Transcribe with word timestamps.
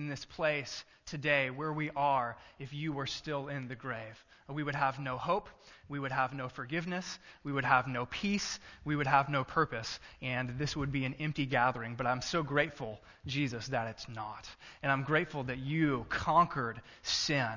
in 0.00 0.08
this 0.08 0.24
place 0.24 0.84
today 1.04 1.50
where 1.50 1.72
we 1.72 1.90
are 1.94 2.36
if 2.58 2.72
you 2.72 2.92
were 2.92 3.06
still 3.06 3.48
in 3.48 3.68
the 3.68 3.74
grave. 3.74 4.24
We 4.48 4.62
would 4.62 4.74
have 4.74 4.98
no 4.98 5.16
hope. 5.16 5.48
We 5.88 6.00
would 6.00 6.10
have 6.10 6.32
no 6.32 6.48
forgiveness. 6.48 7.18
We 7.44 7.52
would 7.52 7.64
have 7.64 7.86
no 7.86 8.06
peace. 8.06 8.58
We 8.84 8.96
would 8.96 9.06
have 9.06 9.28
no 9.28 9.44
purpose. 9.44 10.00
And 10.22 10.58
this 10.58 10.74
would 10.74 10.90
be 10.90 11.04
an 11.04 11.14
empty 11.20 11.46
gathering. 11.46 11.94
But 11.96 12.06
I'm 12.06 12.22
so 12.22 12.42
grateful, 12.42 12.98
Jesus, 13.26 13.68
that 13.68 13.88
it's 13.88 14.08
not. 14.08 14.48
And 14.82 14.90
I'm 14.90 15.04
grateful 15.04 15.44
that 15.44 15.58
you 15.58 16.06
conquered 16.08 16.80
sin, 17.02 17.52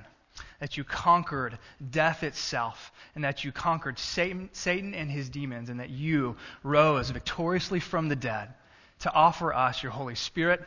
that 0.60 0.78
you 0.78 0.84
conquered 0.84 1.58
death 1.90 2.24
itself, 2.24 2.92
and 3.16 3.24
that 3.24 3.44
you 3.44 3.52
conquered 3.52 3.98
Satan, 3.98 4.50
Satan 4.52 4.94
and 4.94 5.10
his 5.10 5.30
demons, 5.30 5.70
and 5.70 5.80
that 5.80 5.90
you 5.90 6.36
rose 6.62 7.10
victoriously 7.10 7.80
from 7.80 8.10
the 8.10 8.16
dead 8.16 8.54
to 9.00 9.14
offer 9.14 9.54
us 9.54 9.82
your 9.82 9.92
Holy 9.92 10.16
Spirit 10.16 10.62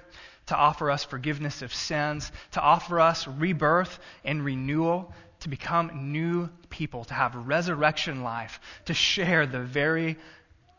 to 0.47 0.57
offer 0.57 0.91
us 0.91 1.05
forgiveness 1.05 1.63
of 1.63 1.75
sins, 1.75 2.31
to 2.53 2.61
offer 2.61 3.01
us 3.01 3.27
rebirth 3.27 3.99
and 4.25 4.45
renewal, 4.45 5.13
to 5.41 5.49
become 5.49 6.13
new 6.13 6.49
people, 6.71 7.05
to 7.05 7.15
have 7.15 7.35
resurrection 7.35 8.23
life, 8.23 8.61
to 8.87 8.95
share 8.95 9.47
the 9.47 9.61
very 9.61 10.17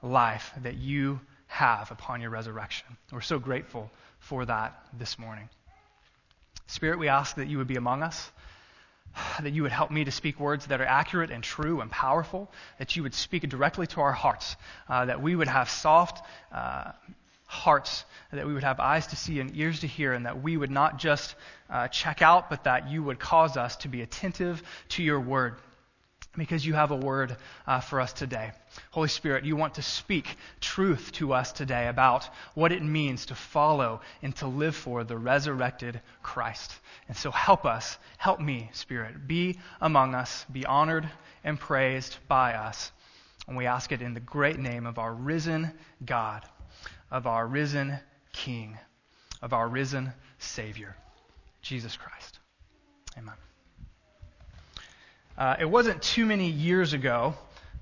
life 0.02 0.52
that 0.64 0.76
you 0.76 1.20
have 1.48 1.92
upon 1.92 2.22
your 2.22 2.30
resurrection. 2.30 2.88
We're 3.12 3.22
so 3.22 3.40
grateful 3.40 3.90
for 4.20 4.46
that 4.46 4.80
this 4.98 5.18
morning. 5.18 5.50
Spirit, 6.68 7.00
we 7.00 7.08
ask 7.08 7.36
that 7.38 7.48
you 7.48 7.58
would 7.60 7.68
be 7.68 7.78
among 7.78 8.04
us, 8.04 8.32
that 9.42 9.54
you 9.54 9.64
would 9.64 9.72
help 9.72 9.90
me 9.90 10.04
to 10.04 10.12
speak 10.12 10.40
words 10.40 10.68
that 10.68 10.82
are 10.82 10.86
accurate 10.86 11.32
and 11.32 11.44
true 11.44 11.82
and 11.82 11.90
powerful, 11.90 12.52
that 12.78 12.96
you 12.96 13.04
would 13.04 13.14
speak 13.14 13.48
directly 13.48 13.88
to 13.88 14.02
our 14.02 14.12
hearts, 14.12 14.56
uh, 14.90 15.06
that 15.06 15.22
we 15.22 15.36
would 15.36 15.48
have 15.48 15.70
soft, 15.70 16.26
uh, 16.52 16.92
hearts, 17.48 18.04
that 18.32 18.46
we 18.46 18.54
would 18.54 18.64
have 18.64 18.80
eyes 18.80 19.08
to 19.08 19.16
see 19.16 19.40
and 19.40 19.56
ears 19.56 19.80
to 19.80 19.88
hear, 19.88 20.14
and 20.14 20.26
that 20.26 20.44
we 20.44 20.58
would 20.58 20.70
not 20.70 21.00
just 21.00 21.34
uh, 21.70 21.88
check 21.88 22.22
out, 22.22 22.50
but 22.50 22.66
that 22.66 22.90
you 22.90 23.02
would 23.02 23.20
cause 23.20 23.58
us 23.58 23.78
to 23.78 23.88
be 23.88 24.02
attentive 24.02 24.62
to 24.90 25.02
your 25.02 25.20
word. 25.20 25.56
Because 26.36 26.64
you 26.64 26.76
have 26.76 26.92
a 26.92 26.96
word 26.96 27.36
uh, 27.66 27.80
for 27.80 28.00
us 28.00 28.14
today. 28.14 28.52
Holy 28.92 29.08
Spirit, 29.08 29.44
you 29.44 29.56
want 29.56 29.76
to 29.76 29.82
speak 29.82 30.38
truth 30.62 31.12
to 31.14 31.34
us 31.34 31.52
today 31.52 31.88
about 31.88 32.30
what 32.54 32.72
it 32.72 32.84
means 32.84 33.26
to 33.28 33.36
follow 33.36 34.02
and 34.22 34.36
to 34.36 34.48
live 34.48 34.76
for 34.76 35.04
the 35.04 35.18
resurrected 35.18 36.00
Christ. 36.22 36.72
And 37.08 37.18
so 37.18 37.32
help 37.32 37.66
us, 37.66 37.98
help 38.18 38.40
me, 38.40 38.70
Spirit, 38.74 39.28
be 39.28 39.58
among 39.82 40.14
us, 40.14 40.46
be 40.52 40.64
honored 40.64 41.10
and 41.44 41.60
praised 41.60 42.18
by 42.28 42.54
us. 42.54 42.92
And 43.48 43.58
we 43.58 43.66
ask 43.66 43.92
it 43.92 44.04
in 44.04 44.14
the 44.14 44.20
great 44.20 44.60
name 44.60 44.86
of 44.86 45.00
our 45.00 45.14
risen 45.14 45.72
God 46.06 46.44
of 47.12 47.28
our 47.28 47.46
risen 47.46 47.98
King, 48.34 48.78
of 49.42 49.54
our 49.54 49.68
risen 49.68 50.14
Savior, 50.40 50.96
Jesus 51.62 51.98
Christ. 51.98 52.40
Amen. 53.18 53.36
Uh, 55.38 55.56
it 55.60 55.70
wasn't 55.70 56.02
too 56.02 56.26
many 56.26 56.50
years 56.50 56.94
ago, 56.94 57.36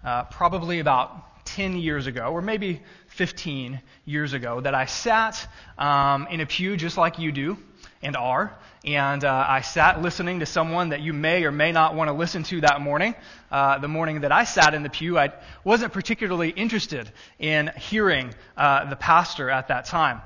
uh, 0.04 0.24
probably 0.24 0.80
about 0.80 1.12
10 1.56 1.78
years 1.78 2.06
ago, 2.06 2.26
or 2.34 2.42
maybe 2.42 2.82
15 3.08 3.80
years 4.04 4.34
ago, 4.34 4.60
that 4.60 4.76
I 4.76 4.88
sat 4.88 5.48
um, 5.78 6.28
in 6.30 6.42
a 6.42 6.46
pew 6.46 6.76
just 6.76 6.98
like 6.98 7.18
you 7.18 7.32
do 7.32 7.58
and 8.02 8.18
are. 8.18 8.54
And 8.84 9.24
uh, 9.24 9.46
I 9.48 9.62
sat 9.62 10.02
listening 10.02 10.42
to 10.42 10.46
someone 10.46 10.90
that 10.90 11.00
you 11.00 11.14
may 11.14 11.46
or 11.46 11.54
may 11.54 11.72
not 11.72 11.96
want 11.96 12.10
to 12.10 12.14
listen 12.14 12.44
to 12.44 12.60
that 12.60 12.82
morning. 12.82 13.16
Uh, 13.50 13.78
the 13.78 13.88
morning 13.88 14.20
that 14.22 14.34
I 14.34 14.44
sat 14.44 14.74
in 14.74 14.84
the 14.84 14.90
pew, 14.90 15.18
I 15.18 15.32
wasn't 15.64 15.94
particularly 15.94 16.50
interested 16.50 17.10
in 17.40 17.72
hearing 17.78 18.34
uh, 18.58 18.90
the 18.90 18.98
pastor 18.98 19.50
at 19.50 19.70
that 19.70 19.86
time. 19.86 20.22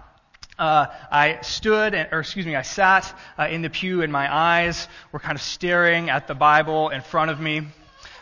Uh, 0.58 0.88
I 1.12 1.42
stood, 1.42 1.94
or 2.12 2.22
excuse 2.22 2.48
me, 2.48 2.56
I 2.56 2.64
sat 2.64 3.16
uh, 3.38 3.50
in 3.52 3.62
the 3.62 3.70
pew, 3.70 4.02
and 4.02 4.12
my 4.12 4.34
eyes 4.36 4.88
were 5.12 5.20
kind 5.20 5.36
of 5.36 5.44
staring 5.44 6.10
at 6.10 6.26
the 6.26 6.34
Bible 6.34 6.90
in 6.90 7.02
front 7.02 7.30
of 7.30 7.40
me. 7.40 7.68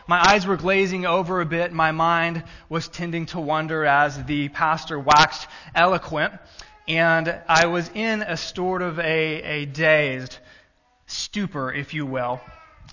My 0.08 0.26
eyes 0.26 0.46
were 0.46 0.56
glazing 0.56 1.04
over 1.04 1.42
a 1.42 1.46
bit. 1.46 1.70
My 1.70 1.92
mind 1.92 2.42
was 2.70 2.88
tending 2.88 3.26
to 3.26 3.40
wander 3.40 3.84
as 3.84 4.24
the 4.24 4.48
pastor 4.48 4.98
waxed 4.98 5.46
eloquent 5.74 6.32
and 6.88 7.38
I 7.46 7.66
was 7.66 7.90
in 7.92 8.22
a 8.22 8.38
sort 8.38 8.80
of 8.80 8.98
a, 8.98 9.02
a 9.42 9.66
dazed 9.66 10.38
stupor, 11.06 11.70
if 11.70 11.92
you 11.92 12.06
will. 12.06 12.40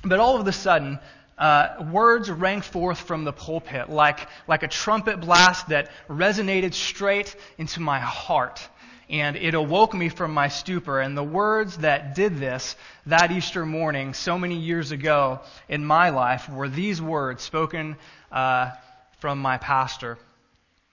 But 0.03 0.19
all 0.19 0.39
of 0.39 0.45
a 0.45 0.51
sudden, 0.51 0.99
uh, 1.37 1.85
words 1.89 2.29
rang 2.29 2.59
forth 2.59 2.99
from 2.99 3.23
the 3.23 3.31
pulpit 3.31 3.89
like, 3.89 4.27
like 4.47 4.63
a 4.63 4.67
trumpet 4.67 5.21
blast 5.21 5.69
that 5.69 5.91
resonated 6.09 6.73
straight 6.73 7.33
into 7.57 7.79
my 7.79 7.99
heart. 7.99 8.67
And 9.09 9.35
it 9.35 9.53
awoke 9.53 9.93
me 9.93 10.09
from 10.09 10.33
my 10.33 10.47
stupor. 10.47 10.99
And 10.99 11.17
the 11.17 11.23
words 11.23 11.77
that 11.77 12.15
did 12.15 12.37
this 12.39 12.75
that 13.05 13.31
Easter 13.31 13.65
morning, 13.65 14.13
so 14.13 14.37
many 14.37 14.57
years 14.57 14.91
ago 14.91 15.41
in 15.69 15.85
my 15.85 16.09
life, 16.09 16.49
were 16.49 16.69
these 16.69 17.01
words 17.01 17.43
spoken 17.43 17.97
uh, 18.31 18.71
from 19.19 19.39
my 19.39 19.57
pastor. 19.57 20.17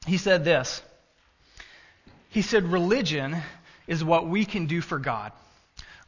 He 0.06 0.19
said 0.19 0.45
this 0.45 0.83
he 2.33 2.41
said, 2.41 2.72
religion 2.72 3.37
is 3.87 4.03
what 4.03 4.27
we 4.27 4.47
can 4.47 4.65
do 4.65 4.81
for 4.81 4.99
God. 4.99 5.33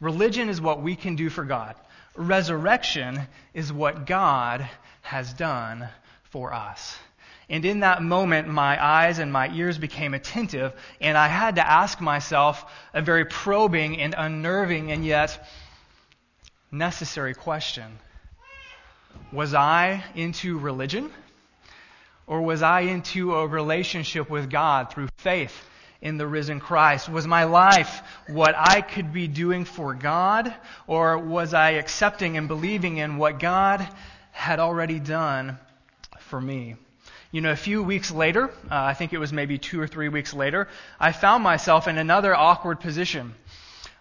Religion 0.00 0.48
is 0.48 0.58
what 0.58 0.80
we 0.80 0.96
can 0.96 1.16
do 1.16 1.28
for 1.28 1.44
God. 1.44 1.74
Resurrection 2.16 3.20
is 3.52 3.70
what 3.70 4.06
God 4.06 4.66
has 5.02 5.34
done 5.34 5.86
for 6.30 6.54
us. 6.54 6.96
And 7.48 7.64
in 7.64 7.80
that 7.80 8.02
moment, 8.02 8.48
my 8.48 8.82
eyes 8.82 9.18
and 9.18 9.32
my 9.32 9.50
ears 9.50 9.76
became 9.76 10.14
attentive, 10.14 10.72
and 11.00 11.16
I 11.16 11.28
had 11.28 11.56
to 11.56 11.68
ask 11.68 12.00
myself 12.00 12.64
a 12.94 13.02
very 13.02 13.24
probing 13.26 14.00
and 14.00 14.14
unnerving 14.16 14.90
and 14.90 15.04
yet 15.04 15.46
necessary 16.70 17.34
question 17.34 17.98
Was 19.30 19.54
I 19.54 20.02
into 20.14 20.58
religion? 20.58 21.10
Or 22.26 22.40
was 22.40 22.62
I 22.62 22.80
into 22.80 23.34
a 23.34 23.46
relationship 23.46 24.30
with 24.30 24.48
God 24.48 24.90
through 24.90 25.08
faith 25.18 25.54
in 26.00 26.16
the 26.16 26.26
risen 26.26 26.58
Christ? 26.58 27.08
Was 27.08 27.26
my 27.26 27.44
life 27.44 28.02
what 28.28 28.54
I 28.56 28.80
could 28.80 29.12
be 29.12 29.28
doing 29.28 29.66
for 29.66 29.92
God, 29.92 30.54
or 30.86 31.18
was 31.18 31.52
I 31.52 31.72
accepting 31.72 32.38
and 32.38 32.48
believing 32.48 32.96
in 32.96 33.18
what 33.18 33.38
God 33.38 33.86
had 34.32 34.58
already 34.58 34.98
done 34.98 35.58
for 36.20 36.40
me? 36.40 36.76
You 37.34 37.40
know, 37.40 37.50
a 37.50 37.56
few 37.56 37.82
weeks 37.82 38.12
later, 38.12 38.44
uh, 38.44 38.48
I 38.70 38.94
think 38.94 39.12
it 39.12 39.18
was 39.18 39.32
maybe 39.32 39.58
two 39.58 39.80
or 39.80 39.88
three 39.88 40.08
weeks 40.08 40.32
later, 40.32 40.68
I 41.00 41.10
found 41.10 41.42
myself 41.42 41.88
in 41.88 41.98
another 41.98 42.32
awkward 42.32 42.78
position. 42.78 43.34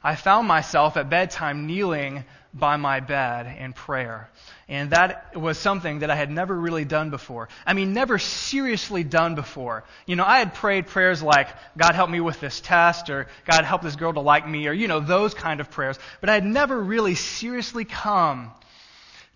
I 0.04 0.16
found 0.16 0.48
myself 0.48 0.98
at 0.98 1.10
bedtime 1.10 1.66
kneeling 1.66 2.26
by 2.54 2.78
my 2.78 3.00
bed 3.00 3.58
in 3.58 3.74
prayer. 3.74 4.30
And 4.68 4.92
that 4.92 5.36
was 5.36 5.58
something 5.58 6.00
that 6.00 6.12
I 6.12 6.16
had 6.16 6.30
never 6.30 6.54
really 6.54 6.86
done 6.86 7.10
before. 7.10 7.50
I 7.66 7.74
mean, 7.74 7.94
never 7.94 8.20
seriously 8.20 9.04
done 9.04 9.34
before. 9.34 9.84
You 10.06 10.16
know, 10.16 10.26
I 10.26 10.38
had 10.38 10.54
prayed 10.54 10.86
prayers 10.86 11.24
like, 11.24 11.48
God 11.76 11.96
help 11.96 12.12
me 12.12 12.20
with 12.20 12.40
this 12.40 12.62
test, 12.62 13.10
or 13.10 13.26
God 13.46 13.66
help 13.66 13.82
this 13.82 13.96
girl 13.96 14.14
to 14.14 14.20
like 14.20 14.48
me, 14.48 14.68
or, 14.68 14.74
you 14.74 14.88
know, 14.88 15.00
those 15.00 15.34
kind 15.34 15.60
of 15.60 15.72
prayers. 15.72 15.98
But 16.22 16.30
I 16.30 16.36
had 16.36 16.46
never 16.46 16.80
really 16.80 17.16
seriously 17.16 17.84
come 17.84 18.52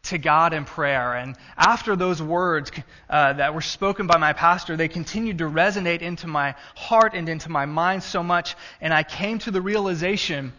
to 0.07 0.17
God 0.17 0.53
in 0.53 0.65
prayer. 0.65 1.15
And 1.15 1.35
after 1.55 1.95
those 1.95 2.21
words 2.21 2.71
uh, 3.09 3.33
that 3.33 3.53
were 3.53 3.61
spoken 3.61 4.07
by 4.07 4.17
my 4.17 4.33
pastor, 4.33 4.77
they 4.77 4.87
continued 4.87 5.39
to 5.39 5.45
resonate 5.45 6.01
into 6.01 6.27
my 6.27 6.55
heart 6.75 7.13
and 7.13 7.29
into 7.29 7.49
my 7.49 7.65
mind 7.65 8.03
so 8.03 8.23
much. 8.23 8.55
And 8.81 8.93
I 8.93 9.03
came 9.03 9.39
to 9.39 9.51
the 9.51 9.61
realization 9.61 10.53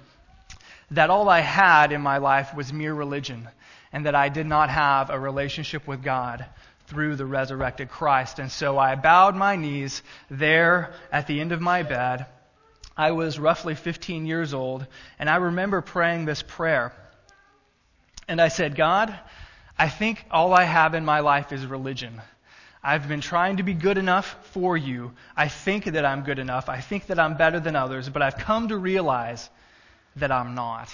that 0.91 1.11
all 1.11 1.29
I 1.29 1.41
had 1.41 1.93
in 1.93 2.01
my 2.01 2.19
life 2.19 2.55
was 2.55 2.73
mere 2.73 2.95
religion 2.95 3.49
and 3.93 4.07
that 4.07 4.15
I 4.15 4.29
did 4.29 4.47
not 4.47 4.71
have 4.71 5.11
a 5.11 5.19
relationship 5.19 5.87
with 5.87 6.03
God 6.03 6.47
through 6.87 7.17
the 7.17 7.27
resurrected 7.27 7.91
Christ. 7.91 8.39
And 8.39 8.51
so 8.51 8.79
I 8.79 8.95
bowed 8.95 9.37
my 9.37 9.57
knees 9.57 10.03
there 10.31 10.95
at 11.13 11.27
the 11.27 11.41
end 11.41 11.53
of 11.53 11.61
my 11.61 11.83
bed. 11.83 12.27
I 12.97 13.13
was 13.13 13.39
roughly 13.39 13.75
15 13.75 14.27
years 14.27 14.53
old, 14.55 14.87
and 15.19 15.31
I 15.31 15.37
remember 15.37 15.81
praying 15.83 16.25
this 16.25 16.43
prayer. 16.43 16.93
And 18.27 18.41
I 18.41 18.49
said, 18.49 18.75
God, 18.75 19.17
I 19.79 19.89
think 19.89 20.25
all 20.31 20.53
I 20.55 20.65
have 20.65 20.95
in 20.95 21.05
my 21.05 21.21
life 21.21 21.53
is 21.53 21.65
religion. 21.65 22.21
I've 22.83 23.09
been 23.09 23.21
trying 23.21 23.59
to 23.59 23.63
be 23.63 23.75
good 23.75 23.99
enough 23.99 24.37
for 24.53 24.77
you. 24.77 25.13
I 25.37 25.49
think 25.49 25.85
that 25.85 26.05
I'm 26.05 26.23
good 26.23 26.39
enough. 26.39 26.69
I 26.69 26.81
think 26.81 27.07
that 27.07 27.19
I'm 27.19 27.37
better 27.37 27.61
than 27.61 27.77
others, 27.77 28.09
but 28.09 28.23
I've 28.23 28.39
come 28.39 28.69
to 28.69 28.77
realize 28.77 29.49
that 30.17 30.33
I'm 30.33 30.55
not. 30.55 30.93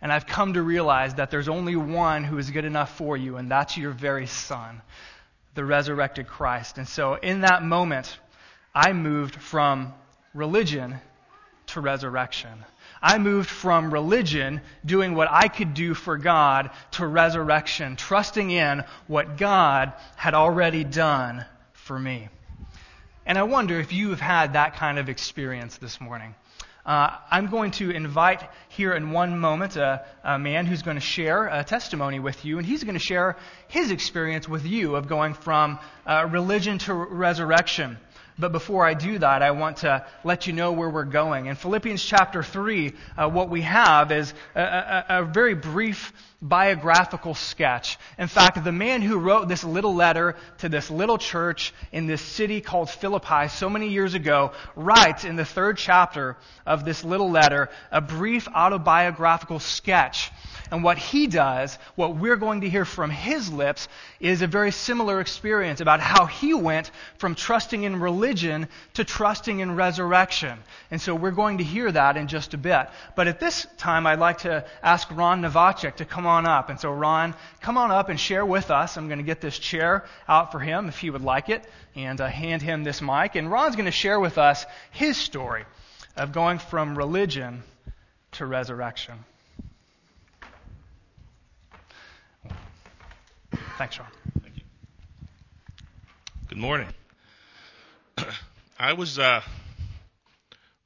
And 0.00 0.12
I've 0.12 0.26
come 0.26 0.54
to 0.54 0.62
realize 0.62 1.14
that 1.14 1.30
there's 1.30 1.48
only 1.48 1.76
one 1.76 2.24
who 2.24 2.38
is 2.38 2.50
good 2.50 2.64
enough 2.64 2.96
for 2.96 3.16
you, 3.16 3.36
and 3.36 3.50
that's 3.50 3.76
your 3.76 3.90
very 3.90 4.26
Son, 4.26 4.80
the 5.54 5.64
resurrected 5.64 6.26
Christ. 6.26 6.78
And 6.78 6.88
so 6.88 7.14
in 7.14 7.42
that 7.42 7.64
moment, 7.64 8.18
I 8.74 8.92
moved 8.92 9.34
from 9.34 9.92
religion 10.34 10.96
to 11.68 11.80
resurrection. 11.80 12.64
I 13.02 13.18
moved 13.18 13.48
from 13.48 13.92
religion, 13.92 14.60
doing 14.84 15.14
what 15.14 15.28
I 15.30 15.48
could 15.48 15.74
do 15.74 15.94
for 15.94 16.18
God, 16.18 16.70
to 16.92 17.06
resurrection, 17.06 17.96
trusting 17.96 18.50
in 18.50 18.84
what 19.06 19.38
God 19.38 19.92
had 20.16 20.34
already 20.34 20.84
done 20.84 21.44
for 21.72 21.98
me. 21.98 22.28
And 23.24 23.38
I 23.38 23.44
wonder 23.44 23.78
if 23.78 23.92
you 23.92 24.10
have 24.10 24.20
had 24.20 24.52
that 24.52 24.76
kind 24.76 24.98
of 24.98 25.08
experience 25.08 25.78
this 25.78 26.00
morning 26.00 26.34
Uh, 26.84 27.10
I'm 27.30 27.48
going 27.48 27.72
to 27.72 27.90
invite 27.90 28.42
here 28.70 28.94
in 28.94 29.12
one 29.12 29.38
moment 29.38 29.76
a, 29.76 30.04
a, 30.24 30.38
man 30.38 30.64
who's 30.64 30.82
going 30.82 30.96
to 30.96 31.00
share 31.00 31.46
a 31.46 31.62
testimony 31.62 32.18
with 32.18 32.44
you, 32.44 32.56
and 32.56 32.66
he's 32.66 32.84
going 32.84 32.98
to 32.98 33.04
share 33.04 33.36
his 33.68 33.90
experience 33.90 34.48
with 34.48 34.64
you 34.64 34.96
of 34.96 35.06
going 35.06 35.34
from 35.34 35.78
uh, 36.06 36.26
religion 36.30 36.78
to 36.78 36.94
resurrection. 36.94 37.98
But 38.40 38.52
before 38.52 38.86
I 38.86 38.94
do 38.94 39.18
that, 39.18 39.42
I 39.42 39.50
want 39.50 39.78
to 39.78 40.06
let 40.24 40.46
you 40.46 40.54
know 40.54 40.72
where 40.72 40.88
we're 40.88 41.04
going. 41.04 41.46
In 41.46 41.56
Philippians 41.56 42.02
chapter 42.02 42.42
3, 42.42 42.92
uh, 43.18 43.28
what 43.28 43.50
we 43.50 43.60
have 43.60 44.10
is 44.10 44.32
a, 44.54 44.60
a, 44.60 45.04
a, 45.08 45.24
very 45.24 45.54
brief 45.54 46.12
biographical 46.40 47.34
sketch. 47.34 47.98
In 48.18 48.28
fact, 48.28 48.64
the 48.64 48.72
man 48.72 49.02
who 49.02 49.18
wrote 49.18 49.46
this 49.46 49.62
little 49.62 49.94
letter 49.94 50.36
to 50.58 50.70
this 50.70 50.90
little 50.90 51.18
church 51.18 51.74
in 51.92 52.06
this 52.06 52.22
city 52.22 52.62
called 52.62 52.88
Philippi 52.88 53.48
so 53.48 53.68
many 53.68 53.90
years 53.90 54.14
ago 54.14 54.52
writes 54.74 55.24
in 55.24 55.36
the 55.36 55.44
third 55.44 55.76
chapter 55.76 56.38
of 56.64 56.86
this 56.86 57.04
little 57.04 57.30
letter 57.30 57.68
a 57.92 58.00
brief 58.00 58.48
autobiographical 58.48 59.58
sketch 59.58 60.30
and 60.70 60.84
what 60.84 60.98
he 60.98 61.26
does, 61.26 61.76
what 61.96 62.16
we're 62.16 62.36
going 62.36 62.60
to 62.60 62.70
hear 62.70 62.84
from 62.84 63.10
his 63.10 63.52
lips, 63.52 63.88
is 64.20 64.40
a 64.40 64.46
very 64.46 64.70
similar 64.70 65.20
experience 65.20 65.80
about 65.80 66.00
how 66.00 66.26
he 66.26 66.54
went 66.54 66.90
from 67.18 67.34
trusting 67.34 67.82
in 67.82 67.98
religion 67.98 68.29
to 68.34 69.04
trusting 69.04 69.60
in 69.60 69.76
resurrection. 69.76 70.58
And 70.90 71.00
so 71.00 71.14
we're 71.14 71.30
going 71.30 71.58
to 71.58 71.64
hear 71.64 71.90
that 71.90 72.16
in 72.16 72.28
just 72.28 72.54
a 72.54 72.58
bit. 72.58 72.88
But 73.16 73.28
at 73.28 73.40
this 73.40 73.66
time, 73.76 74.06
I'd 74.06 74.18
like 74.18 74.38
to 74.38 74.64
ask 74.82 75.10
Ron 75.10 75.42
Novacek 75.42 75.96
to 75.96 76.04
come 76.04 76.26
on 76.26 76.46
up. 76.46 76.70
And 76.70 76.78
so, 76.78 76.90
Ron, 76.92 77.34
come 77.60 77.76
on 77.76 77.90
up 77.90 78.08
and 78.08 78.18
share 78.18 78.44
with 78.44 78.70
us. 78.70 78.96
I'm 78.96 79.08
going 79.08 79.18
to 79.18 79.24
get 79.24 79.40
this 79.40 79.58
chair 79.58 80.04
out 80.28 80.52
for 80.52 80.60
him 80.60 80.88
if 80.88 80.98
he 80.98 81.10
would 81.10 81.22
like 81.22 81.48
it 81.48 81.66
and 81.94 82.20
uh, 82.20 82.26
hand 82.26 82.62
him 82.62 82.84
this 82.84 83.02
mic. 83.02 83.34
And 83.34 83.50
Ron's 83.50 83.76
going 83.76 83.86
to 83.86 83.90
share 83.90 84.20
with 84.20 84.38
us 84.38 84.66
his 84.90 85.16
story 85.16 85.64
of 86.16 86.32
going 86.32 86.58
from 86.58 86.96
religion 86.96 87.62
to 88.32 88.46
resurrection. 88.46 89.14
Thanks, 93.78 93.94
Sean. 93.94 94.06
Thank 94.42 94.56
you. 94.56 94.62
Good 96.48 96.58
morning. 96.58 96.88
I 98.78 98.94
was 98.94 99.18
uh, 99.18 99.40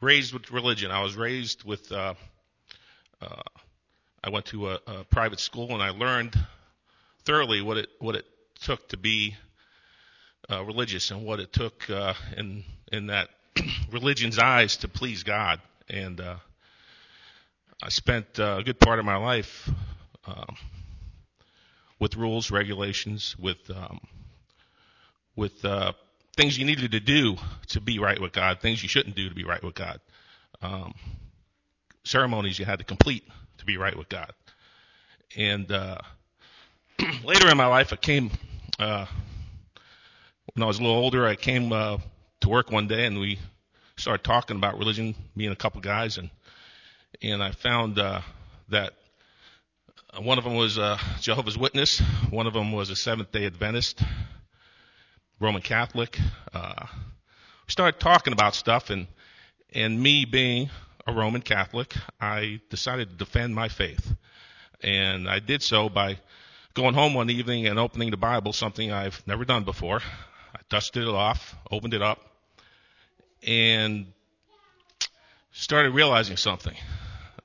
raised 0.00 0.32
with 0.32 0.50
religion. 0.50 0.90
I 0.90 1.02
was 1.02 1.16
raised 1.16 1.64
with. 1.64 1.90
Uh, 1.90 2.14
uh, 3.20 3.42
I 4.22 4.30
went 4.30 4.46
to 4.46 4.70
a, 4.70 4.80
a, 4.86 5.04
private 5.04 5.40
school 5.40 5.72
and 5.72 5.82
I 5.82 5.90
learned 5.90 6.38
thoroughly 7.24 7.60
what 7.62 7.76
it 7.76 7.88
what 7.98 8.14
it 8.14 8.24
took 8.62 8.88
to 8.88 8.96
be 8.96 9.36
uh, 10.50 10.64
religious 10.64 11.10
and 11.10 11.24
what 11.24 11.40
it 11.40 11.52
took 11.52 11.88
uh, 11.90 12.14
in 12.36 12.64
in 12.92 13.06
that 13.06 13.28
religion's 13.90 14.38
eyes 14.38 14.78
to 14.78 14.88
please 14.88 15.22
God. 15.22 15.60
And 15.88 16.20
uh, 16.20 16.36
I 17.82 17.88
spent 17.90 18.38
a 18.38 18.62
good 18.64 18.80
part 18.80 18.98
of 18.98 19.04
my 19.04 19.16
life. 19.16 19.70
Um, 20.26 20.56
with 22.00 22.16
rules, 22.16 22.50
regulations, 22.50 23.36
with 23.38 23.70
um, 23.70 24.00
with 25.36 25.64
uh, 25.64 25.92
things 26.34 26.58
you 26.58 26.64
needed 26.64 26.92
to 26.92 27.00
do 27.00 27.36
to 27.68 27.80
be 27.80 27.98
right 27.98 28.20
with 28.20 28.32
God, 28.32 28.60
things 28.60 28.82
you 28.82 28.88
shouldn't 28.88 29.14
do 29.14 29.28
to 29.28 29.34
be 29.34 29.44
right 29.44 29.62
with 29.62 29.74
God, 29.74 30.00
um, 30.62 30.94
ceremonies 32.04 32.58
you 32.58 32.64
had 32.64 32.78
to 32.80 32.84
complete 32.84 33.24
to 33.58 33.64
be 33.64 33.76
right 33.76 33.96
with 33.96 34.08
God. 34.08 34.32
And 35.36 35.70
uh, 35.70 35.98
later 37.24 37.48
in 37.48 37.56
my 37.56 37.66
life, 37.66 37.92
I 37.92 37.96
came 37.96 38.30
uh, 38.78 39.06
when 40.54 40.62
I 40.62 40.66
was 40.66 40.78
a 40.78 40.82
little 40.82 40.96
older. 40.96 41.26
I 41.26 41.36
came 41.36 41.72
uh, 41.72 41.98
to 42.40 42.48
work 42.48 42.70
one 42.70 42.88
day, 42.88 43.06
and 43.06 43.18
we 43.18 43.38
started 43.96 44.24
talking 44.24 44.56
about 44.56 44.78
religion, 44.78 45.14
me 45.34 45.46
and 45.46 45.52
a 45.52 45.56
couple 45.56 45.80
guys, 45.80 46.18
and 46.18 46.30
and 47.22 47.42
I 47.42 47.52
found 47.52 47.98
uh, 47.98 48.20
that 48.68 48.94
uh, 50.12 50.20
one 50.20 50.38
of 50.38 50.44
them 50.44 50.56
was 50.56 50.78
a 50.78 50.98
Jehovah's 51.20 51.56
Witness. 51.56 52.00
One 52.30 52.46
of 52.46 52.52
them 52.52 52.72
was 52.72 52.90
a 52.90 52.96
Seventh 52.96 53.32
Day 53.32 53.46
Adventist, 53.46 54.02
Roman 55.40 55.62
Catholic. 55.62 56.18
Uh, 56.52 56.86
we 57.66 57.70
started 57.70 58.00
talking 58.00 58.32
about 58.32 58.54
stuff, 58.54 58.90
and 58.90 59.06
and 59.72 60.00
me 60.00 60.24
being 60.24 60.70
a 61.06 61.12
Roman 61.12 61.42
Catholic, 61.42 61.94
I 62.20 62.60
decided 62.70 63.10
to 63.10 63.16
defend 63.16 63.54
my 63.54 63.68
faith, 63.68 64.14
and 64.82 65.28
I 65.28 65.40
did 65.40 65.62
so 65.62 65.88
by 65.88 66.18
going 66.74 66.94
home 66.94 67.14
one 67.14 67.30
evening 67.30 67.66
and 67.66 67.78
opening 67.78 68.10
the 68.10 68.16
Bible, 68.16 68.52
something 68.52 68.90
I've 68.90 69.22
never 69.26 69.44
done 69.44 69.64
before. 69.64 70.00
I 70.54 70.60
dusted 70.68 71.02
it 71.02 71.08
off, 71.08 71.54
opened 71.70 71.94
it 71.94 72.02
up, 72.02 72.20
and 73.46 74.06
started 75.52 75.92
realizing 75.92 76.36
something, 76.36 76.76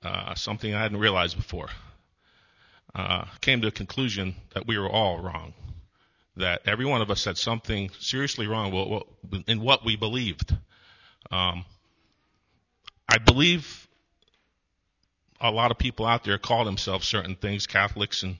uh, 0.03 0.35
something 0.35 0.73
I 0.73 0.81
hadn't 0.81 0.99
realized 0.99 1.35
before 1.37 1.69
uh, 2.95 3.25
came 3.41 3.61
to 3.61 3.67
a 3.67 3.71
conclusion 3.71 4.35
that 4.53 4.67
we 4.67 4.77
were 4.77 4.89
all 4.89 5.19
wrong. 5.19 5.53
That 6.39 6.61
every 6.65 6.85
one 6.85 7.01
of 7.01 7.11
us 7.11 7.25
had 7.25 7.37
something 7.37 7.91
seriously 7.99 8.47
wrong 8.47 9.03
in 9.47 9.61
what 9.61 9.85
we 9.85 9.95
believed. 9.95 10.55
Um, 11.31 11.65
I 13.07 13.17
believe 13.17 13.87
a 15.41 15.51
lot 15.51 15.71
of 15.71 15.77
people 15.77 16.05
out 16.05 16.23
there 16.23 16.37
call 16.37 16.65
themselves 16.65 17.07
certain 17.07 17.35
things, 17.35 17.67
Catholics 17.67 18.23
and 18.23 18.37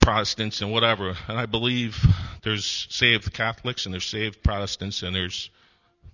Protestants 0.00 0.60
and 0.60 0.70
whatever. 0.70 1.16
And 1.28 1.38
I 1.38 1.46
believe 1.46 1.98
there's 2.42 2.86
saved 2.90 3.32
Catholics 3.32 3.86
and 3.86 3.92
there's 3.92 4.06
saved 4.06 4.42
Protestants 4.42 5.02
and 5.02 5.14
there's 5.14 5.50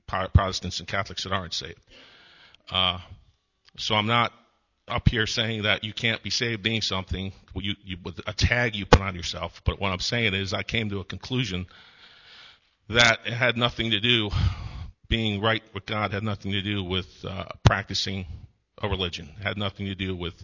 Protestants 0.07 0.79
and 0.79 0.89
Catholics 0.89 1.25
that 1.25 1.33
aren't 1.33 1.55
saved. 1.55 1.81
Uh, 2.71 2.99
so 3.77 3.95
I'm 3.95 4.07
not 4.07 4.33
up 4.87 5.09
here 5.09 5.27
saying 5.27 5.63
that 5.63 5.85
you 5.85 5.93
can't 5.93 6.23
be 6.23 6.31
saved 6.31 6.63
being 6.63 6.83
something 6.83 7.33
you, 7.55 7.75
you, 7.85 7.97
with 8.05 8.21
a 8.27 8.33
tag 8.33 8.77
you 8.77 8.85
put 8.85 9.01
on 9.01 9.15
yourself. 9.15 9.63
But 9.65 9.81
what 9.81 9.93
I'm 9.93 10.01
saying 10.01 10.35
is 10.35 10.53
I 10.53 10.63
came 10.63 10.91
to 10.91 11.01
a 11.01 11.05
conclusion 11.05 11.67
that 12.89 13.21
it 13.25 13.33
had 13.33 13.57
nothing 13.57 13.93
to 13.93 14.01
do, 14.01 14.31
being 15.09 15.41
right 15.41 15.63
with 15.73 15.87
God 15.87 16.13
had 16.13 16.23
nothing 16.23 16.53
to 16.53 16.63
do 16.63 16.85
with 16.85 17.07
uh, 17.25 17.45
practicing 17.63 18.27
a 18.83 18.89
religion. 18.89 19.29
Had 19.43 19.57
nothing 19.57 19.87
to 19.87 19.95
do 19.95 20.15
with 20.15 20.35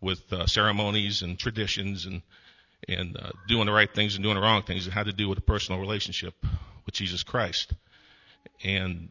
with 0.00 0.20
uh, 0.32 0.46
ceremonies 0.46 1.22
and 1.22 1.38
traditions 1.38 2.06
and 2.06 2.22
and 2.88 3.16
uh, 3.16 3.30
doing 3.46 3.66
the 3.66 3.72
right 3.72 3.92
things 3.92 4.14
and 4.14 4.24
doing 4.24 4.34
the 4.34 4.40
wrong 4.40 4.62
things. 4.62 4.86
It 4.86 4.92
had 4.92 5.06
to 5.06 5.12
do 5.12 5.28
with 5.28 5.38
a 5.38 5.42
personal 5.42 5.80
relationship 5.80 6.34
with 6.86 6.94
Jesus 6.94 7.22
Christ. 7.22 7.72
And 8.64 9.10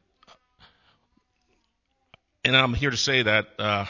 and 2.43 2.57
I'm 2.57 2.73
here 2.73 2.89
to 2.89 2.97
say 2.97 3.23
that 3.23 3.47
uh, 3.59 3.85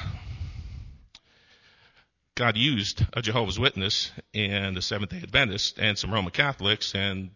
God 2.39 2.55
used 2.55 3.05
a 3.11 3.21
Jehovah's 3.21 3.59
Witness 3.59 4.11
and 4.33 4.77
a 4.77 4.81
Seventh 4.81 5.11
day 5.11 5.19
Adventist 5.21 5.77
and 5.77 5.97
some 5.97 6.09
Roman 6.09 6.31
Catholics 6.31 6.95
and 6.95 7.31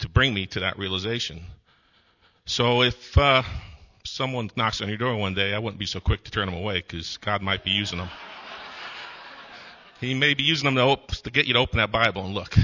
to 0.00 0.08
bring 0.08 0.34
me 0.34 0.46
to 0.46 0.60
that 0.60 0.76
realization. 0.76 1.40
So 2.44 2.82
if 2.82 3.16
uh, 3.16 3.44
someone 4.04 4.50
knocks 4.56 4.80
on 4.80 4.88
your 4.88 4.98
door 4.98 5.14
one 5.14 5.34
day, 5.34 5.54
I 5.54 5.60
wouldn't 5.60 5.78
be 5.78 5.86
so 5.86 6.00
quick 6.00 6.24
to 6.24 6.32
turn 6.32 6.46
them 6.46 6.56
away 6.56 6.78
because 6.78 7.16
God 7.18 7.42
might 7.42 7.62
be 7.62 7.70
using 7.70 7.98
them. 7.98 8.08
he 10.00 10.14
may 10.14 10.34
be 10.34 10.42
using 10.42 10.64
them 10.64 10.74
to, 10.74 10.82
op- 10.82 11.12
to, 11.12 11.30
get 11.30 11.46
you 11.46 11.54
to 11.54 11.60
open 11.60 11.76
that 11.76 11.92
Bible 11.92 12.24
and 12.24 12.34
look. 12.34 12.56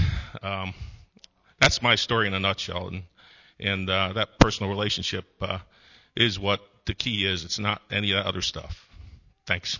Um, 0.42 0.74
that's 1.60 1.82
my 1.82 1.94
story 1.94 2.26
in 2.26 2.34
a 2.34 2.40
nutshell, 2.40 2.88
and 2.88 3.02
and 3.60 3.88
uh, 3.88 4.14
that 4.14 4.40
personal 4.40 4.70
relationship 4.70 5.24
uh, 5.40 5.58
is 6.16 6.36
what 6.36 6.62
the 6.86 6.94
key 6.94 7.24
is. 7.26 7.44
It's 7.44 7.60
not 7.60 7.80
any 7.92 8.10
of 8.10 8.16
that 8.16 8.26
other 8.28 8.42
stuff. 8.42 8.88
Thanks. 9.46 9.78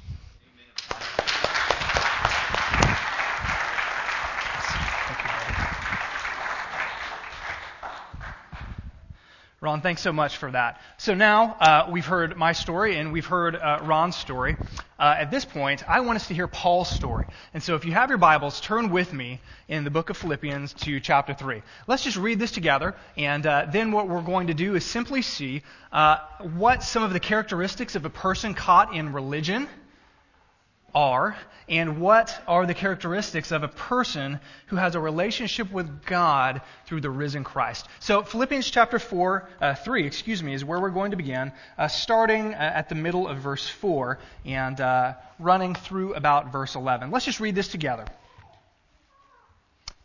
Ron, 9.63 9.83
thanks 9.83 10.01
so 10.01 10.11
much 10.11 10.39
for 10.39 10.51
that. 10.51 10.81
So 10.97 11.13
now 11.13 11.53
uh, 11.61 11.91
we've 11.93 12.07
heard 12.07 12.35
my 12.35 12.53
story 12.53 12.97
and 12.97 13.13
we've 13.13 13.27
heard 13.27 13.55
uh, 13.55 13.81
Ron's 13.83 14.17
story. 14.17 14.57
Uh, 14.99 15.17
at 15.19 15.31
this 15.31 15.45
point, 15.45 15.87
I 15.87 16.01
want 16.01 16.17
us 16.17 16.29
to 16.29 16.35
hear 16.35 16.47
Paul's 16.47 16.89
story. 16.89 17.27
And 17.53 17.63
so 17.63 17.75
if 17.75 17.85
you 17.85 17.93
have 17.93 18.09
your 18.09 18.17
Bibles, 18.17 18.63
turn 18.63 18.89
with 18.89 19.13
me 19.13 19.39
in 19.69 19.85
the 19.85 19.91
book 19.91 20.09
of 20.09 20.17
Philippians 20.17 20.73
to 20.85 20.99
chapter 20.99 21.35
3. 21.35 21.61
Let's 21.87 22.05
just 22.05 22.17
read 22.17 22.39
this 22.39 22.53
together, 22.53 22.97
and 23.19 23.47
uh, 23.47 23.67
then 23.71 23.93
what 23.93 24.09
we're 24.09 24.23
going 24.23 24.47
to 24.47 24.55
do 24.55 24.77
is 24.77 24.85
simply 24.87 25.21
see 25.21 25.63
uh, 25.93 26.17
what 26.55 26.83
some 26.83 27.03
of 27.03 27.13
the 27.13 27.21
characteristics 27.21 27.97
of 27.97 28.07
a 28.07 28.11
person 28.11 28.55
caught 28.55 28.95
in 28.95 29.13
religion 29.13 29.69
are 30.95 31.37
and 31.69 32.01
what 32.01 32.37
are 32.49 32.67
the 32.67 32.75
characteristics 32.75 33.53
of 33.53 33.63
a 33.63 33.69
person 33.69 34.41
who 34.67 34.77
has 34.77 34.95
a 34.95 35.01
relationship 35.01 35.71
with 35.71 36.05
God 36.05 36.63
through 36.87 37.01
the 37.01 37.11
risen 37.11 37.45
Christ. 37.45 37.87
So 38.01 38.23
Philippians 38.23 38.69
chapter 38.71 38.99
4, 38.99 39.49
uh, 39.61 39.75
3, 39.75 40.07
excuse 40.07 40.43
me, 40.43 40.53
is 40.53 40.65
where 40.65 40.81
we're 40.81 40.91
going 40.91 41.13
to 41.13 41.17
begin, 41.17 41.53
uh, 41.79 41.89
starting 41.89 42.55
uh, 42.55 42.59
at 42.59 42.89
the 42.89 42.97
middle 42.97 43.29
of 43.29 43.39
verse 43.39 43.69
4 43.69 44.19
and 44.45 44.81
uh, 44.81 45.15
running 45.39 45.75
through 45.75 46.15
about 46.15 46.53
verse 46.53 46.75
11. 46.75 47.11
Let's 47.11 47.25
just 47.25 47.41
read 47.41 47.55
this 47.55 47.69
together. 47.69 48.05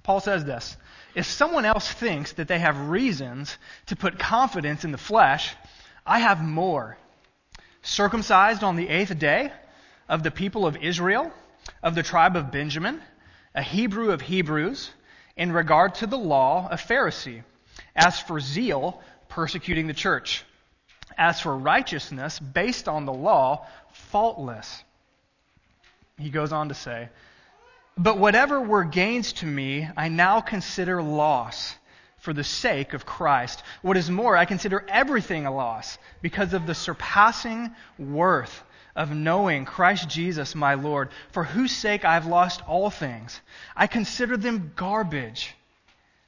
Paul 0.03 0.19
says 0.19 0.45
this 0.45 0.77
If 1.15 1.25
someone 1.25 1.65
else 1.65 1.91
thinks 1.91 2.33
that 2.33 2.47
they 2.47 2.59
have 2.59 2.89
reasons 2.89 3.57
to 3.87 3.95
put 3.95 4.19
confidence 4.19 4.85
in 4.85 4.91
the 4.91 4.99
flesh, 4.99 5.55
I 6.05 6.19
have 6.19 6.43
more 6.43 6.95
circumcised 7.81 8.63
on 8.63 8.75
the 8.75 8.87
eighth 8.87 9.17
day, 9.17 9.51
of 10.07 10.23
the 10.23 10.31
people 10.31 10.65
of 10.65 10.77
Israel, 10.77 11.31
of 11.81 11.95
the 11.95 12.03
tribe 12.03 12.35
of 12.35 12.51
Benjamin, 12.51 13.01
a 13.53 13.61
Hebrew 13.61 14.11
of 14.11 14.21
Hebrews, 14.21 14.91
in 15.35 15.51
regard 15.51 15.95
to 15.95 16.07
the 16.07 16.17
law, 16.17 16.67
a 16.69 16.75
Pharisee, 16.75 17.43
as 17.95 18.19
for 18.19 18.39
zeal, 18.39 19.01
persecuting 19.29 19.87
the 19.87 19.93
church, 19.93 20.43
as 21.17 21.41
for 21.41 21.55
righteousness 21.55 22.39
based 22.39 22.87
on 22.87 23.05
the 23.05 23.13
law, 23.13 23.65
faultless. 23.91 24.83
He 26.17 26.29
goes 26.29 26.53
on 26.53 26.69
to 26.69 26.75
say, 26.75 27.09
But 27.97 28.17
whatever 28.17 28.61
were 28.61 28.83
gains 28.83 29.33
to 29.33 29.45
me, 29.45 29.87
I 29.97 30.07
now 30.07 30.41
consider 30.41 31.01
loss 31.01 31.75
for 32.19 32.33
the 32.33 32.43
sake 32.43 32.93
of 32.93 33.05
Christ. 33.05 33.61
What 33.81 33.97
is 33.97 34.09
more, 34.09 34.35
I 34.37 34.45
consider 34.45 34.85
everything 34.87 35.45
a 35.45 35.53
loss 35.53 35.97
because 36.21 36.53
of 36.53 36.65
the 36.65 36.75
surpassing 36.75 37.75
worth 37.99 38.63
of 38.95 39.11
knowing 39.11 39.65
Christ 39.65 40.07
Jesus 40.07 40.55
my 40.55 40.75
Lord, 40.75 41.09
for 41.31 41.43
whose 41.43 41.71
sake 41.71 42.05
I 42.05 42.13
have 42.13 42.25
lost 42.25 42.61
all 42.67 42.89
things. 42.89 43.39
I 43.75 43.87
consider 43.87 44.37
them 44.37 44.71
garbage 44.75 45.53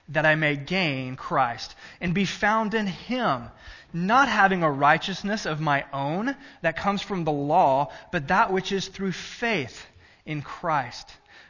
that 0.09 0.25
I 0.25 0.35
may 0.35 0.55
gain 0.55 1.15
Christ 1.15 1.75
and 2.01 2.13
be 2.13 2.25
found 2.25 2.73
in 2.73 2.87
him, 2.87 3.49
not 3.93 4.29
having 4.29 4.63
a 4.63 4.71
righteousness 4.71 5.45
of 5.45 5.59
my 5.59 5.85
own 5.93 6.35
that 6.61 6.77
comes 6.77 7.01
from 7.01 7.23
the 7.23 7.31
law, 7.31 7.91
but 8.11 8.27
that 8.27 8.51
which 8.51 8.71
is 8.71 8.87
through 8.87 9.13
faith 9.13 9.85
in 10.25 10.41
Christ, 10.41 11.09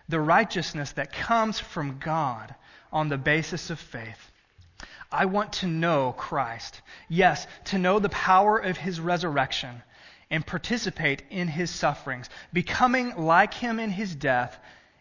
the 0.10 0.20
righteousness 0.20 0.92
that 0.94 1.14
comes 1.14 1.60
from 1.60 2.00
God 2.00 2.54
on 2.92 3.10
the 3.10 3.18
basis 3.18 3.70
of 3.70 3.80
faith. 3.80 4.32
I 5.12 5.26
want 5.26 5.54
to 5.54 5.68
know 5.68 6.14
Christ. 6.18 6.82
Yes, 7.08 7.48
to 7.66 7.78
know 7.78 8.00
the 8.00 8.10
power 8.10 8.58
of 8.58 8.78
his 8.78 9.00
resurrection 9.00 9.82
and 10.30 10.46
participate 10.46 11.24
in 11.30 11.48
his 11.48 11.72
sufferings, 11.72 12.30
becoming 12.52 13.16
like 13.16 13.54
him 13.54 13.80
in 13.80 13.90
his 13.90 14.14
death, 14.14 14.58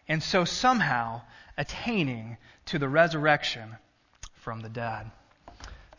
and 0.07 0.23
so 0.23 0.45
somehow 0.45 1.21
attaining 1.57 2.37
to 2.65 2.79
the 2.79 2.87
resurrection 2.87 3.75
from 4.33 4.61
the 4.61 4.69
dead. 4.69 5.11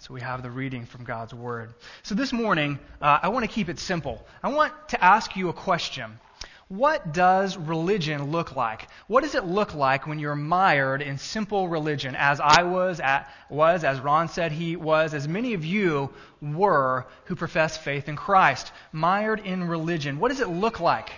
So 0.01 0.15
we 0.15 0.21
have 0.21 0.43
the 0.43 0.51
reading 0.51 0.87
from 0.87 1.05
God's 1.05 1.35
Word. 1.35 1.75
So 2.05 2.15
this 2.15 2.33
morning, 2.33 2.79
uh, 3.03 3.19
I 3.23 3.29
want 3.29 3.45
to 3.45 3.51
keep 3.51 3.69
it 3.69 3.81
simple. 3.81 4.25
I 4.43 4.49
want 4.49 4.73
to 4.91 5.05
ask 5.05 5.35
you 5.35 5.49
a 5.49 5.53
question. 5.53 6.21
What 6.69 7.15
does 7.15 7.57
religion 7.57 8.31
look 8.31 8.55
like? 8.55 8.89
What 9.07 9.23
does 9.23 9.35
it 9.35 9.45
look 9.45 9.75
like 9.75 10.07
when 10.07 10.19
you're 10.19 10.37
mired 10.37 11.01
in 11.01 11.17
simple 11.17 11.67
religion, 11.67 12.15
as 12.15 12.41
I 12.41 12.65
was, 12.65 13.01
at, 13.01 13.33
was, 13.49 13.85
as 13.85 14.01
Ron 14.01 14.29
said 14.29 14.53
he 14.53 14.77
was, 14.77 15.15
as 15.15 15.27
many 15.27 15.55
of 15.55 15.65
you 15.65 16.11
were 16.43 17.07
who 17.25 17.37
profess 17.37 17.79
faith 17.79 18.07
in 18.07 18.17
Christ, 18.17 18.71
mired 18.93 19.41
in 19.41 19.65
religion? 19.65 20.19
What 20.19 20.29
does 20.29 20.41
it 20.41 20.49
look 20.49 20.79
like? 20.79 21.11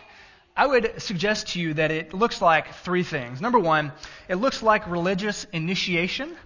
I 0.56 0.68
would 0.68 1.02
suggest 1.02 1.48
to 1.48 1.60
you 1.60 1.74
that 1.74 1.90
it 1.90 2.14
looks 2.14 2.40
like 2.40 2.72
three 2.74 3.02
things. 3.02 3.40
Number 3.40 3.58
one, 3.58 3.90
it 4.28 4.36
looks 4.36 4.62
like 4.62 4.88
religious 4.88 5.48
initiation. 5.52 6.36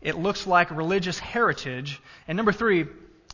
It 0.00 0.16
looks 0.16 0.48
like 0.48 0.72
religious 0.72 1.20
heritage. 1.20 2.00
And 2.26 2.36
number 2.36 2.52
three, 2.52 2.86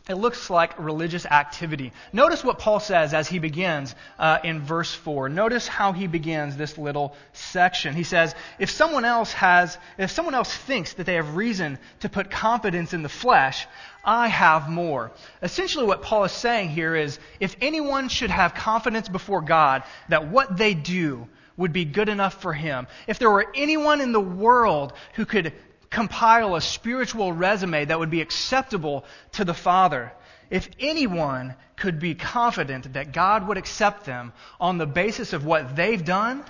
it 0.09 0.15
looks 0.15 0.49
like 0.49 0.79
religious 0.79 1.25
activity. 1.25 1.91
Notice 2.13 2.43
what 2.43 2.59
Paul 2.59 2.79
says 2.79 3.13
as 3.13 3.27
he 3.27 3.39
begins 3.39 3.93
uh, 4.17 4.39
in 4.43 4.61
verse 4.61 4.93
4. 4.93 5.29
Notice 5.29 5.67
how 5.67 5.91
he 5.91 6.07
begins 6.07 6.55
this 6.55 6.77
little 6.77 7.15
section. 7.33 7.93
He 7.93 8.03
says, 8.03 8.33
if 8.57 8.69
someone 8.69 9.05
else 9.05 9.33
has, 9.33 9.77
if 9.97 10.11
someone 10.11 10.35
else 10.35 10.53
thinks 10.53 10.93
that 10.93 11.05
they 11.05 11.15
have 11.15 11.35
reason 11.35 11.77
to 12.01 12.09
put 12.09 12.31
confidence 12.31 12.93
in 12.93 13.03
the 13.03 13.09
flesh, 13.09 13.67
I 14.03 14.27
have 14.27 14.69
more. 14.69 15.11
Essentially 15.41 15.85
what 15.85 16.01
Paul 16.01 16.23
is 16.23 16.31
saying 16.31 16.69
here 16.69 16.95
is, 16.95 17.19
if 17.41 17.55
anyone 17.59 18.07
should 18.07 18.31
have 18.31 18.53
confidence 18.53 19.09
before 19.09 19.41
God 19.41 19.83
that 20.07 20.29
what 20.29 20.55
they 20.55 20.73
do 20.73 21.27
would 21.57 21.73
be 21.73 21.83
good 21.83 22.07
enough 22.07 22.41
for 22.41 22.53
him, 22.53 22.87
if 23.07 23.19
there 23.19 23.31
were 23.31 23.47
anyone 23.55 23.99
in 23.99 24.13
the 24.13 24.21
world 24.21 24.93
who 25.15 25.25
could 25.25 25.51
compile 25.89 26.55
a 26.55 26.61
spiritual 26.61 27.31
resume 27.31 27.85
that 27.85 27.99
would 27.99 28.09
be 28.09 28.21
acceptable 28.21 29.05
to 29.33 29.45
the 29.45 29.53
Father. 29.53 30.11
If 30.49 30.69
anyone 30.79 31.55
could 31.75 31.99
be 31.99 32.15
confident 32.15 32.93
that 32.93 33.11
God 33.11 33.47
would 33.47 33.57
accept 33.57 34.05
them 34.05 34.33
on 34.59 34.77
the 34.77 34.85
basis 34.85 35.33
of 35.33 35.45
what 35.45 35.75
they've 35.75 36.03
done, 36.03 36.43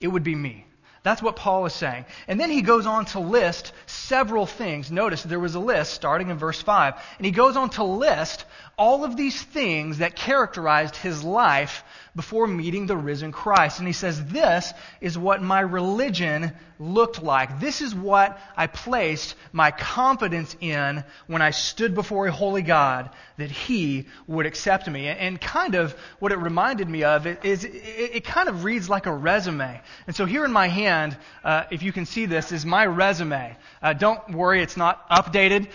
it 0.00 0.08
would 0.08 0.24
be 0.24 0.34
me. 0.34 0.66
That's 1.02 1.22
what 1.22 1.34
Paul 1.34 1.66
is 1.66 1.72
saying. 1.72 2.04
And 2.28 2.38
then 2.38 2.50
he 2.50 2.62
goes 2.62 2.86
on 2.86 3.06
to 3.06 3.18
list 3.18 3.72
several 3.86 4.46
things. 4.46 4.90
Notice 4.90 5.22
there 5.24 5.40
was 5.40 5.56
a 5.56 5.60
list 5.60 5.94
starting 5.94 6.30
in 6.30 6.38
verse 6.38 6.62
5. 6.62 6.94
And 7.18 7.26
he 7.26 7.32
goes 7.32 7.56
on 7.56 7.70
to 7.70 7.84
list 7.84 8.44
all 8.76 9.04
of 9.04 9.16
these 9.16 9.40
things 9.40 9.98
that 9.98 10.16
characterized 10.16 10.96
his 10.96 11.22
life 11.22 11.84
before 12.14 12.46
meeting 12.46 12.86
the 12.86 12.96
risen 12.96 13.32
Christ. 13.32 13.78
And 13.78 13.86
he 13.86 13.92
says, 13.92 14.22
This 14.26 14.72
is 15.00 15.16
what 15.16 15.42
my 15.42 15.60
religion 15.60 16.52
looked 16.78 17.22
like. 17.22 17.60
This 17.60 17.80
is 17.80 17.94
what 17.94 18.38
I 18.56 18.66
placed 18.66 19.34
my 19.52 19.70
confidence 19.70 20.56
in 20.60 21.04
when 21.26 21.40
I 21.40 21.50
stood 21.50 21.94
before 21.94 22.26
a 22.26 22.32
holy 22.32 22.62
God 22.62 23.10
that 23.38 23.50
he 23.50 24.06
would 24.26 24.46
accept 24.46 24.88
me. 24.88 25.06
And 25.08 25.40
kind 25.40 25.74
of 25.74 25.94
what 26.18 26.32
it 26.32 26.38
reminded 26.38 26.88
me 26.88 27.04
of 27.04 27.26
is 27.26 27.64
it 27.64 28.24
kind 28.24 28.48
of 28.48 28.64
reads 28.64 28.90
like 28.90 29.06
a 29.06 29.12
resume. 29.12 29.80
And 30.06 30.16
so 30.16 30.26
here 30.26 30.44
in 30.44 30.52
my 30.52 30.68
hand, 30.68 31.16
uh, 31.44 31.64
if 31.70 31.82
you 31.82 31.92
can 31.92 32.04
see 32.04 32.26
this, 32.26 32.52
is 32.52 32.66
my 32.66 32.84
resume. 32.84 33.56
Uh, 33.80 33.92
don't 33.92 34.30
worry, 34.30 34.62
it's 34.62 34.76
not 34.76 35.08
updated. 35.08 35.68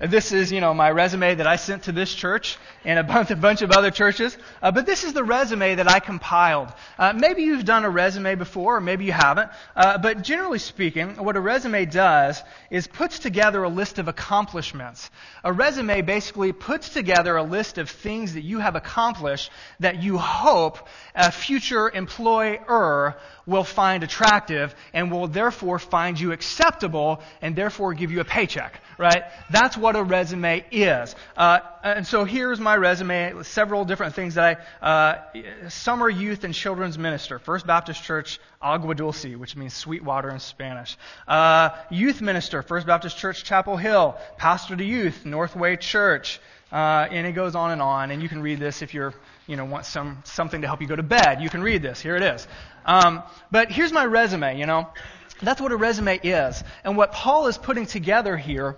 this 0.10 0.32
is, 0.32 0.50
you 0.50 0.60
know, 0.60 0.72
my 0.74 0.90
resume 0.90 1.34
that 1.36 1.46
I 1.46 1.55
sent 1.56 1.84
to 1.84 1.92
this 1.92 2.14
church 2.14 2.58
and 2.84 2.98
a 2.98 3.04
bunch, 3.04 3.30
a 3.30 3.36
bunch 3.36 3.62
of 3.62 3.70
other 3.72 3.90
churches. 3.90 4.36
Uh, 4.62 4.70
but 4.70 4.86
this 4.86 5.04
is 5.04 5.12
the 5.12 5.24
resume 5.24 5.74
that 5.74 5.90
I 5.90 5.98
compiled. 5.98 6.72
Uh, 6.98 7.12
maybe 7.14 7.42
you've 7.42 7.64
done 7.64 7.84
a 7.84 7.90
resume 7.90 8.34
before, 8.34 8.76
or 8.76 8.80
maybe 8.80 9.04
you 9.04 9.12
haven't. 9.12 9.50
Uh, 9.74 9.98
but 9.98 10.22
generally 10.22 10.58
speaking, 10.58 11.16
what 11.16 11.36
a 11.36 11.40
resume 11.40 11.84
does 11.84 12.42
is 12.70 12.86
puts 12.86 13.18
together 13.18 13.62
a 13.62 13.68
list 13.68 13.98
of 13.98 14.08
accomplishments. 14.08 15.10
A 15.44 15.52
resume 15.52 16.02
basically 16.02 16.52
puts 16.52 16.90
together 16.90 17.36
a 17.36 17.42
list 17.42 17.78
of 17.78 17.90
things 17.90 18.34
that 18.34 18.44
you 18.44 18.60
have 18.60 18.76
accomplished 18.76 19.50
that 19.80 20.02
you 20.02 20.18
hope 20.18 20.86
a 21.14 21.32
future 21.32 21.90
employer 21.90 23.16
will 23.46 23.64
find 23.64 24.02
attractive 24.02 24.74
and 24.92 25.10
will 25.10 25.28
therefore 25.28 25.78
find 25.78 26.18
you 26.18 26.32
acceptable 26.32 27.22
and 27.40 27.54
therefore 27.54 27.94
give 27.94 28.10
you 28.10 28.20
a 28.20 28.24
paycheck, 28.24 28.80
right? 28.98 29.22
That's 29.50 29.76
what 29.76 29.96
a 29.96 30.02
resume 30.02 30.64
is. 30.70 31.14
Uh, 31.36 31.60
and 31.82 32.06
so 32.06 32.24
here's 32.24 32.58
my 32.58 32.76
resume, 32.76 33.42
several 33.42 33.84
different 33.84 34.14
things 34.14 34.34
that 34.34 34.60
I, 34.82 34.86
uh, 34.86 35.68
summer 35.68 36.08
youth 36.08 36.44
and 36.44 36.52
children's 36.52 36.98
minister, 36.98 37.38
First 37.38 37.66
Baptist 37.66 38.02
Church, 38.02 38.40
Agua 38.60 38.94
Dulce, 38.94 39.36
which 39.36 39.54
means 39.54 39.74
sweet 39.74 40.02
water 40.02 40.30
in 40.30 40.40
Spanish. 40.40 40.96
Uh, 41.28 41.70
youth 41.90 42.20
minister, 42.20 42.62
First 42.62 42.86
Baptist 42.86 43.16
Church, 43.16 43.44
Chapel 43.44 43.76
Hill, 43.76 44.16
pastor 44.38 44.76
to 44.76 44.84
youth, 44.84 45.24
Northway 45.24 45.76
Church, 45.76 46.40
uh, 46.72 47.06
and 47.10 47.26
it 47.26 47.32
goes 47.32 47.54
on 47.54 47.70
and 47.70 47.80
on. 47.80 48.10
And 48.10 48.22
you 48.22 48.28
can 48.28 48.42
read 48.42 48.58
this 48.58 48.82
if 48.82 48.92
you're, 48.92 49.14
you 49.46 49.56
know, 49.56 49.64
want 49.64 49.86
some 49.86 50.22
something 50.24 50.62
to 50.62 50.66
help 50.66 50.80
you 50.80 50.88
go 50.88 50.96
to 50.96 51.02
bed. 51.02 51.40
You 51.40 51.48
can 51.48 51.62
read 51.62 51.82
this. 51.82 52.00
Here 52.00 52.16
it 52.16 52.22
is. 52.22 52.46
Um, 52.86 53.22
but 53.50 53.70
here's 53.70 53.92
my 53.92 54.04
resume, 54.04 54.58
you 54.58 54.66
know. 54.66 54.88
That's 55.42 55.60
what 55.60 55.72
a 55.72 55.76
resume 55.76 56.18
is. 56.22 56.62
And 56.84 56.96
what 56.96 57.12
Paul 57.12 57.48
is 57.48 57.58
putting 57.58 57.86
together 57.86 58.36
here 58.36 58.76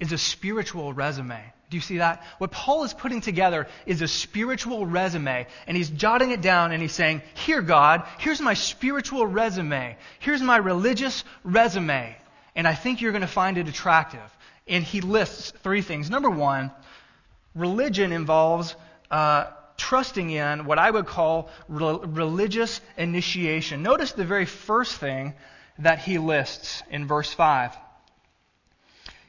is 0.00 0.12
a 0.12 0.18
spiritual 0.18 0.92
resume. 0.92 1.40
Do 1.70 1.76
you 1.78 1.80
see 1.80 1.98
that? 1.98 2.22
What 2.38 2.50
Paul 2.50 2.84
is 2.84 2.92
putting 2.92 3.20
together 3.20 3.66
is 3.86 4.02
a 4.02 4.08
spiritual 4.08 4.86
resume, 4.86 5.46
and 5.66 5.76
he's 5.76 5.88
jotting 5.88 6.30
it 6.30 6.42
down 6.42 6.72
and 6.72 6.82
he's 6.82 6.92
saying, 6.92 7.22
Here, 7.34 7.62
God, 7.62 8.06
here's 8.18 8.40
my 8.40 8.54
spiritual 8.54 9.26
resume. 9.26 9.96
Here's 10.18 10.42
my 10.42 10.58
religious 10.58 11.24
resume. 11.42 12.14
And 12.54 12.68
I 12.68 12.74
think 12.74 13.00
you're 13.00 13.12
going 13.12 13.22
to 13.22 13.26
find 13.26 13.58
it 13.58 13.66
attractive. 13.66 14.20
And 14.68 14.84
he 14.84 15.00
lists 15.00 15.52
three 15.62 15.82
things. 15.82 16.10
Number 16.10 16.30
one, 16.30 16.70
religion 17.54 18.12
involves 18.12 18.76
uh, 19.10 19.46
trusting 19.84 20.30
in 20.30 20.64
what 20.64 20.78
I 20.78 20.90
would 20.90 21.04
call 21.04 21.50
re- 21.68 21.98
religious 22.02 22.80
initiation. 22.96 23.82
Notice 23.82 24.12
the 24.12 24.24
very 24.24 24.46
first 24.46 24.96
thing 24.96 25.34
that 25.78 25.98
he 25.98 26.16
lists 26.16 26.82
in 26.90 27.06
verse 27.06 27.32
5. 27.34 27.76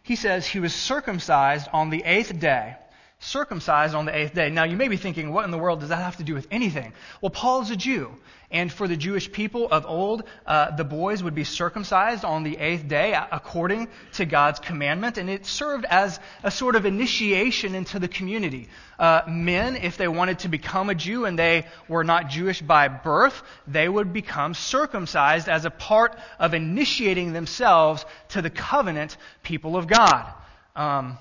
He 0.03 0.15
says 0.15 0.47
he 0.47 0.62
was 0.62 0.74
circumcised 0.74 1.67
on 1.74 1.89
the 1.89 2.03
eighth 2.05 2.39
day 2.39 2.77
circumcised 3.25 3.96
on 3.96 4.05
the 4.05 4.15
eighth 4.15 4.34
day. 4.34 4.50
Now, 4.50 4.63
you 4.63 4.77
may 4.77 4.88
be 4.88 4.98
thinking, 4.98 5.32
what 5.34 5.46
in 5.46 5.51
the 5.51 5.58
world 5.58 5.79
does 5.79 5.89
that 5.89 5.98
have 5.98 6.17
to 6.17 6.24
do 6.24 6.34
with 6.34 6.48
anything? 6.51 6.94
Well, 7.22 7.29
Paul 7.29 7.62
is 7.62 7.72
a 7.72 7.75
Jew. 7.75 8.12
And 8.51 8.72
for 8.72 8.88
the 8.88 8.96
Jewish 8.96 9.32
people 9.32 9.67
of 9.70 9.86
old, 9.86 10.24
uh, 10.46 10.75
the 10.75 10.84
boys 10.84 11.24
would 11.24 11.34
be 11.34 11.44
circumcised 11.44 12.24
on 12.24 12.44
the 12.44 12.58
eighth 12.58 12.88
day 12.88 13.13
according 13.32 13.89
to 14.13 14.25
God's 14.25 14.60
commandment. 14.60 15.17
And 15.17 15.29
it 15.29 15.46
served 15.46 15.84
as 15.86 16.20
a 16.44 16.51
sort 16.51 16.75
of 16.75 16.86
initiation 16.86 17.74
into 17.74 18.00
the 18.00 18.08
community. 18.08 18.70
Uh, 19.00 19.22
men, 19.27 19.75
if 19.75 19.98
they 19.98 20.08
wanted 20.08 20.39
to 20.39 20.48
become 20.48 20.89
a 20.89 20.96
Jew 20.96 21.25
and 21.25 21.38
they 21.38 21.65
were 21.89 22.03
not 22.03 22.29
Jewish 22.29 22.62
by 22.62 22.88
birth, 22.88 23.41
they 23.67 23.89
would 23.89 24.13
become 24.13 24.53
circumcised 24.53 25.50
as 25.50 25.65
a 25.65 25.72
part 25.72 26.17
of 26.39 26.53
initiating 26.53 27.34
themselves 27.34 28.05
to 28.29 28.41
the 28.41 28.51
covenant 28.51 29.17
people 29.44 29.75
of 29.75 29.88
God. 29.88 30.32
Um, 30.75 31.17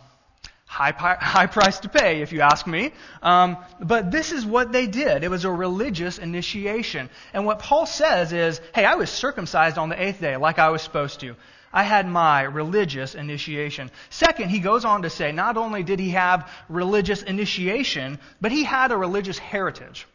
high, 0.74 0.92
high 1.20 1.46
price 1.46 1.78
to 1.80 1.88
pay, 1.88 2.22
if 2.22 2.32
you 2.32 2.40
ask 2.40 2.66
me. 2.66 2.92
Um, 3.22 3.56
but 3.80 4.10
this 4.10 4.32
is 4.32 4.44
what 4.44 4.72
they 4.72 4.86
did. 4.86 5.22
It 5.22 5.30
was 5.30 5.44
a 5.44 5.50
religious 5.50 6.18
initiation. 6.18 7.08
And 7.32 7.46
what 7.46 7.60
Paul 7.60 7.86
says 7.86 8.32
is, 8.32 8.60
hey, 8.74 8.84
I 8.84 8.96
was 8.96 9.10
circumcised 9.10 9.78
on 9.78 9.88
the 9.88 10.02
eighth 10.02 10.20
day 10.20 10.36
like 10.36 10.58
I 10.58 10.70
was 10.70 10.82
supposed 10.82 11.20
to. 11.20 11.36
I 11.72 11.82
had 11.82 12.06
my 12.08 12.42
religious 12.42 13.14
initiation. 13.14 13.90
Second, 14.10 14.50
he 14.50 14.60
goes 14.60 14.84
on 14.84 15.02
to 15.02 15.10
say, 15.10 15.32
not 15.32 15.56
only 15.56 15.82
did 15.82 15.98
he 15.98 16.10
have 16.10 16.50
religious 16.68 17.22
initiation, 17.22 18.18
but 18.40 18.52
he 18.52 18.62
had 18.62 18.92
a 18.92 18.96
religious 18.96 19.38
heritage. 19.38 20.06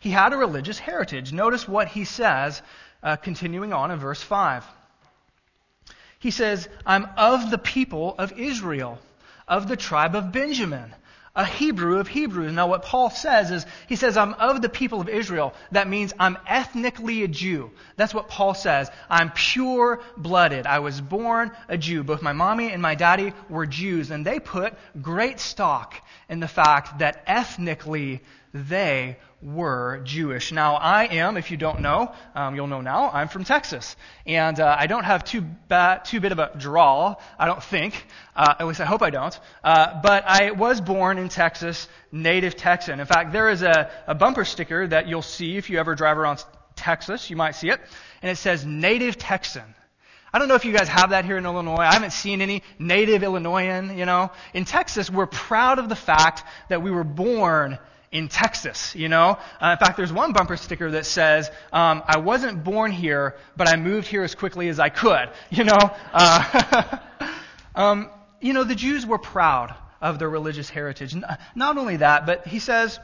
He 0.00 0.10
had 0.10 0.32
a 0.32 0.36
religious 0.36 0.78
heritage. 0.78 1.32
Notice 1.32 1.68
what 1.68 1.88
he 1.88 2.04
says, 2.04 2.60
uh, 3.02 3.16
continuing 3.16 3.72
on 3.72 3.90
in 3.90 3.98
verse 3.98 4.22
5. 4.22 4.64
He 6.18 6.30
says, 6.32 6.68
I'm 6.84 7.06
of 7.16 7.50
the 7.50 7.58
people 7.58 8.14
of 8.18 8.38
Israel 8.38 8.98
of 9.48 9.68
the 9.68 9.76
tribe 9.76 10.14
of 10.16 10.32
Benjamin, 10.32 10.94
a 11.34 11.44
Hebrew 11.44 11.98
of 11.98 12.08
Hebrews. 12.08 12.52
Now, 12.52 12.66
what 12.66 12.82
Paul 12.82 13.10
says 13.10 13.50
is, 13.50 13.66
he 13.88 13.96
says, 13.96 14.16
I'm 14.16 14.32
of 14.34 14.62
the 14.62 14.70
people 14.70 15.02
of 15.02 15.08
Israel. 15.08 15.52
That 15.70 15.86
means 15.86 16.14
I'm 16.18 16.38
ethnically 16.46 17.22
a 17.22 17.28
Jew. 17.28 17.70
That's 17.96 18.14
what 18.14 18.28
Paul 18.28 18.54
says. 18.54 18.90
I'm 19.10 19.30
pure 19.30 20.00
blooded. 20.16 20.66
I 20.66 20.78
was 20.78 21.00
born 21.00 21.52
a 21.68 21.76
Jew. 21.76 22.02
Both 22.02 22.22
my 22.22 22.32
mommy 22.32 22.72
and 22.72 22.80
my 22.80 22.94
daddy 22.94 23.34
were 23.50 23.66
Jews, 23.66 24.10
and 24.10 24.24
they 24.24 24.40
put 24.40 24.74
great 25.00 25.38
stock 25.38 25.94
in 26.28 26.40
the 26.40 26.48
fact 26.48 27.00
that 27.00 27.22
ethnically 27.26 28.22
they 28.68 29.18
were 29.42 30.00
Jewish. 30.04 30.50
Now, 30.50 30.76
I 30.76 31.04
am, 31.04 31.36
if 31.36 31.50
you 31.50 31.56
don't 31.56 31.80
know, 31.80 32.12
um, 32.34 32.56
you'll 32.56 32.66
know 32.66 32.80
now, 32.80 33.10
I'm 33.10 33.28
from 33.28 33.44
Texas. 33.44 33.96
And 34.26 34.58
uh, 34.58 34.76
I 34.78 34.86
don't 34.86 35.04
have 35.04 35.24
too, 35.24 35.42
ba- 35.68 36.00
too 36.04 36.20
bit 36.20 36.32
of 36.32 36.38
a 36.38 36.52
drawl, 36.56 37.20
I 37.38 37.46
don't 37.46 37.62
think. 37.62 38.06
Uh, 38.34 38.54
at 38.58 38.66
least 38.66 38.80
I 38.80 38.86
hope 38.86 39.02
I 39.02 39.10
don't. 39.10 39.38
Uh, 39.62 40.00
but 40.02 40.24
I 40.26 40.52
was 40.52 40.80
born 40.80 41.18
in 41.18 41.28
Texas, 41.28 41.88
native 42.10 42.56
Texan. 42.56 42.98
In 42.98 43.06
fact, 43.06 43.32
there 43.32 43.50
is 43.50 43.62
a, 43.62 43.90
a 44.06 44.14
bumper 44.14 44.44
sticker 44.44 44.86
that 44.86 45.06
you'll 45.06 45.22
see 45.22 45.56
if 45.56 45.70
you 45.70 45.78
ever 45.78 45.94
drive 45.94 46.18
around 46.18 46.44
Texas. 46.74 47.30
You 47.30 47.36
might 47.36 47.54
see 47.54 47.68
it. 47.68 47.80
And 48.22 48.30
it 48.30 48.36
says 48.36 48.64
native 48.64 49.18
Texan. 49.18 49.74
I 50.32 50.38
don't 50.38 50.48
know 50.48 50.54
if 50.54 50.64
you 50.64 50.72
guys 50.72 50.88
have 50.88 51.10
that 51.10 51.24
here 51.24 51.38
in 51.38 51.46
Illinois. 51.46 51.76
I 51.76 51.94
haven't 51.94 52.12
seen 52.12 52.42
any 52.42 52.62
native 52.78 53.22
Illinoisan, 53.22 53.96
you 53.96 54.04
know. 54.04 54.32
In 54.52 54.64
Texas, 54.64 55.08
we're 55.08 55.26
proud 55.26 55.78
of 55.78 55.88
the 55.88 55.96
fact 55.96 56.42
that 56.68 56.82
we 56.82 56.90
were 56.90 57.04
born 57.04 57.78
in 58.12 58.28
Texas, 58.28 58.94
you 58.94 59.08
know? 59.08 59.38
Uh, 59.60 59.76
in 59.78 59.84
fact, 59.84 59.96
there's 59.96 60.12
one 60.12 60.32
bumper 60.32 60.56
sticker 60.56 60.90
that 60.92 61.06
says, 61.06 61.50
um, 61.72 62.02
I 62.06 62.18
wasn't 62.18 62.64
born 62.64 62.92
here, 62.92 63.36
but 63.56 63.68
I 63.68 63.76
moved 63.76 64.06
here 64.06 64.22
as 64.22 64.34
quickly 64.34 64.68
as 64.68 64.78
I 64.78 64.88
could, 64.88 65.30
you 65.50 65.64
know? 65.64 65.78
Uh, 66.12 66.98
um, 67.74 68.10
you 68.40 68.52
know, 68.52 68.64
the 68.64 68.74
Jews 68.74 69.06
were 69.06 69.18
proud 69.18 69.74
of 70.00 70.18
their 70.18 70.28
religious 70.28 70.68
heritage. 70.68 71.14
Not 71.54 71.78
only 71.78 71.96
that, 71.96 72.26
but 72.26 72.46
he 72.46 72.58
says, 72.58 72.98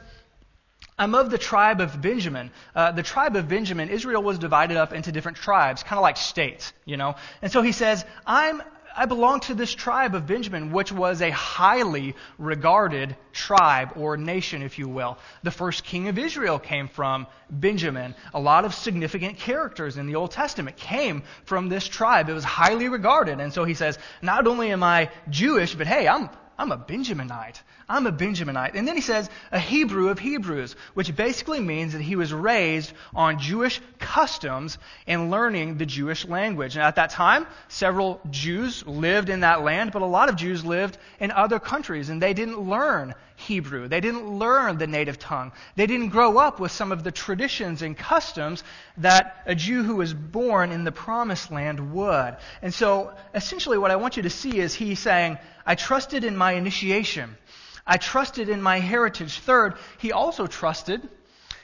I'm 0.97 1.15
of 1.15 1.31
the 1.31 1.37
tribe 1.37 1.81
of 1.81 2.01
Benjamin. 2.01 2.51
Uh, 2.75 2.91
the 2.91 3.03
tribe 3.03 3.35
of 3.35 3.47
Benjamin, 3.47 3.89
Israel 3.89 4.21
was 4.21 4.37
divided 4.37 4.77
up 4.77 4.93
into 4.93 5.11
different 5.11 5.37
tribes, 5.37 5.81
kind 5.81 5.97
of 5.97 6.03
like 6.03 6.17
states, 6.17 6.71
you 6.85 6.97
know? 6.97 7.15
And 7.41 7.51
so 7.51 7.61
he 7.61 7.71
says, 7.71 8.05
I'm 8.25 8.61
I 8.95 9.05
belong 9.05 9.39
to 9.41 9.55
this 9.55 9.73
tribe 9.73 10.13
of 10.13 10.27
Benjamin, 10.27 10.71
which 10.71 10.91
was 10.91 11.21
a 11.21 11.31
highly 11.31 12.15
regarded 12.37 13.15
tribe 13.31 13.93
or 13.95 14.17
nation, 14.17 14.61
if 14.61 14.77
you 14.77 14.87
will. 14.87 15.17
The 15.41 15.51
first 15.51 15.83
king 15.83 16.09
of 16.09 16.19
Israel 16.19 16.59
came 16.59 16.87
from 16.87 17.25
Benjamin. 17.49 18.13
A 18.33 18.39
lot 18.39 18.65
of 18.65 18.73
significant 18.75 19.37
characters 19.37 19.97
in 19.97 20.05
the 20.05 20.15
Old 20.15 20.31
Testament 20.31 20.77
came 20.77 21.23
from 21.45 21.69
this 21.69 21.87
tribe. 21.87 22.29
It 22.29 22.33
was 22.33 22.43
highly 22.43 22.87
regarded. 22.87 23.39
And 23.39 23.51
so 23.51 23.63
he 23.63 23.73
says, 23.73 23.97
not 24.21 24.45
only 24.45 24.71
am 24.71 24.83
I 24.83 25.09
Jewish, 25.29 25.73
but 25.73 25.87
hey, 25.87 26.07
I'm, 26.07 26.29
I'm 26.57 26.71
a 26.71 26.77
Benjaminite. 26.77 27.61
I'm 27.93 28.07
a 28.07 28.11
Benjaminite. 28.11 28.73
And 28.73 28.87
then 28.87 28.95
he 28.95 29.01
says, 29.01 29.29
a 29.51 29.59
Hebrew 29.59 30.09
of 30.09 30.17
Hebrews, 30.17 30.75
which 30.95 31.15
basically 31.15 31.59
means 31.59 31.93
that 31.93 32.01
he 32.01 32.15
was 32.15 32.33
raised 32.33 32.91
on 33.13 33.37
Jewish 33.37 33.79
customs 33.99 34.79
and 35.05 35.29
learning 35.29 35.77
the 35.77 35.85
Jewish 35.85 36.25
language. 36.25 36.75
And 36.75 36.83
at 36.83 36.95
that 36.95 37.11
time, 37.11 37.45
several 37.67 38.19
Jews 38.31 38.83
lived 38.87 39.29
in 39.29 39.41
that 39.41 39.61
land, 39.61 39.91
but 39.91 40.01
a 40.01 40.07
lot 40.07 40.29
of 40.29 40.35
Jews 40.35 40.65
lived 40.65 40.97
in 41.19 41.29
other 41.29 41.59
countries, 41.59 42.09
and 42.09 42.19
they 42.19 42.33
didn't 42.33 42.59
learn 42.59 43.13
Hebrew. 43.35 43.87
They 43.87 43.99
didn't 43.99 44.27
learn 44.39 44.77
the 44.79 44.87
native 44.87 45.19
tongue. 45.19 45.51
They 45.75 45.85
didn't 45.85 46.09
grow 46.09 46.37
up 46.39 46.59
with 46.59 46.71
some 46.71 46.91
of 46.91 47.03
the 47.03 47.11
traditions 47.11 47.83
and 47.83 47.97
customs 47.97 48.63
that 48.97 49.37
a 49.45 49.53
Jew 49.53 49.83
who 49.83 49.97
was 49.97 50.13
born 50.13 50.71
in 50.71 50.83
the 50.83 50.91
promised 50.91 51.51
land 51.51 51.93
would. 51.93 52.37
And 52.61 52.73
so, 52.73 53.13
essentially, 53.35 53.77
what 53.77 53.91
I 53.91 53.97
want 53.97 54.17
you 54.17 54.23
to 54.23 54.29
see 54.29 54.59
is 54.59 54.73
he 54.73 54.95
saying, 54.95 55.37
I 55.65 55.75
trusted 55.75 56.23
in 56.23 56.35
my 56.35 56.53
initiation. 56.53 57.37
I 57.85 57.97
trusted 57.97 58.49
in 58.49 58.61
my 58.61 58.79
heritage. 58.79 59.39
Third, 59.39 59.75
he 59.99 60.11
also 60.11 60.47
trusted 60.47 61.07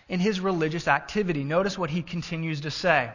in 0.08 0.20
his 0.20 0.40
religious 0.40 0.88
activity. 0.88 1.44
Notice 1.44 1.78
what 1.78 1.90
he 1.90 2.02
continues 2.02 2.62
to 2.62 2.72
say. 2.72 3.12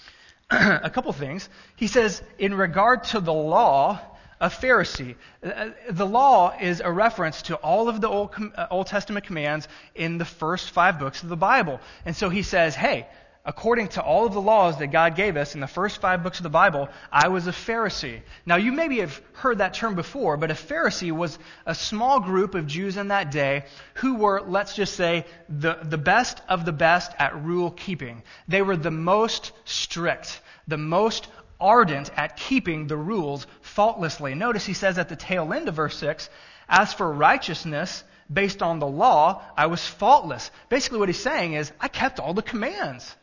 a 0.50 0.90
couple 0.90 1.12
things. 1.12 1.48
He 1.76 1.86
says, 1.86 2.22
in 2.38 2.54
regard 2.54 3.04
to 3.04 3.20
the 3.20 3.32
law, 3.32 4.00
a 4.40 4.48
Pharisee. 4.48 5.16
Uh, 5.42 5.70
the 5.90 6.06
law 6.06 6.56
is 6.60 6.80
a 6.80 6.90
reference 6.90 7.42
to 7.42 7.56
all 7.56 7.88
of 7.88 8.00
the 8.00 8.08
Old, 8.08 8.34
uh, 8.56 8.66
Old 8.70 8.86
Testament 8.86 9.26
commands 9.26 9.66
in 9.94 10.18
the 10.18 10.24
first 10.24 10.70
five 10.70 10.98
books 10.98 11.22
of 11.22 11.28
the 11.28 11.36
Bible. 11.36 11.80
And 12.04 12.14
so 12.14 12.28
he 12.28 12.42
says, 12.42 12.74
hey, 12.74 13.06
according 13.48 13.88
to 13.88 14.02
all 14.02 14.26
of 14.26 14.34
the 14.34 14.40
laws 14.42 14.76
that 14.76 14.88
God 14.88 15.16
gave 15.16 15.34
us 15.38 15.54
in 15.54 15.62
the 15.62 15.66
first 15.66 16.02
five 16.02 16.22
books 16.22 16.38
of 16.38 16.42
the 16.42 16.50
Bible, 16.50 16.90
I 17.10 17.28
was 17.28 17.46
a 17.46 17.50
Pharisee. 17.50 18.20
Now, 18.44 18.56
you 18.56 18.72
maybe 18.72 19.00
have 19.00 19.22
heard 19.32 19.58
that 19.58 19.72
term 19.72 19.94
before, 19.94 20.36
but 20.36 20.50
a 20.50 20.54
Pharisee 20.54 21.12
was 21.12 21.38
a 21.64 21.74
small 21.74 22.20
group 22.20 22.54
of 22.54 22.66
Jews 22.66 22.98
in 22.98 23.08
that 23.08 23.30
day 23.30 23.64
who 23.94 24.16
were, 24.16 24.42
let's 24.46 24.76
just 24.76 24.96
say, 24.96 25.24
the, 25.48 25.78
the 25.82 25.96
best 25.96 26.42
of 26.46 26.66
the 26.66 26.74
best 26.74 27.12
at 27.18 27.42
rule 27.42 27.70
keeping. 27.70 28.22
They 28.48 28.60
were 28.60 28.76
the 28.76 28.90
most 28.90 29.52
strict, 29.64 30.42
the 30.68 30.76
most 30.76 31.26
ardent 31.58 32.10
at 32.18 32.36
keeping 32.36 32.86
the 32.86 32.98
rules 32.98 33.46
faultlessly. 33.62 34.34
Notice 34.34 34.66
he 34.66 34.74
says 34.74 34.98
at 34.98 35.08
the 35.08 35.16
tail 35.16 35.54
end 35.54 35.68
of 35.68 35.74
verse 35.74 35.96
6, 35.96 36.28
as 36.68 36.92
for 36.92 37.10
righteousness, 37.10 38.04
based 38.30 38.60
on 38.60 38.78
the 38.78 38.86
law, 38.86 39.42
I 39.56 39.68
was 39.68 39.86
faultless. 39.86 40.50
Basically, 40.68 40.98
what 40.98 41.08
he's 41.08 41.18
saying 41.18 41.54
is, 41.54 41.72
I 41.80 41.88
kept 41.88 42.20
all 42.20 42.34
the 42.34 42.42
commands. 42.42 43.16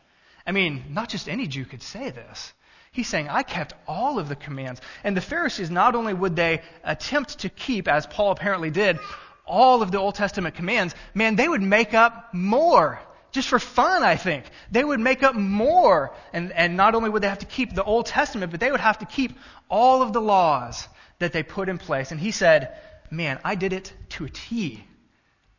I 0.45 0.51
mean, 0.51 0.85
not 0.89 1.09
just 1.09 1.27
any 1.27 1.47
Jew 1.47 1.65
could 1.65 1.81
say 1.81 2.11
this. 2.11 2.53
He's 2.91 3.07
saying, 3.07 3.27
I 3.27 3.43
kept 3.43 3.73
all 3.87 4.19
of 4.19 4.29
the 4.29 4.35
commands. 4.35 4.79
And 5.03 5.17
the 5.17 5.21
Pharisees, 5.21 5.69
not 5.69 5.95
only 5.95 6.13
would 6.13 6.35
they 6.35 6.61
attempt 6.83 7.39
to 7.39 7.49
keep, 7.49 7.87
as 7.87 8.07
Paul 8.07 8.31
apparently 8.31 8.69
did, 8.69 8.99
all 9.45 9.81
of 9.81 9.91
the 9.91 9.99
Old 9.99 10.15
Testament 10.15 10.55
commands, 10.55 10.95
man, 11.13 11.35
they 11.35 11.47
would 11.47 11.61
make 11.61 11.93
up 11.93 12.33
more. 12.33 13.01
Just 13.31 13.49
for 13.49 13.59
fun, 13.59 14.01
I 14.01 14.15
think. 14.15 14.45
They 14.71 14.83
would 14.83 15.01
make 15.01 15.23
up 15.23 15.35
more. 15.35 16.13
And, 16.31 16.53
and 16.53 16.77
not 16.77 16.95
only 16.95 17.09
would 17.09 17.21
they 17.21 17.27
have 17.27 17.39
to 17.39 17.45
keep 17.45 17.73
the 17.73 17.83
Old 17.83 18.05
Testament, 18.05 18.51
but 18.51 18.61
they 18.61 18.71
would 18.71 18.79
have 18.79 18.99
to 18.99 19.05
keep 19.05 19.33
all 19.69 20.01
of 20.01 20.13
the 20.13 20.21
laws 20.21 20.87
that 21.19 21.33
they 21.33 21.43
put 21.43 21.67
in 21.67 21.77
place. 21.77 22.11
And 22.11 22.19
he 22.19 22.31
said, 22.31 22.77
Man, 23.11 23.39
I 23.43 23.55
did 23.55 23.73
it 23.73 23.93
to 24.11 24.25
a 24.25 24.29
T. 24.29 24.83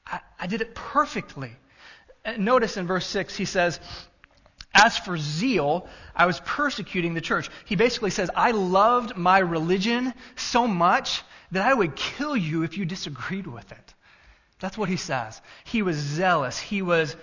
I, 0.07 0.21
I 0.41 0.47
did 0.47 0.63
it 0.63 0.75
perfectly. 0.75 1.53
Uh, 2.25 2.33
notice 2.39 2.77
in 2.77 2.87
verse 2.87 3.07
6, 3.07 3.37
he 3.37 3.45
says, 3.45 3.79
as 4.77 4.99
for 4.99 5.17
zeal, 5.17 5.89
I 6.15 6.27
was 6.27 6.41
persecuting 6.41 7.15
the 7.15 7.21
church. 7.21 7.51
He 7.65 7.77
basically 7.77 8.11
says, 8.11 8.31
I 8.35 8.51
loved 8.51 9.17
my 9.17 9.39
religion 9.39 10.13
so 10.37 10.67
much 10.67 11.23
that 11.53 11.67
I 11.67 11.73
would 11.73 11.97
kill 11.97 12.37
you 12.37 12.63
if 12.63 12.77
you 12.77 12.85
disagreed 12.85 13.47
with 13.47 13.73
it. 13.73 13.95
That's 14.61 14.77
what 14.77 14.89
he 14.89 14.97
says. 14.97 15.41
He 15.65 15.83
was 15.83 15.97
zealous. 15.97 16.59
He 16.59 16.83
was 16.83 17.17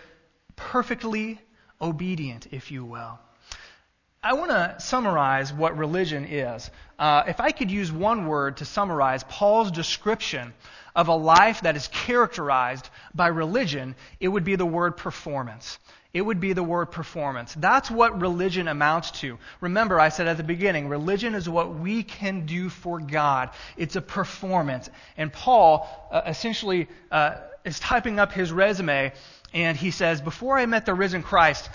perfectly 0.55 1.39
obedient, 1.81 2.47
if 2.51 2.71
you 2.71 2.85
will. 2.85 3.19
I 4.23 4.33
want 4.33 4.51
to 4.51 4.75
summarize 4.79 5.51
what 5.51 5.77
religion 5.77 6.25
is. 6.25 6.71
Uh, 6.97 7.23
if 7.27 7.39
I 7.39 7.51
could 7.51 7.69
use 7.69 7.91
one 7.91 8.25
word 8.25 8.57
to 8.57 8.65
summarize 8.65 9.23
Paul's 9.25 9.71
description 9.71 10.53
of 10.95 11.09
a 11.09 11.15
life 11.15 11.61
that 11.61 11.75
is 11.75 11.87
characterized 11.89 12.89
by 13.13 13.27
religion, 13.27 13.95
it 14.19 14.29
would 14.29 14.43
be 14.43 14.55
the 14.55 14.65
word 14.65 14.95
performance 14.95 15.77
it 16.13 16.21
would 16.21 16.39
be 16.39 16.53
the 16.53 16.63
word 16.63 16.87
performance. 16.87 17.55
That's 17.55 17.89
what 17.89 18.21
religion 18.21 18.67
amounts 18.67 19.11
to. 19.21 19.39
Remember, 19.61 19.99
I 19.99 20.09
said 20.09 20.27
at 20.27 20.37
the 20.37 20.43
beginning, 20.43 20.87
religion 20.87 21.33
is 21.33 21.49
what 21.49 21.75
we 21.75 22.03
can 22.03 22.45
do 22.45 22.69
for 22.69 22.99
God. 22.99 23.49
It's 23.77 23.95
a 23.95 24.01
performance. 24.01 24.89
And 25.17 25.33
Paul 25.33 25.89
uh, 26.11 26.21
essentially 26.27 26.87
uh, 27.11 27.37
is 27.65 27.79
typing 27.79 28.19
up 28.19 28.31
his 28.31 28.51
resume, 28.51 29.11
and 29.55 29.75
he 29.75 29.89
says, 29.89 30.21
Before 30.21 30.57
I 30.57 30.67
met 30.67 30.85
the 30.85 30.93
risen 30.93 31.23
Christ, 31.23 31.67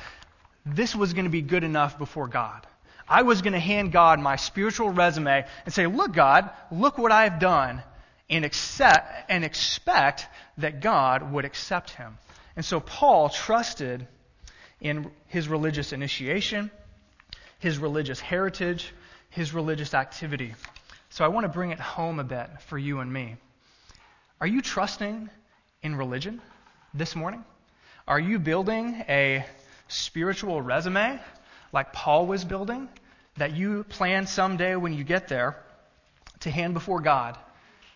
this 0.75 0.95
was 0.95 1.13
going 1.13 1.25
to 1.25 1.31
be 1.31 1.43
good 1.43 1.65
enough 1.65 1.99
before 1.99 2.29
God. 2.29 2.67
I 3.09 3.23
was 3.23 3.41
going 3.43 3.55
to 3.55 3.61
hand 3.61 3.93
God 3.93 4.21
my 4.21 4.37
spiritual 4.37 4.91
resume 4.91 5.45
and 5.65 5.75
say, 5.75 5.87
Look, 5.87 6.13
God, 6.13 6.51
look 6.71 6.99
what 6.99 7.11
I've 7.11 7.39
done, 7.39 7.83
and, 8.29 8.45
accept, 8.45 9.31
and 9.31 9.45
expect 9.45 10.27
that 10.59 10.81
God 10.81 11.33
would 11.33 11.45
accept 11.45 11.91
him. 11.91 12.19
And 12.57 12.65
so 12.65 12.81
Paul 12.81 13.31
trusted 13.31 14.07
in 14.81 15.11
his 15.29 15.49
religious 15.49 15.93
initiation, 15.93 16.71
his 17.59 17.79
religious 17.79 18.21
heritage, 18.21 18.93
his 19.31 19.55
religious 19.55 19.95
activity. 19.95 20.55
So 21.11 21.25
I 21.25 21.29
want 21.29 21.45
to 21.45 21.49
bring 21.49 21.71
it 21.71 21.81
home 21.81 22.19
a 22.19 22.25
bit 22.25 22.49
for 22.67 22.77
you 22.77 23.01
and 23.01 23.13
me. 23.13 23.37
Are 24.41 24.47
you 24.47 24.61
trusting 24.61 25.31
in 25.83 25.97
religion 25.97 26.41
this 26.93 27.17
morning? 27.17 27.45
Are 28.07 28.21
you 28.21 28.39
building 28.39 29.05
a 29.09 29.45
spiritual 29.89 30.63
resume 30.63 31.19
like 31.73 31.93
Paul 31.93 32.27
was 32.27 32.45
building 32.45 32.89
that 33.37 33.55
you 33.55 33.85
plan 33.85 34.27
someday 34.27 34.77
when 34.77 34.93
you 34.93 35.05
get 35.05 35.29
there 35.29 35.57
to 36.41 36.51
hand 36.51 36.75
before 36.75 37.01
God 37.01 37.37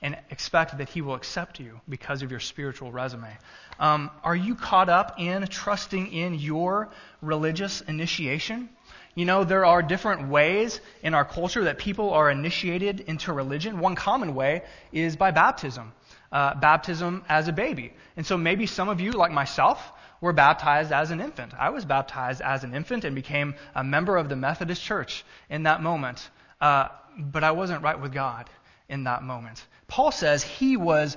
and 0.01 0.17
expect 0.31 0.79
that 0.79 0.89
He 0.89 1.01
will 1.01 1.15
accept 1.15 1.61
you 1.61 1.81
because 1.89 2.23
of 2.23 2.31
your 2.31 2.41
spiritual 2.41 2.91
resume? 2.91 3.31
Um, 3.79 4.11
are 4.25 4.37
you 4.37 4.55
caught 4.55 4.89
up 4.89 5.19
in 5.19 5.47
trusting 5.47 6.13
in 6.13 6.35
your 6.35 6.91
religious 7.21 7.81
initiation? 7.83 8.69
You 9.15 9.27
know, 9.27 9.45
there 9.45 9.65
are 9.65 9.83
different 9.83 10.29
ways 10.29 10.81
in 11.03 11.15
our 11.15 11.25
culture 11.25 11.65
that 11.65 11.79
people 11.79 12.11
are 12.11 12.31
initiated 12.31 13.01
into 13.01 13.33
religion. 13.33 13.79
One 13.79 13.95
common 13.95 14.35
way 14.35 14.63
is 14.91 15.17
by 15.17 15.31
baptism. 15.31 15.93
Uh, 16.33 16.55
baptism 16.55 17.23
as 17.29 17.47
a 17.47 17.53
baby. 17.53 17.93
And 18.17 18.27
so 18.27 18.39
maybe 18.39 18.67
some 18.67 18.89
of 18.89 19.01
you, 19.01 19.13
like 19.13 19.31
myself, 19.31 19.93
were 20.23 20.33
baptized 20.33 20.93
as 20.93 21.11
an 21.11 21.21
infant. 21.21 21.53
I 21.59 21.69
was 21.71 21.85
baptized 21.85 22.41
as 22.41 22.65
an 22.65 22.75
infant 22.75 23.05
and 23.05 23.15
became 23.15 23.57
a 23.75 23.85
member 23.85 24.17
of 24.17 24.31
the 24.31 24.37
Methodist 24.37 24.81
Church 24.81 25.25
in 25.51 25.65
that 25.65 25.83
moment. 25.83 26.31
Uh, 26.61 26.89
but 27.19 27.45
I 27.45 27.51
wasn't 27.51 27.83
right 27.83 28.01
with 28.01 28.15
God 28.15 28.49
in 28.89 29.05
that 29.05 29.23
moment. 29.23 29.63
Paul 29.89 30.13
says 30.13 30.43
he 30.43 30.77
was 30.79 31.17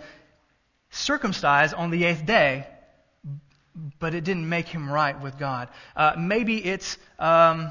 circumcised 0.90 1.76
on 1.76 1.92
the 1.92 2.04
eighth 2.04 2.26
day, 2.26 2.68
but 4.00 4.16
it 4.16 4.24
didn't 4.24 4.50
make 4.50 4.68
him 4.68 4.92
right 4.92 5.22
with 5.22 5.38
God. 5.38 5.70
Uh, 5.96 6.16
maybe 6.18 6.58
it's 6.66 6.98
um, 7.20 7.70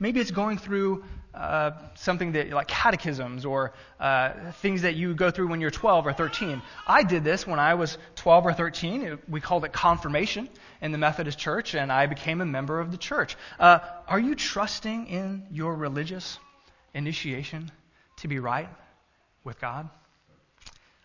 maybe 0.00 0.20
it's 0.20 0.30
going 0.30 0.56
through 0.56 1.04
uh, 1.34 1.70
something 1.94 2.32
that 2.32 2.50
like 2.50 2.68
catechisms 2.68 3.44
or 3.44 3.72
uh, 3.98 4.52
things 4.60 4.82
that 4.82 4.96
you 4.96 5.14
go 5.14 5.30
through 5.30 5.48
when 5.48 5.60
you're 5.60 5.70
12 5.70 6.06
or 6.06 6.12
13. 6.12 6.60
I 6.86 7.02
did 7.02 7.24
this 7.24 7.46
when 7.46 7.58
I 7.58 7.74
was 7.74 7.96
12 8.16 8.46
or 8.46 8.52
13. 8.52 9.18
We 9.28 9.40
called 9.40 9.64
it 9.64 9.72
confirmation 9.72 10.48
in 10.80 10.92
the 10.92 10.98
Methodist 10.98 11.38
Church, 11.38 11.74
and 11.74 11.90
I 11.90 12.06
became 12.06 12.40
a 12.40 12.46
member 12.46 12.80
of 12.80 12.90
the 12.90 12.98
church. 12.98 13.36
Uh, 13.58 13.78
are 14.06 14.20
you 14.20 14.34
trusting 14.34 15.06
in 15.06 15.46
your 15.50 15.74
religious 15.74 16.38
initiation 16.92 17.70
to 18.18 18.28
be 18.28 18.38
right 18.38 18.68
with 19.44 19.60
God? 19.60 19.88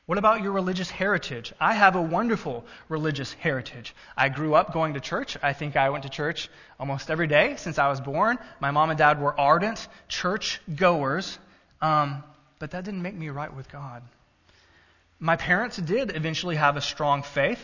What 0.08 0.18
about 0.18 0.42
your 0.42 0.54
religious 0.54 0.90
heritage? 0.90 1.54
I 1.60 1.74
have 1.74 1.98
a 1.98 2.02
wonderful 2.02 2.64
religious 2.88 3.34
heritage. 3.34 3.94
I 4.16 4.30
grew 4.30 4.56
up 4.56 4.72
going 4.72 4.94
to 4.94 5.02
church. 5.02 5.36
I 5.44 5.52
think 5.52 5.76
I 5.76 5.90
went 5.90 6.04
to 6.04 6.10
church 6.10 6.50
almost 6.80 7.12
every 7.12 7.28
day 7.28 7.56
since 7.58 7.78
I 7.78 7.90
was 7.90 8.00
born. 8.00 8.40
My 8.62 8.72
mom 8.72 8.90
and 8.90 8.98
dad 8.98 9.22
were 9.22 9.38
ardent 9.38 9.86
church 10.08 10.62
goers, 10.74 11.38
um, 11.82 12.24
but 12.58 12.72
that 12.72 12.86
didn't 12.86 13.02
make 13.02 13.16
me 13.16 13.28
right 13.28 13.54
with 13.54 13.70
God. 13.70 14.02
My 15.20 15.36
parents 15.36 15.76
did 15.76 16.16
eventually 16.16 16.56
have 16.56 16.78
a 16.78 16.82
strong 16.82 17.22
faith. 17.22 17.60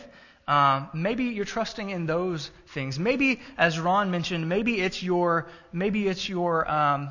Um, 0.46 0.90
maybe 0.92 1.24
you're 1.24 1.46
trusting 1.46 1.88
in 1.88 2.04
those 2.04 2.50
things. 2.74 2.98
Maybe, 2.98 3.40
as 3.56 3.80
Ron 3.80 4.10
mentioned, 4.10 4.50
maybe 4.50 4.82
it's 4.82 5.02
your 5.02 5.46
maybe 5.72 6.08
it's 6.08 6.28
your 6.28 6.70
um, 6.70 7.08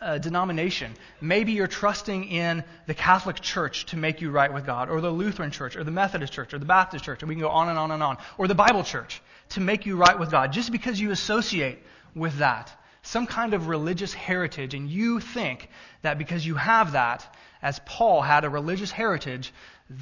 uh, 0.00 0.18
denomination. 0.18 0.94
Maybe 1.20 1.52
you're 1.52 1.66
trusting 1.66 2.24
in 2.24 2.64
the 2.86 2.94
Catholic 2.94 3.40
Church 3.40 3.86
to 3.86 3.96
make 3.96 4.20
you 4.20 4.30
right 4.30 4.52
with 4.52 4.64
God, 4.64 4.88
or 4.88 5.00
the 5.00 5.10
Lutheran 5.10 5.50
Church, 5.50 5.76
or 5.76 5.84
the 5.84 5.90
Methodist 5.90 6.32
Church, 6.32 6.54
or 6.54 6.58
the 6.58 6.64
Baptist 6.64 7.04
Church, 7.04 7.22
and 7.22 7.28
we 7.28 7.34
can 7.34 7.42
go 7.42 7.50
on 7.50 7.68
and 7.68 7.78
on 7.78 7.90
and 7.90 8.02
on, 8.02 8.16
or 8.38 8.48
the 8.48 8.54
Bible 8.54 8.82
Church 8.82 9.20
to 9.50 9.60
make 9.60 9.84
you 9.84 9.96
right 9.96 10.18
with 10.18 10.30
God, 10.30 10.52
just 10.52 10.72
because 10.72 11.00
you 11.00 11.10
associate 11.10 11.78
with 12.14 12.38
that. 12.38 12.72
Some 13.02 13.26
kind 13.26 13.54
of 13.54 13.68
religious 13.68 14.12
heritage, 14.12 14.74
and 14.74 14.88
you 14.88 15.20
think 15.20 15.68
that 16.02 16.18
because 16.18 16.46
you 16.46 16.54
have 16.54 16.92
that, 16.92 17.36
as 17.62 17.80
Paul 17.84 18.22
had 18.22 18.44
a 18.44 18.50
religious 18.50 18.90
heritage, 18.90 19.52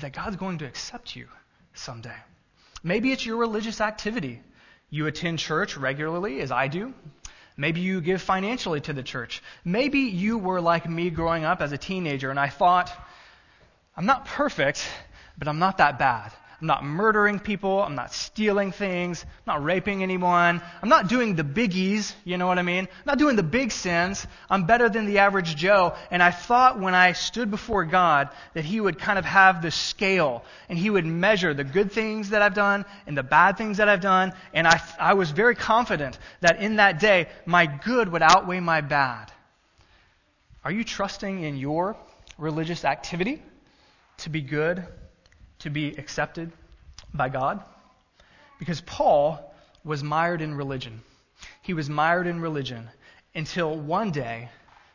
that 0.01 0.13
God's 0.13 0.37
going 0.37 0.59
to 0.59 0.67
accept 0.67 1.17
you 1.17 1.27
someday. 1.75 2.17
Maybe 2.83 3.11
it's 3.11 3.27
your 3.27 3.37
religious 3.37 3.81
activity. 3.81 4.43
You 4.91 5.07
attend 5.07 5.39
church 5.39 5.77
regularly, 5.77 6.41
as 6.41 6.51
I 6.51 6.69
do. 6.69 6.95
Maybe 7.61 7.81
you 7.81 8.01
give 8.01 8.23
financially 8.23 8.81
to 8.83 8.93
the 8.93 9.03
church. 9.03 9.43
Maybe 9.65 9.99
you 9.99 10.39
were 10.39 10.61
like 10.61 10.89
me 10.89 11.11
growing 11.11 11.45
up 11.45 11.61
as 11.61 11.73
a 11.73 11.79
teenager 11.79 12.31
and 12.31 12.39
I 12.39 12.49
thought, 12.49 12.91
I'm 13.97 14.07
not 14.07 14.27
perfect, 14.27 14.87
but 15.37 15.49
I'm 15.49 15.59
not 15.59 15.79
that 15.79 15.99
bad. 15.99 16.33
I'm 16.61 16.67
not 16.67 16.83
murdering 16.83 17.39
people. 17.39 17.81
I'm 17.81 17.95
not 17.95 18.13
stealing 18.13 18.73
things. 18.73 19.23
I'm 19.23 19.55
not 19.55 19.65
raping 19.65 20.03
anyone. 20.03 20.61
I'm 20.83 20.89
not 20.89 21.09
doing 21.09 21.37
the 21.37 21.45
biggies. 21.45 22.13
You 22.25 22.37
know 22.37 22.49
what 22.49 22.59
I 22.59 22.63
mean? 22.63 22.89
I'm 22.91 23.05
not 23.07 23.19
doing 23.19 23.37
the 23.37 23.45
big 23.45 23.71
sins. 23.71 24.27
I'm 24.51 24.65
better 24.65 24.89
than 24.89 25.07
the 25.07 25.19
average 25.19 25.55
Joe. 25.55 25.95
And 26.11 26.21
I 26.21 26.33
thought 26.33 26.81
when 26.81 26.97
I 26.97 27.13
stood 27.13 27.53
before 27.53 27.85
God 27.85 28.31
that 28.55 28.65
He 28.65 28.81
would 28.81 28.99
kind 28.99 29.21
of 29.21 29.25
have 29.25 29.63
the 29.63 29.71
scale 29.71 30.45
and 30.69 30.77
He 30.77 30.91
would 30.91 31.07
measure 31.07 31.55
the 31.55 31.63
good 31.63 31.93
things 31.93 32.31
that 32.31 32.43
I've 32.43 32.55
done 32.55 32.85
and 33.07 33.17
the 33.17 33.23
bad 33.23 33.57
things 33.57 33.77
that 33.77 33.89
I've 33.89 34.01
done. 34.01 34.33
And 34.53 34.67
I, 34.67 34.81
I 34.99 35.15
was 35.15 35.31
very 35.31 35.55
confident 35.55 36.19
that 36.41 36.61
in 36.61 36.77
that 36.77 36.99
day 36.99 37.29
my 37.47 37.67
good 37.67 38.11
would 38.11 38.23
outweigh 38.23 38.61
my 38.61 38.81
bad. 38.81 39.31
Are 40.65 40.73
you 40.73 40.83
trusting 40.83 41.45
in 41.45 41.57
your 41.57 41.97
religious 42.37 42.85
activity 42.85 43.43
to 44.19 44.31
be 44.31 44.43
good 44.43 44.85
to 45.61 45.71
be 45.71 45.89
accepted 45.97 46.53
by 47.13 47.29
God? 47.29 47.63
Because 48.59 48.81
Paul 48.81 49.55
was 49.85 50.03
mired 50.03 50.41
in 50.41 50.55
religion. 50.55 51.03
He 51.63 51.75
was 51.75 51.89
mired 51.89 52.27
in 52.27 52.41
religion 52.41 52.89
until 53.35 53.77
one 53.77 54.11
day 54.11 54.49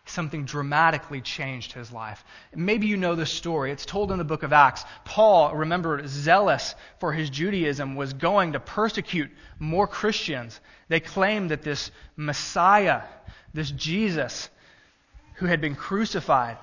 something 0.05 0.43
dramatically 0.43 1.21
changed 1.21 1.71
his 1.71 1.91
life. 1.91 2.23
Maybe 2.53 2.87
you 2.87 2.97
know 2.97 3.15
the 3.15 3.25
story. 3.25 3.71
It's 3.71 3.85
told 3.85 4.11
in 4.11 4.17
the 4.17 4.23
book 4.25 4.43
of 4.43 4.51
Acts. 4.51 4.83
Paul, 5.05 5.55
remember, 5.55 6.05
zealous 6.07 6.75
for 6.99 7.13
his 7.13 7.29
Judaism, 7.29 7.95
was 7.95 8.13
going 8.13 8.53
to 8.53 8.59
persecute 8.59 9.31
more 9.59 9.87
Christians. 9.87 10.59
They 10.89 10.99
claimed 10.99 11.51
that 11.51 11.61
this 11.61 11.89
Messiah, 12.17 13.03
this 13.53 13.71
Jesus, 13.71 14.49
who 15.35 15.45
had 15.45 15.61
been 15.61 15.75
crucified, 15.75 16.57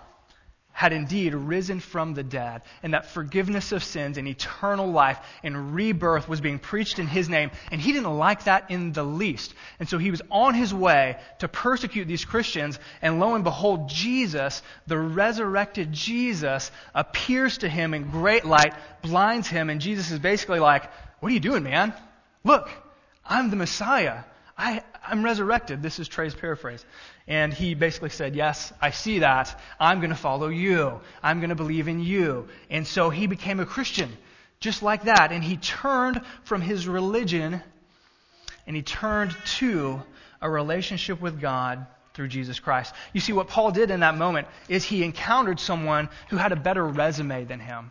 had 0.73 0.93
indeed 0.93 1.35
risen 1.35 1.81
from 1.81 2.15
the 2.15 2.23
dead, 2.23 2.63
and 2.83 2.95
that 2.95 3.07
forgiveness 3.07 3.73
of 3.73 3.85
sins 3.85 4.17
and 4.17 4.27
eternal 4.27 4.87
life 4.87 5.19
and 5.43 5.75
rebirth 5.75 6.29
was 6.29 6.41
being 6.41 6.59
preached 6.59 6.99
in 6.99 7.07
his 7.07 7.29
name, 7.29 7.51
and 7.71 7.81
he 7.81 7.93
didn't 7.93 8.17
like 8.17 8.45
that 8.45 8.71
in 8.71 8.93
the 8.93 9.03
least. 9.03 9.53
And 9.79 9.89
so 9.89 9.99
he 9.99 10.11
was 10.11 10.23
on 10.31 10.55
his 10.55 10.73
way 10.73 11.19
to 11.41 11.49
persecute 11.49 12.07
these 12.07 12.25
Christians, 12.25 12.79
and 13.03 13.21
lo 13.21 13.35
and 13.35 13.45
behold, 13.45 13.89
Jesus, 13.89 14.63
the 14.87 14.99
resurrected 14.99 15.93
Jesus, 15.93 16.71
appears 16.95 17.59
to 17.59 17.69
him 17.69 17.93
in 17.93 18.11
great 18.11 18.45
light, 18.45 18.75
blinds 19.03 19.49
him, 19.49 19.71
and 19.71 19.81
Jesus 19.81 20.11
is 20.11 20.19
basically 20.19 20.61
like, 20.61 20.91
What 21.21 21.31
are 21.31 21.35
you 21.35 21.41
doing, 21.41 21.65
man? 21.65 21.93
Look, 22.45 22.71
I'm 23.25 23.51
the 23.51 23.57
Messiah. 23.57 24.25
I, 24.57 24.83
am 25.13 25.25
resurrected. 25.25 25.83
This 25.83 25.99
is 25.99 26.09
Trey's 26.09 26.35
paraphrase. 26.35 26.85
And 27.27 27.53
he 27.53 27.75
basically 27.75 28.11
said, 28.11 28.35
Yes, 28.35 28.73
I 28.81 28.91
see 28.91 29.21
that. 29.21 29.59
I'm 29.79 30.01
going 30.01 30.11
to 30.11 30.17
follow 30.17 30.49
you. 30.49 31.01
I'm 31.23 31.41
going 31.41 31.51
to 31.51 31.57
believe 31.57 31.89
in 31.89 32.01
you. 32.01 32.49
And 32.69 32.87
so 32.87 33.11
he 33.11 33.27
became 33.27 33.61
a 33.61 33.67
Christian, 33.67 34.11
just 34.61 34.83
like 34.83 35.05
that. 35.05 35.33
And 35.33 35.43
he 35.43 35.57
turned 35.57 36.21
from 36.45 36.61
his 36.61 36.89
religion 36.89 37.63
and 38.67 38.77
he 38.77 38.83
turned 38.83 39.37
to 39.59 40.03
a 40.41 40.49
relationship 40.49 41.21
with 41.21 41.41
God 41.41 41.87
through 42.15 42.29
Jesus 42.29 42.61
Christ. 42.61 42.95
You 43.13 43.21
see, 43.21 43.33
what 43.33 43.49
Paul 43.49 43.71
did 43.71 43.91
in 43.91 44.01
that 44.01 44.17
moment 44.17 44.49
is 44.69 44.85
he 44.85 45.05
encountered 45.05 45.61
someone 45.61 46.09
who 46.29 46.37
had 46.37 46.53
a 46.53 46.57
better 46.57 46.85
resume 46.85 47.45
than 47.45 47.61
him 47.61 47.91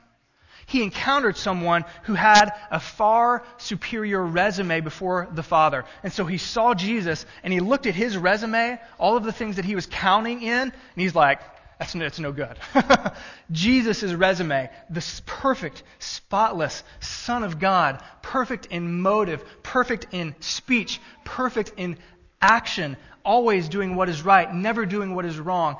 he 0.70 0.84
encountered 0.84 1.36
someone 1.36 1.84
who 2.04 2.14
had 2.14 2.52
a 2.70 2.80
far 2.80 3.44
superior 3.58 4.24
resume 4.24 4.82
before 4.82 5.28
the 5.34 5.42
Father. 5.42 5.84
And 6.04 6.14
so 6.14 6.26
he 6.26 6.38
saw 6.38 6.76
Jesus 6.76 7.26
and 7.44 7.52
he 7.52 7.60
looked 7.60 7.88
at 7.88 7.96
his 7.96 8.16
resume, 8.16 8.80
all 9.00 9.18
of 9.18 9.24
the 9.24 9.32
things 9.32 9.56
that 9.56 9.66
he 9.66 9.74
was 9.74 9.88
counting 9.88 10.44
in, 10.44 10.52
and 10.52 10.74
he's 10.96 11.16
like, 11.16 11.42
that's, 11.80 11.94
that's 11.94 12.20
no 12.20 12.32
good. 12.32 12.56
Jesus' 13.52 14.14
resume, 14.14 14.70
the 14.92 15.22
perfect, 15.26 15.82
spotless 15.98 16.84
Son 17.00 17.44
of 17.44 17.58
God, 17.58 18.04
perfect 18.22 18.68
in 18.68 19.02
motive, 19.02 19.44
perfect 19.64 20.08
in 20.12 20.36
speech, 20.40 21.02
perfect 21.24 21.74
in 21.78 21.98
action, 22.40 22.96
always 23.26 23.70
doing 23.70 23.96
what 23.96 24.08
is 24.08 24.22
right, 24.22 24.54
never 24.54 24.86
doing 24.86 25.16
what 25.16 25.26
is 25.26 25.40
wrong. 25.40 25.78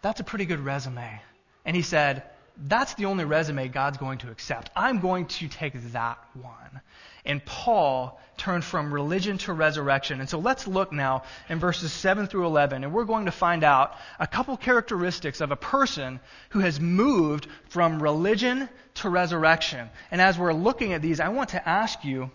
That's 0.00 0.20
a 0.20 0.24
pretty 0.24 0.44
good 0.44 0.60
resume. 0.60 1.20
And 1.64 1.74
he 1.74 1.82
said, 1.82 2.22
that's 2.56 2.94
the 2.94 3.06
only 3.06 3.24
resume 3.24 3.68
God's 3.68 3.98
going 3.98 4.18
to 4.18 4.30
accept. 4.30 4.70
I'm 4.76 5.00
going 5.00 5.26
to 5.26 5.48
take 5.48 5.74
that 5.92 6.18
one. 6.34 6.80
And 7.24 7.44
Paul 7.44 8.20
turned 8.36 8.64
from 8.64 8.92
religion 8.92 9.38
to 9.38 9.52
resurrection. 9.52 10.20
And 10.20 10.28
so 10.28 10.38
let's 10.38 10.66
look 10.66 10.92
now 10.92 11.24
in 11.48 11.58
verses 11.58 11.92
7 11.92 12.26
through 12.26 12.46
11, 12.46 12.84
and 12.84 12.92
we're 12.92 13.04
going 13.04 13.24
to 13.24 13.32
find 13.32 13.64
out 13.64 13.94
a 14.18 14.26
couple 14.26 14.56
characteristics 14.56 15.40
of 15.40 15.50
a 15.50 15.56
person 15.56 16.20
who 16.50 16.60
has 16.60 16.78
moved 16.78 17.46
from 17.68 18.02
religion 18.02 18.68
to 18.94 19.08
resurrection. 19.08 19.88
And 20.10 20.20
as 20.20 20.38
we're 20.38 20.52
looking 20.52 20.92
at 20.92 21.02
these, 21.02 21.20
I 21.20 21.28
want 21.30 21.50
to 21.50 21.68
ask 21.68 22.04
you 22.04 22.30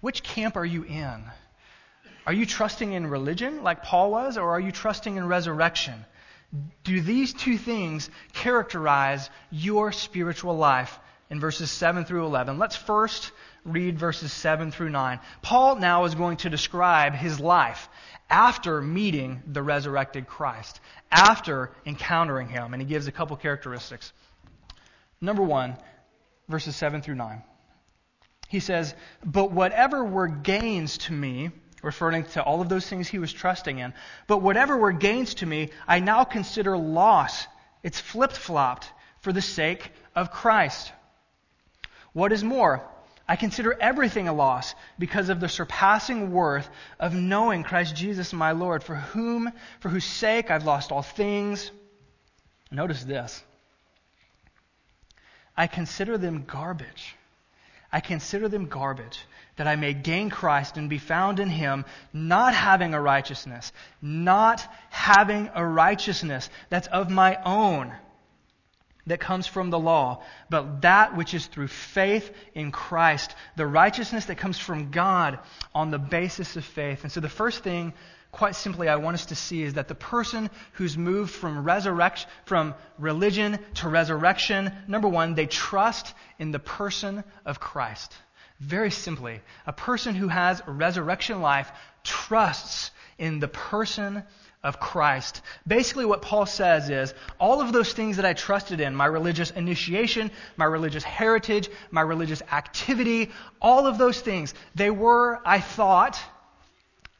which 0.00 0.22
camp 0.22 0.56
are 0.56 0.64
you 0.64 0.82
in? 0.84 1.24
Are 2.26 2.32
you 2.32 2.46
trusting 2.46 2.92
in 2.92 3.06
religion 3.06 3.62
like 3.62 3.82
Paul 3.82 4.10
was, 4.10 4.36
or 4.36 4.50
are 4.50 4.60
you 4.60 4.72
trusting 4.72 5.16
in 5.16 5.26
resurrection? 5.26 6.04
Do 6.84 7.00
these 7.00 7.32
two 7.32 7.58
things 7.58 8.10
characterize 8.32 9.30
your 9.50 9.92
spiritual 9.92 10.56
life? 10.56 10.98
In 11.28 11.38
verses 11.38 11.70
7 11.70 12.04
through 12.04 12.26
11. 12.26 12.58
Let's 12.58 12.74
first 12.74 13.30
read 13.64 13.98
verses 13.98 14.32
7 14.32 14.72
through 14.72 14.90
9. 14.90 15.20
Paul 15.42 15.76
now 15.76 16.04
is 16.04 16.16
going 16.16 16.38
to 16.38 16.50
describe 16.50 17.14
his 17.14 17.38
life 17.38 17.88
after 18.28 18.80
meeting 18.80 19.42
the 19.46 19.62
resurrected 19.62 20.26
Christ, 20.26 20.80
after 21.10 21.70
encountering 21.86 22.48
him, 22.48 22.72
and 22.72 22.82
he 22.82 22.88
gives 22.88 23.06
a 23.06 23.12
couple 23.12 23.36
characteristics. 23.36 24.12
Number 25.20 25.42
one, 25.42 25.76
verses 26.48 26.74
7 26.74 27.02
through 27.02 27.16
9. 27.16 27.42
He 28.48 28.60
says, 28.60 28.94
But 29.24 29.52
whatever 29.52 30.04
were 30.04 30.26
gains 30.26 30.98
to 30.98 31.12
me, 31.12 31.50
referring 31.82 32.24
to 32.24 32.42
all 32.42 32.60
of 32.60 32.68
those 32.68 32.86
things 32.86 33.08
he 33.08 33.18
was 33.18 33.32
trusting 33.32 33.78
in. 33.78 33.94
But 34.26 34.38
whatever 34.38 34.76
were 34.76 34.92
gains 34.92 35.34
to 35.34 35.46
me, 35.46 35.70
I 35.86 36.00
now 36.00 36.24
consider 36.24 36.76
loss. 36.76 37.46
It's 37.82 38.00
flip 38.00 38.32
flopped 38.32 38.90
for 39.20 39.32
the 39.32 39.42
sake 39.42 39.92
of 40.14 40.30
Christ. 40.30 40.92
What 42.12 42.32
is 42.32 42.42
more, 42.42 42.84
I 43.28 43.36
consider 43.36 43.76
everything 43.80 44.26
a 44.26 44.32
loss 44.32 44.74
because 44.98 45.28
of 45.28 45.38
the 45.38 45.48
surpassing 45.48 46.32
worth 46.32 46.68
of 46.98 47.14
knowing 47.14 47.62
Christ 47.62 47.94
Jesus 47.94 48.32
my 48.32 48.52
Lord, 48.52 48.82
for 48.82 48.96
whom, 48.96 49.52
for 49.78 49.88
whose 49.88 50.04
sake 50.04 50.50
I've 50.50 50.64
lost 50.64 50.90
all 50.90 51.02
things. 51.02 51.70
Notice 52.72 53.04
this. 53.04 53.42
I 55.56 55.66
consider 55.68 56.18
them 56.18 56.44
garbage. 56.46 57.16
I 57.92 58.00
consider 58.00 58.48
them 58.48 58.66
garbage 58.66 59.24
that 59.56 59.66
I 59.66 59.76
may 59.76 59.92
gain 59.92 60.30
Christ 60.30 60.76
and 60.76 60.88
be 60.88 60.98
found 60.98 61.40
in 61.40 61.50
him, 61.50 61.84
not 62.12 62.54
having 62.54 62.94
a 62.94 63.00
righteousness, 63.00 63.72
not 64.00 64.66
having 64.88 65.50
a 65.54 65.66
righteousness 65.66 66.48
that's 66.68 66.88
of 66.88 67.10
my 67.10 67.36
own, 67.44 67.92
that 69.06 69.18
comes 69.18 69.46
from 69.46 69.70
the 69.70 69.78
law, 69.78 70.22
but 70.48 70.82
that 70.82 71.16
which 71.16 71.34
is 71.34 71.46
through 71.46 71.68
faith 71.68 72.32
in 72.54 72.70
Christ, 72.70 73.34
the 73.56 73.66
righteousness 73.66 74.26
that 74.26 74.38
comes 74.38 74.58
from 74.58 74.90
God 74.90 75.38
on 75.74 75.90
the 75.90 75.98
basis 75.98 76.56
of 76.56 76.64
faith. 76.64 77.02
And 77.02 77.10
so 77.10 77.20
the 77.20 77.28
first 77.28 77.64
thing, 77.64 77.92
quite 78.32 78.54
simply, 78.54 78.88
I 78.88 78.96
want 78.96 79.14
us 79.14 79.26
to 79.26 79.34
see 79.34 79.62
is 79.62 79.74
that 79.74 79.88
the 79.88 79.94
person 79.94 80.50
who's 80.72 80.96
moved 80.96 81.32
from 81.32 81.64
resurrection, 81.64 82.28
from 82.44 82.74
religion 82.98 83.58
to 83.74 83.88
resurrection, 83.88 84.72
number 84.86 85.08
one, 85.08 85.34
they 85.34 85.46
trust 85.46 86.14
in 86.38 86.52
the 86.52 86.58
person 86.58 87.24
of 87.44 87.60
Christ. 87.60 88.14
Very 88.60 88.90
simply, 88.90 89.40
a 89.66 89.72
person 89.72 90.14
who 90.14 90.28
has 90.28 90.62
resurrection 90.66 91.40
life 91.40 91.70
trusts 92.04 92.90
in 93.18 93.40
the 93.40 93.48
person 93.48 94.22
of 94.62 94.78
Christ. 94.78 95.40
Basically, 95.66 96.04
what 96.04 96.20
Paul 96.20 96.44
says 96.44 96.90
is 96.90 97.14
all 97.38 97.62
of 97.62 97.72
those 97.72 97.92
things 97.94 98.16
that 98.16 98.26
I 98.26 98.34
trusted 98.34 98.80
in 98.80 98.94
my 98.94 99.06
religious 99.06 99.50
initiation, 99.50 100.30
my 100.56 100.66
religious 100.66 101.02
heritage, 101.02 101.70
my 101.90 102.02
religious 102.02 102.42
activity 102.52 103.30
all 103.60 103.86
of 103.86 103.98
those 103.98 104.20
things 104.20 104.54
they 104.74 104.90
were, 104.90 105.40
I 105.44 105.60
thought, 105.60 106.20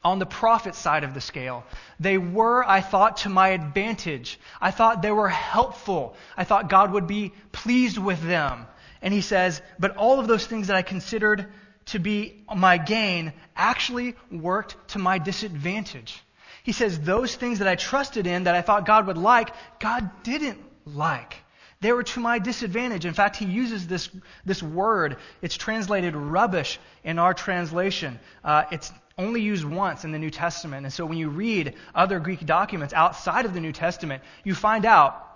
on 0.03 0.19
the 0.19 0.25
profit 0.25 0.75
side 0.75 1.03
of 1.03 1.13
the 1.13 1.21
scale. 1.21 1.63
They 1.99 2.17
were, 2.17 2.67
I 2.67 2.81
thought, 2.81 3.17
to 3.17 3.29
my 3.29 3.49
advantage. 3.49 4.39
I 4.59 4.71
thought 4.71 5.01
they 5.01 5.11
were 5.11 5.29
helpful. 5.29 6.15
I 6.35 6.43
thought 6.43 6.69
God 6.69 6.91
would 6.93 7.07
be 7.07 7.33
pleased 7.51 7.97
with 7.97 8.21
them. 8.21 8.65
And 9.01 9.13
he 9.13 9.21
says, 9.21 9.61
But 9.79 9.97
all 9.97 10.19
of 10.19 10.27
those 10.27 10.45
things 10.45 10.67
that 10.67 10.75
I 10.75 10.81
considered 10.81 11.47
to 11.87 11.99
be 11.99 12.43
my 12.55 12.77
gain 12.77 13.33
actually 13.55 14.15
worked 14.31 14.75
to 14.89 14.99
my 14.99 15.17
disadvantage. 15.19 16.19
He 16.63 16.71
says, 16.71 16.99
Those 16.99 17.35
things 17.35 17.59
that 17.59 17.67
I 17.67 17.75
trusted 17.75 18.25
in, 18.25 18.45
that 18.45 18.55
I 18.55 18.61
thought 18.61 18.85
God 18.85 19.07
would 19.07 19.17
like, 19.17 19.51
God 19.79 20.09
didn't 20.23 20.59
like. 20.85 21.35
They 21.81 21.91
were 21.91 22.03
to 22.03 22.19
my 22.19 22.37
disadvantage. 22.37 23.05
In 23.05 23.15
fact, 23.15 23.37
he 23.37 23.45
uses 23.45 23.87
this, 23.87 24.09
this 24.45 24.61
word. 24.61 25.17
It's 25.41 25.55
translated 25.55 26.15
rubbish 26.15 26.79
in 27.03 27.17
our 27.17 27.33
translation. 27.33 28.19
Uh, 28.43 28.65
it's 28.71 28.91
only 29.17 29.41
used 29.41 29.65
once 29.65 30.03
in 30.03 30.11
the 30.11 30.19
New 30.19 30.29
Testament. 30.29 30.85
And 30.85 30.93
so 30.93 31.05
when 31.05 31.17
you 31.17 31.29
read 31.29 31.75
other 31.93 32.19
Greek 32.19 32.45
documents 32.45 32.93
outside 32.93 33.45
of 33.45 33.53
the 33.53 33.59
New 33.59 33.71
Testament, 33.71 34.23
you 34.43 34.55
find 34.55 34.85
out 34.85 35.27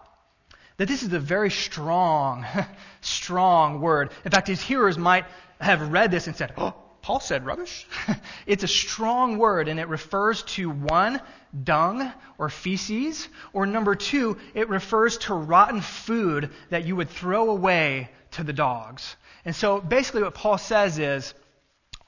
that 0.77 0.87
this 0.87 1.03
is 1.03 1.13
a 1.13 1.19
very 1.19 1.51
strong, 1.51 2.45
strong 3.01 3.81
word. 3.81 4.11
In 4.23 4.31
fact, 4.31 4.47
his 4.47 4.61
hearers 4.61 4.97
might 4.97 5.25
have 5.59 5.91
read 5.91 6.11
this 6.11 6.27
and 6.27 6.35
said, 6.35 6.53
Oh, 6.57 6.73
Paul 7.01 7.19
said 7.19 7.45
rubbish. 7.45 7.85
it's 8.47 8.63
a 8.63 8.67
strong 8.67 9.37
word, 9.37 9.67
and 9.67 9.79
it 9.79 9.87
refers 9.87 10.41
to 10.43 10.69
one, 10.71 11.21
dung 11.63 12.11
or 12.39 12.49
feces, 12.49 13.27
or 13.53 13.67
number 13.67 13.93
two, 13.93 14.37
it 14.55 14.69
refers 14.69 15.19
to 15.19 15.35
rotten 15.35 15.81
food 15.81 16.49
that 16.71 16.85
you 16.85 16.95
would 16.95 17.09
throw 17.09 17.51
away 17.51 18.09
to 18.31 18.43
the 18.43 18.53
dogs. 18.53 19.15
And 19.45 19.55
so 19.55 19.79
basically, 19.79 20.23
what 20.23 20.33
Paul 20.33 20.57
says 20.57 20.97
is, 20.97 21.33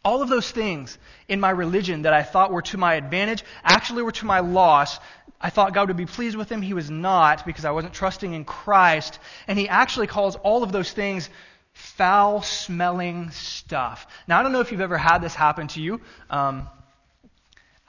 all 0.08 0.22
of 0.22 0.30
those 0.30 0.50
things 0.50 0.98
in 1.28 1.40
my 1.42 1.50
religion 1.50 2.04
that 2.04 2.14
I 2.14 2.24
thought 2.24 2.52
were 2.52 2.62
to 2.64 2.78
my 2.78 2.94
advantage 2.96 3.44
actually 3.64 4.04
were 4.04 4.14
to 4.14 4.26
my 4.26 4.40
loss 4.40 5.00
I 5.40 5.52
thought 5.52 5.74
God 5.74 5.88
would 5.90 5.98
be 5.98 6.08
pleased 6.08 6.36
with 6.36 6.52
him. 6.52 6.64
He 6.64 6.74
was 6.74 6.90
not 6.90 7.46
because 7.46 7.64
I 7.64 7.70
wasn't 7.70 7.94
trusting 7.94 8.34
in 8.34 8.44
Christ. 8.44 9.20
And 9.48 9.60
he 9.60 9.70
actually 9.70 10.08
calls 10.08 10.36
all 10.36 10.64
of 10.64 10.72
those 10.72 10.92
things 10.92 11.30
foul 11.74 12.42
smelling 12.42 13.30
stuff. 13.30 14.08
Now, 14.28 14.40
I 14.40 14.44
don't 14.44 14.52
know 14.52 14.62
if 14.62 14.72
you've 14.72 14.82
ever 14.82 14.98
had 14.98 15.20
this 15.20 15.36
happen 15.36 15.68
to 15.70 15.82
you. 15.82 16.02
Um, 16.32 16.68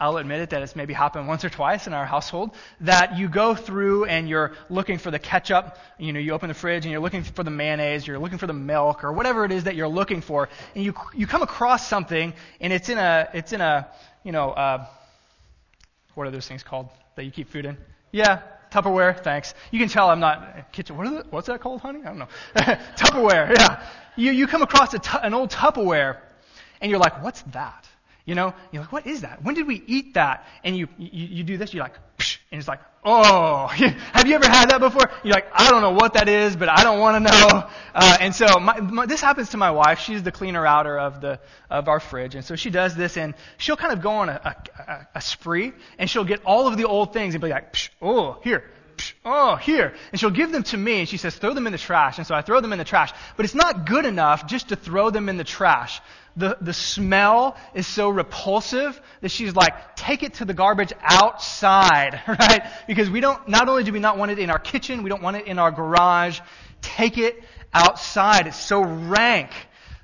I'll 0.00 0.16
admit 0.18 0.40
it 0.40 0.50
that 0.50 0.62
it's 0.62 0.76
maybe 0.76 0.94
happened 0.94 1.26
once 1.26 1.44
or 1.44 1.50
twice 1.50 1.86
in 1.88 1.92
our 1.92 2.06
household 2.06 2.54
that 2.82 3.18
you 3.18 3.28
go 3.28 3.54
through 3.54 4.04
and 4.04 4.28
you're 4.28 4.52
looking 4.68 4.98
for 4.98 5.10
the 5.10 5.18
ketchup. 5.18 5.76
You 5.98 6.12
know, 6.12 6.20
you 6.20 6.32
open 6.32 6.48
the 6.48 6.54
fridge 6.54 6.84
and 6.84 6.92
you're 6.92 7.00
looking 7.00 7.24
for 7.24 7.42
the 7.42 7.50
mayonnaise, 7.50 8.06
you're 8.06 8.18
looking 8.18 8.38
for 8.38 8.46
the 8.46 8.52
milk 8.52 9.02
or 9.02 9.12
whatever 9.12 9.44
it 9.44 9.50
is 9.50 9.64
that 9.64 9.74
you're 9.74 9.88
looking 9.88 10.20
for, 10.20 10.48
and 10.74 10.84
you 10.84 10.94
you 11.14 11.26
come 11.26 11.42
across 11.42 11.88
something 11.88 12.32
and 12.60 12.72
it's 12.72 12.88
in 12.88 12.98
a 12.98 13.28
it's 13.34 13.52
in 13.52 13.60
a 13.60 13.88
you 14.22 14.32
know 14.32 14.50
uh, 14.50 14.86
what 16.14 16.26
are 16.26 16.30
those 16.30 16.46
things 16.46 16.62
called? 16.62 16.88
that 17.18 17.24
you 17.24 17.32
keep 17.32 17.48
food 17.50 17.66
in? 17.66 17.76
Yeah, 18.12 18.42
Tupperware, 18.70 19.18
thanks. 19.22 19.52
You 19.72 19.80
can 19.80 19.88
tell 19.88 20.08
I'm 20.08 20.20
not 20.20 20.72
kitchen. 20.72 20.96
What's 20.96 21.48
that 21.48 21.60
called, 21.60 21.80
honey? 21.80 22.00
I 22.00 22.04
don't 22.04 22.18
know. 22.18 22.28
Tupperware, 22.54 23.56
yeah. 23.56 23.84
You 24.16 24.30
you 24.30 24.46
come 24.46 24.62
across 24.62 24.94
an 24.94 25.34
old 25.34 25.50
Tupperware, 25.50 26.18
and 26.80 26.90
you're 26.90 27.00
like, 27.00 27.24
what's 27.24 27.42
that? 27.52 27.88
You 28.28 28.34
know, 28.34 28.52
you're 28.72 28.82
like, 28.82 28.92
what 28.92 29.06
is 29.06 29.22
that? 29.22 29.42
When 29.42 29.54
did 29.54 29.66
we 29.66 29.82
eat 29.86 30.12
that? 30.12 30.46
And 30.62 30.76
you 30.76 30.86
you, 30.98 31.28
you 31.28 31.44
do 31.44 31.56
this. 31.56 31.72
You're 31.72 31.82
like, 31.82 31.94
and 32.52 32.58
it's 32.58 32.68
like, 32.68 32.80
oh, 33.02 33.66
have 34.12 34.26
you 34.26 34.34
ever 34.34 34.46
had 34.46 34.68
that 34.68 34.80
before? 34.80 35.10
You're 35.24 35.32
like, 35.32 35.46
I 35.54 35.70
don't 35.70 35.80
know 35.80 35.92
what 35.92 36.12
that 36.12 36.28
is, 36.28 36.54
but 36.54 36.68
I 36.68 36.84
don't 36.84 36.98
want 37.00 37.24
to 37.24 37.32
know. 37.32 37.68
Uh, 38.00 38.16
and 38.20 38.32
so 38.32 38.60
my, 38.60 38.78
my, 38.78 39.06
this 39.06 39.20
happens 39.20 39.48
to 39.48 39.56
my 39.56 39.72
wife. 39.72 39.98
She's 39.98 40.22
the 40.22 40.30
cleaner 40.30 40.64
outer 40.64 41.00
of 41.00 41.20
the 41.20 41.40
of 41.68 41.88
our 41.88 41.98
fridge, 41.98 42.36
and 42.36 42.44
so 42.44 42.54
she 42.54 42.70
does 42.70 42.94
this, 42.94 43.16
and 43.16 43.34
she'll 43.56 43.76
kind 43.76 43.92
of 43.92 44.02
go 44.02 44.10
on 44.10 44.28
a, 44.28 44.56
a, 44.76 45.06
a 45.16 45.20
spree, 45.20 45.72
and 45.98 46.08
she'll 46.08 46.22
get 46.22 46.44
all 46.44 46.68
of 46.68 46.76
the 46.76 46.84
old 46.84 47.12
things 47.12 47.34
and 47.34 47.42
be 47.42 47.48
like, 47.48 47.74
oh, 48.00 48.38
here, 48.44 48.62
oh, 49.24 49.56
here. 49.56 49.94
And 50.12 50.20
she'll 50.20 50.30
give 50.30 50.52
them 50.52 50.62
to 50.64 50.76
me, 50.76 51.00
and 51.00 51.08
she 51.08 51.16
says, 51.16 51.36
throw 51.36 51.54
them 51.54 51.66
in 51.66 51.72
the 51.72 51.78
trash. 51.78 52.18
And 52.18 52.26
so 52.26 52.34
I 52.34 52.42
throw 52.42 52.60
them 52.60 52.72
in 52.72 52.78
the 52.78 52.84
trash. 52.84 53.12
But 53.36 53.44
it's 53.44 53.54
not 53.54 53.86
good 53.86 54.04
enough 54.04 54.46
just 54.46 54.68
to 54.68 54.76
throw 54.76 55.10
them 55.10 55.28
in 55.28 55.36
the 55.36 55.44
trash 55.44 56.00
the, 56.38 56.56
the 56.60 56.72
smell 56.72 57.56
is 57.74 57.86
so 57.86 58.08
repulsive 58.08 58.98
that 59.20 59.30
she's 59.30 59.54
like, 59.54 59.96
take 59.96 60.22
it 60.22 60.34
to 60.34 60.44
the 60.44 60.54
garbage 60.54 60.92
outside, 61.00 62.22
right? 62.28 62.62
Because 62.86 63.10
we 63.10 63.20
don't, 63.20 63.48
not 63.48 63.68
only 63.68 63.82
do 63.82 63.92
we 63.92 63.98
not 63.98 64.16
want 64.16 64.30
it 64.30 64.38
in 64.38 64.48
our 64.48 64.58
kitchen, 64.58 65.02
we 65.02 65.10
don't 65.10 65.22
want 65.22 65.36
it 65.36 65.46
in 65.46 65.58
our 65.58 65.72
garage, 65.72 66.40
take 66.80 67.18
it 67.18 67.42
outside. 67.74 68.46
It's 68.46 68.60
so 68.60 68.82
rank. 68.82 69.50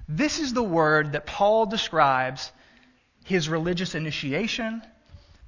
This 0.09 0.41
is 0.41 0.53
the 0.53 0.63
word 0.63 1.13
that 1.13 1.25
Paul 1.25 1.67
describes 1.67 2.51
his 3.25 3.49
religious 3.49 3.95
initiation, 3.95 4.83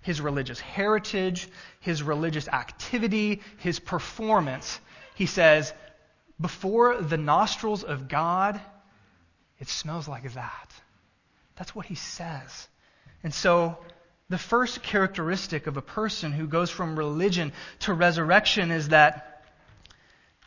his 0.07 0.21
religious 0.21 0.61
heritage, 0.61 1.49
his 1.81 2.01
religious 2.01 2.47
activity, 2.47 3.43
his 3.59 3.81
performance. 3.81 4.79
He 5.17 5.27
says, 5.27 5.75
before 6.41 6.99
the 6.99 7.17
nostrils 7.17 7.83
of 7.83 8.07
God, 8.07 8.61
it 9.59 9.69
smells 9.69 10.07
like 10.07 10.33
that. 10.35 10.71
That's 11.57 11.75
what 11.75 11.87
he 11.87 11.97
says. 11.97 12.69
And 13.25 13.35
so, 13.35 13.79
the 14.29 14.39
first 14.39 14.81
characteristic 14.81 15.67
of 15.67 15.77
a 15.77 15.83
person 15.83 16.31
who 16.31 16.47
goes 16.47 16.71
from 16.71 16.97
religion 16.97 17.53
to 17.81 17.93
resurrection 17.93 18.71
is 18.71 18.91
that 18.91 19.36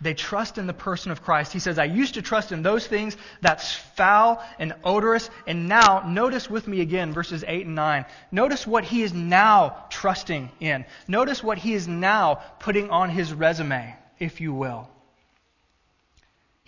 they 0.01 0.13
trust 0.13 0.57
in 0.57 0.67
the 0.67 0.73
person 0.73 1.11
of 1.11 1.23
Christ. 1.23 1.51
He 1.51 1.59
says, 1.59 1.77
I 1.77 1.85
used 1.85 2.13
to 2.13 2.21
trust 2.21 2.51
in 2.51 2.61
those 2.61 2.87
things 2.87 3.17
that's 3.41 3.75
foul 3.75 4.43
and 4.57 4.73
odorous. 4.83 5.29
And 5.45 5.67
now, 5.67 6.03
notice 6.07 6.49
with 6.49 6.67
me 6.67 6.81
again, 6.81 7.13
verses 7.13 7.43
8 7.47 7.65
and 7.65 7.75
9. 7.75 8.05
Notice 8.31 8.65
what 8.65 8.83
he 8.83 9.01
is 9.01 9.13
now 9.13 9.85
trusting 9.89 10.51
in. 10.59 10.85
Notice 11.07 11.43
what 11.43 11.57
he 11.57 11.73
is 11.73 11.87
now 11.87 12.35
putting 12.59 12.89
on 12.89 13.09
his 13.09 13.33
resume, 13.33 13.95
if 14.19 14.39
you 14.39 14.53
will. 14.53 14.87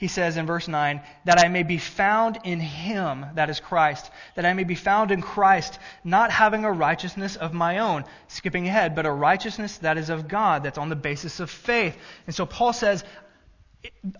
He 0.02 0.08
says 0.08 0.36
in 0.36 0.48
verse 0.48 0.68
9, 0.68 1.00
that 1.26 1.38
I 1.38 1.48
may 1.48 1.62
be 1.62 1.78
found 1.78 2.40
in 2.44 2.60
him, 2.60 3.24
that 3.36 3.52
is 3.52 3.60
Christ, 3.60 4.10
that 4.34 4.48
I 4.48 4.54
may 4.54 4.64
be 4.64 4.74
found 4.74 5.12
in 5.12 5.22
Christ, 5.22 5.78
not 6.04 6.32
having 6.32 6.66
a 6.66 6.72
righteousness 6.72 7.36
of 7.36 7.54
my 7.54 7.78
own, 7.78 8.06
skipping 8.28 8.68
ahead, 8.68 8.96
but 8.96 9.06
a 9.06 9.12
righteousness 9.12 9.78
that 9.78 10.00
is 10.00 10.10
of 10.10 10.28
God, 10.28 10.64
that's 10.64 10.80
on 10.80 10.90
the 10.90 10.96
basis 10.96 11.40
of 11.40 11.52
faith. 11.52 11.96
And 12.26 12.36
so 12.36 12.48
Paul 12.48 12.74
says, 12.74 13.04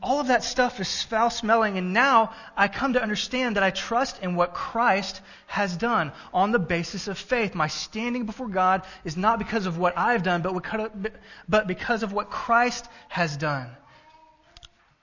all 0.04 0.20
of 0.20 0.28
that 0.28 0.44
stuff 0.44 0.80
is 0.80 1.02
foul 1.02 1.32
smelling, 1.32 1.80
and 1.80 1.94
now 1.94 2.32
I 2.56 2.68
come 2.68 2.94
to 2.94 3.02
understand 3.02 3.56
that 3.56 3.64
I 3.64 3.72
trust 3.72 4.22
in 4.22 4.36
what 4.36 4.54
Christ 4.54 5.20
has 5.48 5.76
done 5.76 6.12
on 6.32 6.52
the 6.52 6.60
basis 6.60 7.08
of 7.08 7.18
faith. 7.18 7.56
My 7.56 7.70
standing 7.70 8.28
before 8.28 8.50
God 8.50 8.84
is 9.04 9.18
not 9.18 9.40
because 9.40 9.66
of 9.66 9.80
what 9.80 9.98
I've 9.98 10.22
done, 10.22 10.44
but 11.50 11.68
because 11.68 12.04
of 12.04 12.14
what 12.14 12.30
Christ 12.30 12.88
has 13.10 13.36
done. 13.36 13.76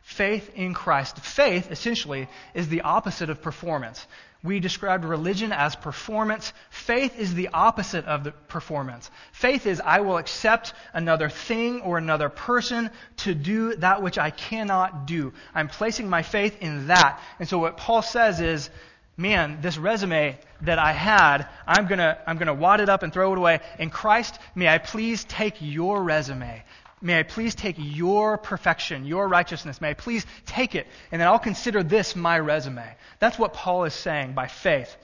Faith 0.08 0.50
in 0.54 0.72
Christ. 0.72 1.18
Faith, 1.18 1.70
essentially, 1.70 2.28
is 2.54 2.70
the 2.70 2.80
opposite 2.80 3.28
of 3.28 3.42
performance. 3.42 4.06
We 4.42 4.58
described 4.58 5.04
religion 5.04 5.52
as 5.52 5.76
performance. 5.76 6.54
Faith 6.70 7.18
is 7.18 7.34
the 7.34 7.48
opposite 7.48 8.06
of 8.06 8.24
the 8.24 8.32
performance. 8.32 9.10
Faith 9.32 9.66
is 9.66 9.82
I 9.84 10.00
will 10.00 10.16
accept 10.16 10.72
another 10.94 11.28
thing 11.28 11.82
or 11.82 11.98
another 11.98 12.30
person 12.30 12.90
to 13.18 13.34
do 13.34 13.76
that 13.76 14.02
which 14.02 14.16
I 14.16 14.30
cannot 14.30 15.06
do. 15.06 15.34
I'm 15.54 15.68
placing 15.68 16.08
my 16.08 16.22
faith 16.22 16.56
in 16.62 16.86
that. 16.86 17.20
And 17.38 17.46
so 17.46 17.58
what 17.58 17.76
Paul 17.76 18.00
says 18.00 18.40
is, 18.40 18.70
man, 19.18 19.58
this 19.60 19.76
resume 19.76 20.38
that 20.62 20.78
I 20.78 20.92
had, 20.92 21.46
I'm 21.66 21.86
gonna, 21.86 22.16
I'm 22.26 22.38
gonna 22.38 22.54
wad 22.54 22.80
it 22.80 22.88
up 22.88 23.02
and 23.02 23.12
throw 23.12 23.34
it 23.34 23.38
away. 23.38 23.60
In 23.78 23.90
Christ, 23.90 24.38
may 24.54 24.68
I 24.68 24.78
please 24.78 25.24
take 25.24 25.56
your 25.60 26.02
resume. 26.02 26.64
May 27.00 27.18
I 27.18 27.22
please 27.22 27.54
take 27.54 27.76
your 27.78 28.38
perfection, 28.38 29.06
your 29.06 29.28
righteousness. 29.28 29.80
May 29.80 29.90
I 29.90 29.94
please 29.94 30.26
take 30.46 30.74
it, 30.74 30.86
and 31.12 31.20
then 31.20 31.28
I'll 31.28 31.38
consider 31.38 31.82
this 31.82 32.16
my 32.16 32.38
resume. 32.38 32.84
That's 33.18 33.38
what 33.38 33.52
Paul 33.52 33.84
is 33.84 33.94
saying 33.94 34.32
by 34.32 34.48
faith. 34.48 34.94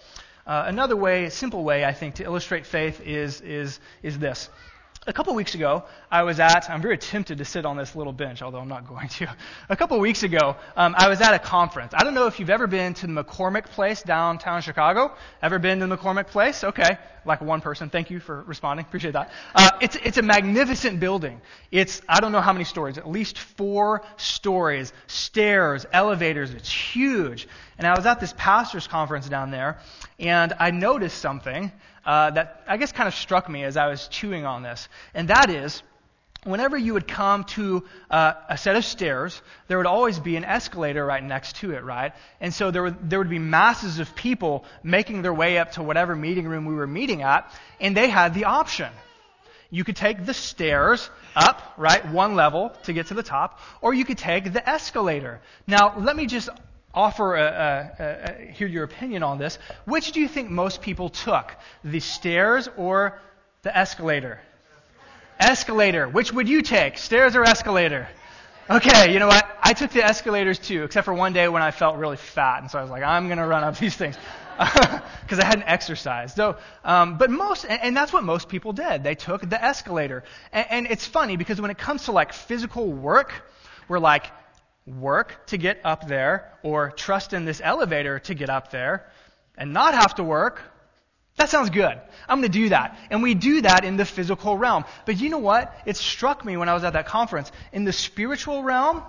Uh, 0.46 0.64
another 0.66 0.96
way, 0.96 1.30
simple 1.30 1.64
way, 1.64 1.85
I 1.85 1.92
think, 1.92 2.16
to 2.16 2.24
illustrate 2.24 2.66
faith 2.66 3.00
is, 3.00 3.40
is, 3.40 3.80
is 4.02 4.18
this 4.18 4.50
a 5.07 5.12
couple 5.12 5.35
weeks 5.35 5.54
ago, 5.54 5.85
I 6.11 6.22
was 6.22 6.40
at, 6.40 6.70
I'm 6.70 6.80
very 6.80 6.96
tempted 6.96 7.38
to 7.38 7.44
sit 7.44 7.66
on 7.66 7.76
this 7.76 7.94
little 7.94 8.12
bench, 8.12 8.40
although 8.40 8.59
I'm 8.59 8.68
not 8.68 8.88
going 8.88 9.09
to. 9.09 9.35
A 9.68 9.76
couple 9.76 9.98
weeks 10.00 10.22
ago, 10.22 10.57
um, 10.76 10.94
I 10.96 11.09
was 11.09 11.20
at 11.20 11.35
a 11.35 11.38
conference. 11.38 11.92
I 11.94 12.04
don't 12.04 12.14
know 12.14 12.26
if 12.26 12.40
you've 12.40 12.50
ever 12.50 12.66
been 12.66 12.94
to 12.94 13.07
the 13.07 13.12
McCormick 13.12 13.66
Place 13.66 14.02
downtown 14.02 14.62
Chicago. 14.62 15.14
Ever 15.42 15.59
been 15.59 15.80
to 15.80 15.87
the 15.87 15.96
McCormick 15.96 16.28
Place? 16.28 16.64
Okay. 16.64 16.98
Like 17.26 17.40
one 17.40 17.60
person. 17.60 17.90
Thank 17.90 18.10
you 18.10 18.20
for 18.20 18.42
responding. 18.42 18.87
Appreciate 18.87 19.12
that. 19.12 19.30
Uh, 19.54 19.70
it's, 19.80 19.96
it's 19.96 20.18
a 20.18 20.22
magnificent 20.22 21.00
building. 21.00 21.40
It's, 21.70 22.02
I 22.08 22.20
don't 22.20 22.32
know 22.32 22.40
how 22.40 22.52
many 22.52 22.64
stories, 22.64 22.98
at 22.98 23.08
least 23.08 23.38
four 23.38 24.02
stories, 24.16 24.92
stairs, 25.06 25.87
elevators. 25.92 26.52
It's 26.52 26.70
huge. 26.70 27.48
And 27.78 27.87
I 27.87 27.94
was 27.94 28.06
at 28.06 28.20
this 28.20 28.34
pastor's 28.37 28.87
conference 28.87 29.28
down 29.28 29.50
there, 29.50 29.78
and 30.18 30.52
I 30.58 30.70
noticed 30.70 31.18
something 31.18 31.72
uh, 32.04 32.30
that 32.30 32.62
I 32.68 32.76
guess 32.76 32.92
kind 32.92 33.08
of 33.08 33.14
struck 33.14 33.48
me 33.48 33.64
as 33.64 33.76
I 33.76 33.88
was 33.88 34.08
chewing 34.08 34.44
on 34.44 34.62
this. 34.62 34.88
And 35.14 35.28
that 35.28 35.50
is, 35.50 35.82
whenever 36.44 36.76
you 36.76 36.94
would 36.94 37.09
come 37.09 37.44
to 37.44 37.85
uh, 38.11 38.35
a 38.48 38.57
set 38.57 38.76
of 38.76 38.85
stairs, 38.85 39.40
there 39.68 39.78
would 39.78 39.87
always 39.87 40.18
be 40.18 40.37
an 40.37 40.44
escalator 40.44 41.04
right 41.04 41.22
next 41.22 41.57
to 41.57 41.72
it, 41.72 41.83
right? 41.83 42.12
And 42.40 42.52
so 42.52 42.70
there 42.70 42.83
would, 42.83 43.11
there 43.11 43.18
would 43.18 43.30
be 43.30 43.38
masses 43.38 43.98
of 43.98 44.14
people 44.14 44.64
making 44.83 45.22
their 45.22 45.35
way 45.35 45.59
up 45.59 45.72
to 45.72 45.83
whatever 45.83 46.14
meeting 46.14 46.46
room 46.46 46.66
we 46.66 46.74
were 46.74 46.87
meeting 46.87 47.22
at, 47.22 47.50
and 47.80 47.96
they 47.96 48.09
had 48.09 48.35
the 48.35 48.44
option. 48.44 48.90
You 49.70 49.83
could 49.83 49.96
take 49.96 50.24
the 50.24 50.35
stairs 50.35 51.11
up, 51.35 51.61
right, 51.76 52.07
one 52.11 52.37
level 52.37 52.70
to 52.85 52.92
get 52.92 53.09
to 53.09 53.14
the 53.14 53.22
top, 53.22 53.59
or 53.80 53.92
you 53.92 54.04
could 54.04 54.18
take 54.18 54.52
the 54.52 54.68
escalator. 54.68 55.40
Now, 55.66 55.98
let 55.98 56.14
me 56.14 56.26
just 56.26 56.48
offer 56.94 57.35
a, 57.35 57.92
a, 57.98 58.48
a, 58.48 58.52
hear 58.52 58.68
your 58.68 58.85
opinion 58.85 59.22
on 59.24 59.38
this. 59.38 59.59
Which 59.85 60.12
do 60.12 60.20
you 60.20 60.28
think 60.28 60.48
most 60.48 60.80
people 60.80 61.09
took, 61.09 61.52
the 61.83 62.00
stairs 62.00 62.68
or 62.76 63.20
the 63.62 63.76
escalator? 63.76 64.40
Escalator. 65.44 66.09
Which 66.09 66.33
would 66.33 66.48
you 66.48 66.62
take, 66.62 66.96
stairs 66.96 67.37
or 67.37 67.44
escalator? 67.44 68.09
Okay, 68.70 69.12
you 69.12 69.18
know 69.18 69.26
what? 69.26 69.46
I 69.62 69.74
took 69.74 69.90
the 69.90 70.02
escalators 70.02 70.59
too, 70.59 70.85
except 70.85 71.04
for 71.04 71.12
one 71.12 71.35
day 71.35 71.48
when 71.48 71.61
I 71.61 71.70
felt 71.70 71.96
really 71.96 72.16
fat, 72.16 72.62
and 72.62 72.70
so 72.70 72.78
I 72.78 72.83
was 72.83 72.90
like, 72.90 73.02
I'm 73.02 73.26
going 73.26 73.37
to 73.37 73.46
run 73.46 73.62
up 73.62 73.76
these 73.78 73.94
things 73.94 74.16
because 74.59 75.38
I 75.38 75.44
hadn't 75.44 75.64
exercised. 75.64 76.35
So, 76.35 76.57
um, 76.83 77.18
but 77.18 77.30
most, 77.30 77.66
and, 77.66 77.78
and, 77.83 77.94
that's 77.94 78.11
what 78.11 78.24
most 78.24 78.48
people 78.48 78.72
did. 78.72 79.04
They 79.04 79.14
took 79.14 79.46
the 79.46 79.62
escalator, 79.62 80.24
and, 80.50 80.66
and 80.70 80.87
it's 80.87 81.07
funny 81.07 81.37
because 81.37 81.61
when 81.61 81.70
it 81.70 81.76
comes 81.76 82.07
to 82.07 82.12
like 82.12 82.33
physical 82.33 82.90
work, 82.90 83.35
we're 83.87 83.98
like, 83.98 84.30
work 84.87 85.46
to 85.48 85.59
get 85.59 85.78
up 85.85 86.09
there 86.09 86.52
or 86.62 86.90
trust 86.90 87.35
in 87.35 87.44
this 87.44 87.61
elevator 87.62 88.18
to 88.20 88.35
get 88.35 88.48
up 88.48 88.70
there 88.70 89.07
and 89.59 89.74
not 89.74 89.92
have 89.92 90.14
to 90.14 90.24
work, 90.24 90.62
that 91.37 91.51
sounds 91.51 91.70
good. 91.70 92.01
I'm 92.29 92.40
going 92.40 92.51
to 92.51 92.59
do 92.59 92.68
that. 92.68 92.97
And 93.11 93.23
we 93.23 93.35
do 93.35 93.62
that 93.62 93.85
in 93.85 93.97
the 93.97 94.05
physical 94.05 94.57
realm. 94.57 94.85
But 95.05 95.20
you 95.20 95.29
know 95.31 95.38
what? 95.38 95.75
It 95.85 95.97
struck 95.97 96.44
me 96.44 96.57
when 96.57 96.68
I 96.68 96.75
was 96.75 96.85
at 96.85 96.92
that 96.92 97.07
conference. 97.07 97.51
In 97.73 97.85
the 97.85 97.92
spiritual 97.92 98.62
realm, 98.62 99.03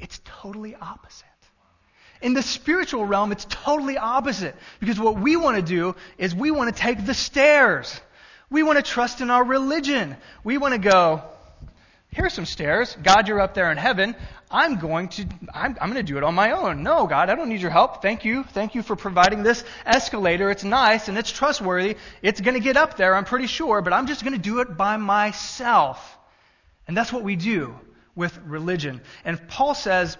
it's 0.00 0.20
totally 0.24 0.74
opposite. 0.74 1.26
In 2.22 2.32
the 2.32 2.42
spiritual 2.42 3.04
realm, 3.04 3.30
it's 3.30 3.44
totally 3.44 3.98
opposite. 3.98 4.56
Because 4.80 4.98
what 4.98 5.20
we 5.20 5.36
want 5.36 5.56
to 5.56 5.62
do 5.62 5.94
is 6.16 6.34
we 6.34 6.50
want 6.50 6.74
to 6.74 6.80
take 6.80 7.04
the 7.04 7.12
stairs. 7.12 8.00
We 8.48 8.62
want 8.62 8.78
to 8.78 8.82
trust 8.82 9.20
in 9.20 9.30
our 9.30 9.44
religion. 9.44 10.16
We 10.44 10.56
want 10.56 10.72
to 10.72 10.78
go, 10.78 11.22
here's 12.16 12.32
some 12.32 12.46
stairs. 12.46 12.96
God, 13.02 13.28
you're 13.28 13.40
up 13.40 13.52
there 13.52 13.70
in 13.70 13.76
heaven. 13.76 14.16
I'm 14.50 14.78
going 14.78 15.08
to, 15.10 15.26
I'm, 15.52 15.76
I'm 15.78 15.92
going 15.92 16.04
to 16.04 16.12
do 16.12 16.16
it 16.16 16.24
on 16.24 16.34
my 16.34 16.52
own. 16.52 16.82
No, 16.82 17.06
God, 17.06 17.28
I 17.28 17.34
don't 17.34 17.50
need 17.50 17.60
your 17.60 17.70
help. 17.70 18.00
Thank 18.00 18.24
you. 18.24 18.42
Thank 18.42 18.74
you 18.74 18.82
for 18.82 18.96
providing 18.96 19.42
this 19.42 19.62
escalator. 19.84 20.50
It's 20.50 20.64
nice 20.64 21.08
and 21.08 21.18
it's 21.18 21.30
trustworthy. 21.30 21.96
It's 22.22 22.40
going 22.40 22.54
to 22.54 22.60
get 22.60 22.78
up 22.78 22.96
there, 22.96 23.14
I'm 23.14 23.26
pretty 23.26 23.46
sure, 23.46 23.82
but 23.82 23.92
I'm 23.92 24.06
just 24.06 24.22
going 24.24 24.32
to 24.32 24.38
do 24.38 24.60
it 24.60 24.78
by 24.78 24.96
myself. 24.96 26.16
And 26.88 26.96
that's 26.96 27.12
what 27.12 27.22
we 27.22 27.36
do 27.36 27.78
with 28.14 28.36
religion. 28.46 29.02
And 29.24 29.46
Paul 29.48 29.74
says 29.74 30.16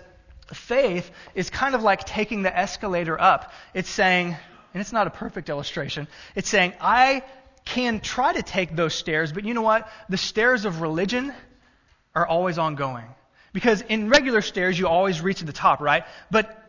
faith 0.53 1.11
is 1.35 1.49
kind 1.49 1.75
of 1.75 1.83
like 1.83 2.05
taking 2.05 2.43
the 2.43 2.55
escalator 2.57 3.19
up. 3.19 3.53
It's 3.73 3.89
saying, 3.89 4.37
and 4.75 4.81
it's 4.83 4.93
not 4.93 5.07
a 5.07 5.11
perfect 5.11 5.49
illustration, 5.49 6.09
it's 6.35 6.51
saying, 6.51 6.75
I 6.79 7.23
can 7.65 8.01
try 8.01 8.35
to 8.35 8.43
take 8.43 8.77
those 8.77 8.95
stairs, 8.95 9.33
but 9.33 9.45
you 9.45 9.55
know 9.55 9.63
what? 9.63 9.89
The 10.11 10.19
stairs 10.19 10.67
of 10.67 10.83
religion 10.83 11.33
are 12.17 12.27
always 12.27 12.59
ongoing. 12.59 13.05
Because 13.53 13.83
in 13.83 14.09
regular 14.09 14.41
stairs, 14.41 14.77
you 14.79 14.89
always 14.89 15.21
reach 15.21 15.39
to 15.39 15.45
the 15.45 15.53
top, 15.53 15.81
right? 15.81 16.05
But 16.31 16.63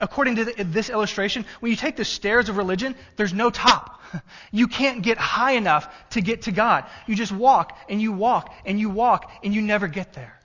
according 0.00 0.36
to 0.36 0.44
this 0.44 0.90
illustration, 0.90 1.44
when 1.60 1.70
you 1.70 1.76
take 1.76 1.96
the 1.96 2.04
stairs 2.04 2.48
of 2.48 2.56
religion, 2.56 2.96
there's 3.16 3.32
no 3.32 3.50
top. 3.50 3.92
You 4.52 4.68
can't 4.68 5.02
get 5.02 5.18
high 5.18 5.52
enough 5.52 5.92
to 6.10 6.20
get 6.20 6.42
to 6.42 6.52
God. 6.52 6.84
You 7.06 7.16
just 7.16 7.32
walk 7.32 7.76
and 7.88 8.00
you 8.00 8.12
walk 8.12 8.54
and 8.64 8.78
you 8.80 8.88
walk 8.88 9.30
and 9.42 9.52
you 9.52 9.60
never 9.60 9.88
get 9.88 10.12
there. 10.14 10.38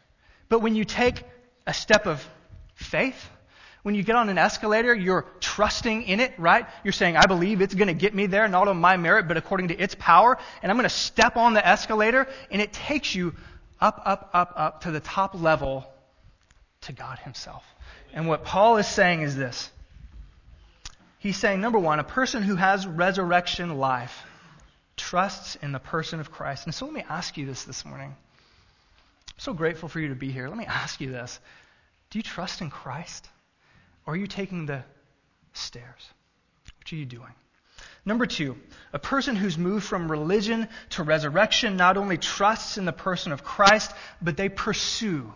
But 0.49 0.61
when 0.61 0.75
you 0.75 0.83
take 0.83 1.23
a 1.65 1.73
step 1.73 2.07
of 2.07 2.27
faith, 2.73 3.29
when 3.83 3.95
you 3.95 4.03
get 4.03 4.15
on 4.15 4.29
an 4.29 4.37
escalator, 4.37 4.93
you're 4.93 5.25
trusting 5.39 6.03
in 6.03 6.19
it, 6.19 6.33
right? 6.37 6.65
You're 6.83 6.91
saying, 6.91 7.17
I 7.17 7.25
believe 7.25 7.61
it's 7.61 7.73
going 7.73 7.87
to 7.87 7.93
get 7.93 8.13
me 8.13 8.25
there, 8.25 8.47
not 8.47 8.67
on 8.67 8.77
my 8.77 8.97
merit, 8.97 9.27
but 9.27 9.37
according 9.37 9.69
to 9.69 9.77
its 9.77 9.95
power. 9.95 10.37
And 10.61 10.71
I'm 10.71 10.77
going 10.77 10.89
to 10.89 10.95
step 10.95 11.37
on 11.37 11.53
the 11.53 11.65
escalator, 11.65 12.27
and 12.51 12.61
it 12.61 12.73
takes 12.73 13.15
you 13.15 13.33
up, 13.81 14.01
up, 14.05 14.29
up, 14.33 14.53
up 14.55 14.81
to 14.81 14.91
the 14.91 14.99
top 14.99 15.39
level 15.39 15.85
to 16.81 16.93
God 16.93 17.19
Himself. 17.19 17.63
And 18.13 18.27
what 18.27 18.43
Paul 18.43 18.77
is 18.77 18.87
saying 18.87 19.21
is 19.21 19.35
this. 19.35 19.69
He's 21.19 21.37
saying, 21.37 21.61
number 21.61 21.79
one, 21.79 21.99
a 21.99 22.03
person 22.03 22.43
who 22.43 22.55
has 22.55 22.87
resurrection 22.87 23.77
life 23.77 24.23
trusts 24.97 25.55
in 25.55 25.71
the 25.71 25.79
person 25.79 26.19
of 26.19 26.31
Christ. 26.31 26.65
And 26.65 26.73
so 26.73 26.85
let 26.85 26.93
me 26.93 27.03
ask 27.07 27.37
you 27.37 27.45
this 27.45 27.63
this 27.63 27.85
morning. 27.85 28.15
I'm 29.27 29.39
so 29.39 29.53
grateful 29.53 29.89
for 29.89 29.99
you 29.99 30.09
to 30.09 30.15
be 30.15 30.31
here. 30.31 30.47
Let 30.47 30.57
me 30.57 30.65
ask 30.65 31.01
you 31.01 31.11
this. 31.11 31.39
Do 32.09 32.19
you 32.19 32.23
trust 32.23 32.61
in 32.61 32.69
Christ? 32.69 33.27
Or 34.05 34.13
are 34.13 34.17
you 34.17 34.27
taking 34.27 34.65
the 34.65 34.83
stairs? 35.53 36.09
What 36.77 36.91
are 36.91 36.95
you 36.95 37.05
doing? 37.05 37.33
Number 38.03 38.25
two, 38.25 38.57
a 38.93 38.99
person 38.99 39.35
who's 39.35 39.57
moved 39.57 39.85
from 39.85 40.09
religion 40.09 40.67
to 40.91 41.03
resurrection 41.03 41.77
not 41.77 41.97
only 41.97 42.17
trusts 42.17 42.77
in 42.77 42.85
the 42.85 42.93
person 42.93 43.31
of 43.31 43.43
Christ, 43.43 43.91
but 44.21 44.37
they 44.37 44.49
pursue 44.49 45.31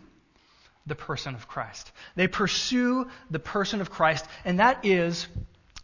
the 0.88 0.96
person 0.96 1.36
of 1.36 1.48
Christ. 1.48 1.92
They 2.16 2.28
pursue 2.28 3.08
the 3.30 3.40
person 3.40 3.82
of 3.82 3.90
Christ, 3.92 4.26
and 4.44 4.60
that 4.60 4.86
is, 4.86 5.28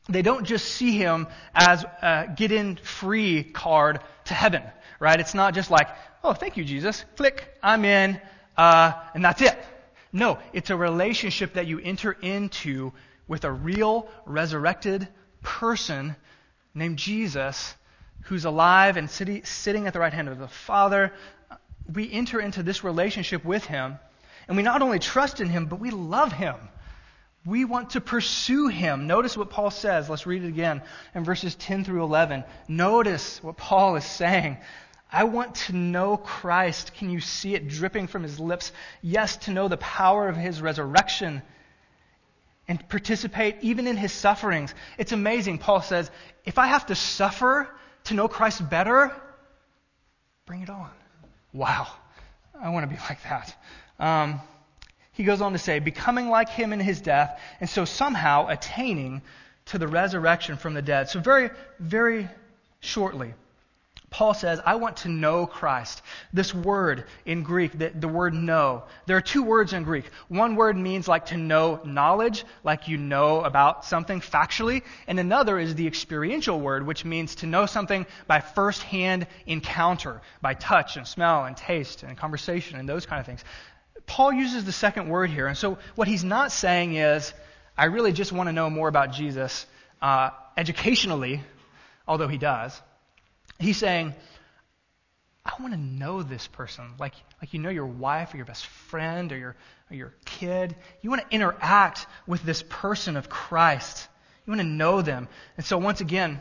they 0.10 0.22
don't 0.22 0.46
just 0.46 0.66
see 0.74 0.98
him 0.98 1.28
as 1.54 1.84
a 1.84 2.34
get 2.36 2.52
in 2.52 2.78
free 2.78 3.44
card 3.44 4.00
to 4.26 4.34
heaven, 4.34 4.64
right? 5.00 5.20
It's 5.20 5.36
not 5.36 5.54
just 5.54 5.70
like, 5.70 5.88
oh, 6.24 6.34
thank 6.34 6.58
you, 6.58 6.64
Jesus. 6.64 7.06
Click, 7.16 7.48
I'm 7.62 7.86
in, 7.86 8.20
uh, 8.58 8.94
and 9.14 9.24
that's 9.24 9.42
it. 9.42 9.58
No, 10.12 10.40
it's 10.52 10.72
a 10.72 10.76
relationship 10.76 11.54
that 11.54 11.68
you 11.68 11.80
enter 11.80 12.12
into 12.12 12.92
with 13.28 13.46
a 13.46 13.52
real 13.52 14.10
resurrected 14.26 15.08
person 15.42 16.16
named 16.74 16.98
Jesus, 16.98 17.76
who's 18.24 18.46
alive 18.46 18.98
and 18.98 19.10
sitting 19.10 19.88
at 19.88 19.94
the 19.94 20.00
right 20.00 20.14
hand 20.14 20.30
of 20.30 20.40
the 20.40 20.48
Father. 20.48 21.14
We 21.92 22.12
enter 22.12 22.40
into 22.40 22.64
this 22.64 22.84
relationship 22.84 23.44
with 23.44 23.66
him, 23.66 23.98
and 24.48 24.56
we 24.56 24.64
not 24.64 24.82
only 24.82 25.00
trust 25.00 25.42
in 25.42 25.50
him, 25.50 25.66
but 25.66 25.80
we 25.80 25.92
love 25.92 26.32
him. 26.32 26.56
We 27.44 27.66
want 27.66 27.92
to 27.92 28.02
pursue 28.02 28.68
him. 28.68 29.08
Notice 29.08 29.36
what 29.36 29.50
Paul 29.50 29.72
says. 29.72 30.08
Let's 30.10 30.28
read 30.28 30.44
it 30.44 30.48
again 30.48 30.84
in 31.16 31.24
verses 31.24 31.56
10 31.56 31.84
through 31.84 32.04
11. 32.04 32.44
Notice 32.68 33.42
what 33.42 33.58
Paul 33.58 33.96
is 33.96 34.06
saying. 34.06 34.58
I 35.12 35.24
want 35.24 35.56
to 35.56 35.76
know 35.76 36.18
Christ. 36.18 36.94
Can 36.94 37.10
you 37.10 37.20
see 37.20 37.56
it 37.56 37.68
dripping 37.68 38.08
from 38.08 38.22
his 38.24 38.40
lips? 38.40 38.72
Yes, 39.02 39.38
to 39.38 39.52
know 39.52 39.68
the 39.68 39.78
power 39.78 40.30
of 40.30 40.38
his 40.38 40.62
resurrection 40.62 41.42
and 42.68 42.88
participate 42.90 43.58
even 43.62 43.88
in 43.88 43.98
his 43.98 44.12
sufferings. 44.12 44.74
It's 44.98 45.12
amazing. 45.12 45.58
Paul 45.58 45.82
says, 45.82 46.10
if 46.46 46.58
I 46.58 46.68
have 46.68 46.86
to 46.88 46.96
suffer 46.96 47.70
to 48.06 48.14
know 48.14 48.28
Christ 48.28 48.70
better, 48.70 49.14
bring 50.46 50.62
it 50.62 50.70
on. 50.70 50.90
Wow. 51.54 51.88
I 52.60 52.70
want 52.70 52.90
to 52.90 52.96
be 52.96 53.02
like 53.02 53.22
that. 53.24 53.56
Um, 54.00 54.40
he 55.14 55.24
goes 55.24 55.42
on 55.42 55.54
to 55.54 55.60
say, 55.60 55.80
becoming 55.80 56.30
like 56.30 56.50
him 56.50 56.74
in 56.74 56.80
his 56.80 57.02
death, 57.02 57.40
and 57.60 57.70
so 57.70 57.86
somehow 57.86 58.48
attaining 58.48 59.22
to 59.66 59.78
the 59.78 59.88
resurrection 59.88 60.58
from 60.58 60.74
the 60.74 60.82
dead. 60.82 61.10
So, 61.10 61.20
very, 61.20 61.50
very 61.80 62.30
shortly, 62.80 63.34
Paul 64.12 64.34
says, 64.34 64.60
I 64.66 64.76
want 64.76 64.98
to 64.98 65.10
know 65.10 65.46
Christ. 65.46 66.02
This 66.34 66.54
word 66.54 67.06
in 67.26 67.44
Greek, 67.44 67.78
the, 67.78 67.90
the, 67.90 68.10
word 68.10 68.34
know, 68.34 68.84
there 69.06 69.16
are 69.16 69.22
two 69.22 69.42
words 69.42 69.72
in 69.72 69.84
Greek. 69.84 70.04
One 70.28 70.58
word 70.58 70.76
means 70.76 71.08
like 71.08 71.28
to 71.28 71.38
know 71.38 71.80
knowledge, 71.86 72.44
like 72.62 72.90
you 72.90 72.98
know 72.98 73.42
about 73.42 73.86
something 73.86 74.20
factually, 74.20 74.84
and 75.08 75.18
another 75.18 75.58
is 75.58 75.76
the 75.76 75.88
experiential 75.88 76.60
word, 76.60 76.86
which 76.86 77.06
means 77.06 77.36
to 77.36 77.48
know 77.48 77.66
something 77.66 78.06
by 78.28 78.42
first-hand 78.42 79.28
encounter, 79.48 80.22
by 80.42 80.56
touch 80.56 80.98
and 80.98 81.08
smell 81.08 81.46
and 81.46 81.56
taste 81.56 82.04
and 82.04 82.18
conversation 82.18 82.78
and 82.78 82.90
those 82.90 83.06
kind 83.06 83.22
of 83.22 83.26
things. 83.26 83.46
Paul 84.08 84.34
uses 84.34 84.66
the 84.66 84.74
second 84.74 85.08
word 85.08 85.30
here, 85.30 85.48
and 85.48 85.58
so 85.58 85.78
what 85.96 86.10
he's 86.10 86.26
not 86.26 86.52
saying 86.52 86.96
is, 86.96 87.34
I 87.78 87.86
really 87.86 88.12
just 88.12 88.34
want 88.34 88.50
to 88.50 88.54
know 88.54 88.70
more 88.70 88.90
about 88.90 89.14
Jesus 89.14 89.66
uh, 90.02 90.32
educationally, 90.58 91.42
although 92.06 92.28
he 92.28 92.38
does. 92.38 92.80
He's 93.62 93.78
saying, 93.78 94.14
I 95.46 95.54
want 95.60 95.74
to 95.74 95.80
know 95.80 96.24
this 96.24 96.48
person. 96.48 96.86
Like, 97.00 97.14
like 97.42 97.54
you 97.54 97.60
know 97.60 97.70
your 97.70 97.86
wife 97.86 98.34
or 98.34 98.38
your 98.38 98.46
best 98.46 98.66
friend 98.66 99.32
or 99.32 99.38
your, 99.38 99.56
or 99.90 99.96
your 99.96 100.14
kid. 100.26 100.76
You 101.02 101.10
want 101.10 101.22
to 101.24 101.36
interact 101.36 102.06
with 102.28 102.44
this 102.44 102.64
person 102.70 103.18
of 103.18 103.30
Christ. 103.30 104.08
You 104.46 104.52
want 104.52 104.62
to 104.62 104.68
know 104.68 105.02
them. 105.02 105.28
And 105.58 105.66
so, 105.66 105.78
once 105.78 106.02
again, 106.02 106.40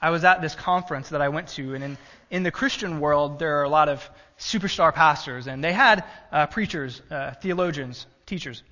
I 0.00 0.10
was 0.10 0.24
at 0.24 0.42
this 0.42 0.54
conference 0.54 1.10
that 1.10 1.22
I 1.22 1.28
went 1.28 1.48
to, 1.48 1.74
and 1.74 1.82
in, 1.82 1.98
in 2.30 2.42
the 2.42 2.50
Christian 2.50 3.00
world, 3.00 3.38
there 3.38 3.60
are 3.60 3.62
a 3.62 3.68
lot 3.68 3.88
of 3.88 4.08
superstar 4.38 4.92
pastors, 4.92 5.46
and 5.46 5.64
they 5.64 5.72
had 5.72 6.04
uh, 6.30 6.46
preachers, 6.46 7.00
uh, 7.10 7.32
theologians, 7.40 8.06
teachers. 8.26 8.62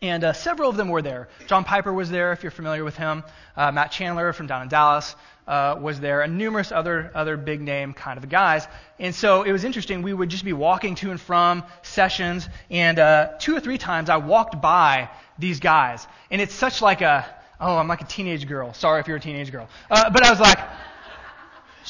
And 0.00 0.24
uh, 0.24 0.32
several 0.32 0.68
of 0.68 0.76
them 0.76 0.88
were 0.88 1.02
there. 1.02 1.28
John 1.46 1.64
Piper 1.64 1.92
was 1.92 2.10
there, 2.10 2.32
if 2.32 2.42
you're 2.42 2.50
familiar 2.50 2.84
with 2.84 2.96
him. 2.96 3.22
Uh, 3.56 3.70
Matt 3.70 3.92
Chandler 3.92 4.32
from 4.32 4.46
down 4.48 4.62
in 4.62 4.68
Dallas 4.68 5.14
uh, 5.46 5.76
was 5.80 6.00
there, 6.00 6.22
and 6.22 6.38
numerous 6.38 6.72
other 6.72 7.10
other 7.14 7.36
big 7.36 7.60
name 7.60 7.92
kind 7.92 8.18
of 8.18 8.28
guys. 8.28 8.66
And 8.98 9.14
so 9.14 9.42
it 9.42 9.52
was 9.52 9.64
interesting. 9.64 10.02
We 10.02 10.14
would 10.14 10.28
just 10.28 10.44
be 10.44 10.52
walking 10.52 10.94
to 10.96 11.10
and 11.10 11.20
from 11.20 11.64
sessions, 11.82 12.48
and 12.70 12.98
uh, 12.98 13.30
two 13.38 13.56
or 13.56 13.60
three 13.60 13.78
times 13.78 14.08
I 14.08 14.16
walked 14.16 14.60
by 14.60 15.10
these 15.38 15.60
guys, 15.60 16.06
and 16.30 16.40
it's 16.40 16.54
such 16.54 16.82
like 16.82 17.00
a 17.00 17.26
oh, 17.60 17.76
I'm 17.76 17.88
like 17.88 18.00
a 18.00 18.06
teenage 18.06 18.46
girl. 18.46 18.72
Sorry 18.72 19.00
if 19.00 19.08
you're 19.08 19.16
a 19.16 19.20
teenage 19.20 19.52
girl, 19.52 19.68
uh, 19.90 20.10
but 20.10 20.24
I 20.24 20.30
was 20.30 20.40
like, 20.40 20.58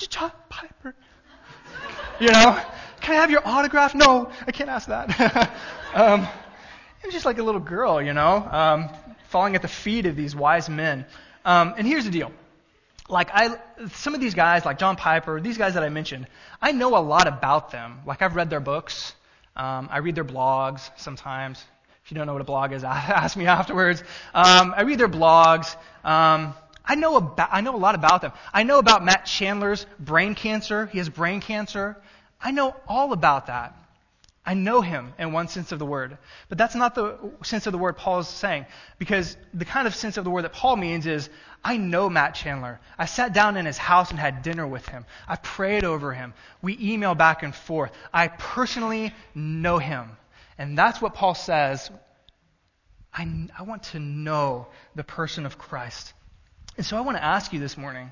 John 0.08 0.32
Piper, 0.48 0.94
you 2.20 2.28
know. 2.28 2.60
Can 3.02 3.16
I 3.16 3.20
have 3.20 3.32
your 3.32 3.42
autograph? 3.44 3.96
No, 3.96 4.30
I 4.46 4.52
can't 4.52 4.70
ask 4.70 4.86
that. 4.86 5.50
um, 5.94 6.22
it 6.22 7.06
was 7.06 7.12
just 7.12 7.26
like 7.26 7.38
a 7.38 7.42
little 7.42 7.60
girl, 7.60 8.00
you 8.00 8.12
know, 8.12 8.36
um, 8.48 8.90
falling 9.28 9.56
at 9.56 9.62
the 9.62 9.68
feet 9.68 10.06
of 10.06 10.14
these 10.14 10.36
wise 10.36 10.68
men. 10.68 11.04
Um, 11.44 11.74
and 11.76 11.84
here's 11.84 12.04
the 12.04 12.12
deal. 12.12 12.30
Like 13.08 13.30
I, 13.32 13.56
some 13.92 14.14
of 14.14 14.20
these 14.20 14.34
guys, 14.34 14.64
like 14.64 14.78
John 14.78 14.96
Piper, 14.96 15.40
these 15.40 15.58
guys 15.58 15.74
that 15.74 15.82
I 15.82 15.88
mentioned, 15.88 16.26
I 16.60 16.72
know 16.72 16.96
a 16.96 17.00
lot 17.02 17.26
about 17.26 17.70
them. 17.70 18.00
Like 18.06 18.22
I've 18.22 18.36
read 18.36 18.50
their 18.50 18.60
books. 18.60 19.14
Um, 19.56 19.88
I 19.90 19.98
read 19.98 20.14
their 20.14 20.24
blogs 20.24 20.88
sometimes. 20.96 21.62
If 22.04 22.10
you 22.10 22.16
don't 22.16 22.26
know 22.26 22.32
what 22.32 22.42
a 22.42 22.46
blog 22.46 22.72
is, 22.72 22.84
ask 22.84 23.36
me 23.36 23.46
afterwards. 23.46 24.02
Um, 24.34 24.74
I 24.76 24.82
read 24.82 24.98
their 24.98 25.08
blogs. 25.08 25.76
Um, 26.04 26.54
I 26.84 26.94
know 26.96 27.16
about, 27.16 27.48
I 27.52 27.60
know 27.60 27.76
a 27.76 27.78
lot 27.78 27.94
about 27.94 28.22
them. 28.22 28.32
I 28.52 28.64
know 28.64 28.78
about 28.78 29.04
Matt 29.04 29.26
Chandler's 29.26 29.86
brain 30.00 30.34
cancer. 30.34 30.86
He 30.86 30.98
has 30.98 31.08
brain 31.08 31.40
cancer. 31.40 31.96
I 32.40 32.50
know 32.50 32.74
all 32.88 33.12
about 33.12 33.46
that. 33.46 33.76
I 34.44 34.54
know 34.54 34.80
him 34.80 35.14
in 35.18 35.32
one 35.32 35.46
sense 35.46 35.70
of 35.70 35.78
the 35.78 35.86
word. 35.86 36.18
But 36.48 36.58
that's 36.58 36.74
not 36.74 36.96
the 36.96 37.16
sense 37.44 37.66
of 37.66 37.72
the 37.72 37.78
word 37.78 37.96
Paul 37.96 38.18
is 38.20 38.28
saying. 38.28 38.66
Because 38.98 39.36
the 39.54 39.64
kind 39.64 39.86
of 39.86 39.94
sense 39.94 40.16
of 40.16 40.24
the 40.24 40.30
word 40.30 40.42
that 40.42 40.52
Paul 40.52 40.76
means 40.76 41.06
is, 41.06 41.28
I 41.64 41.76
know 41.76 42.10
Matt 42.10 42.34
Chandler. 42.34 42.80
I 42.98 43.06
sat 43.06 43.32
down 43.32 43.56
in 43.56 43.66
his 43.66 43.78
house 43.78 44.10
and 44.10 44.18
had 44.18 44.42
dinner 44.42 44.66
with 44.66 44.88
him. 44.88 45.04
I 45.28 45.36
prayed 45.36 45.84
over 45.84 46.12
him. 46.12 46.34
We 46.60 46.76
email 46.80 47.14
back 47.14 47.42
and 47.42 47.54
forth. 47.54 47.92
I 48.12 48.28
personally 48.28 49.14
know 49.34 49.78
him. 49.78 50.10
And 50.58 50.76
that's 50.76 51.00
what 51.00 51.14
Paul 51.14 51.34
says. 51.34 51.90
I, 53.14 53.48
I 53.56 53.62
want 53.62 53.84
to 53.84 54.00
know 54.00 54.66
the 54.94 55.04
person 55.04 55.46
of 55.46 55.58
Christ. 55.58 56.12
And 56.76 56.84
so 56.84 56.96
I 56.96 57.02
want 57.02 57.16
to 57.16 57.24
ask 57.24 57.52
you 57.52 57.60
this 57.60 57.76
morning, 57.76 58.10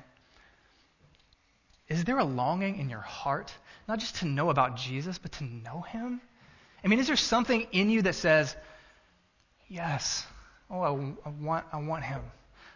is 1.89 2.05
there 2.05 2.19
a 2.19 2.23
longing 2.23 2.77
in 2.77 2.89
your 2.89 2.99
heart 2.99 3.53
not 3.87 3.99
just 3.99 4.17
to 4.17 4.25
know 4.25 4.49
about 4.49 4.77
Jesus, 4.77 5.17
but 5.17 5.33
to 5.33 5.43
know 5.43 5.81
him? 5.81 6.21
I 6.83 6.87
mean, 6.87 6.99
is 6.99 7.07
there 7.07 7.17
something 7.17 7.67
in 7.73 7.89
you 7.89 8.03
that 8.03 8.15
says, 8.15 8.55
yes, 9.67 10.25
oh, 10.69 10.81
I, 10.81 10.89
I, 11.27 11.29
want, 11.29 11.65
I 11.73 11.81
want 11.81 12.03
him. 12.03 12.21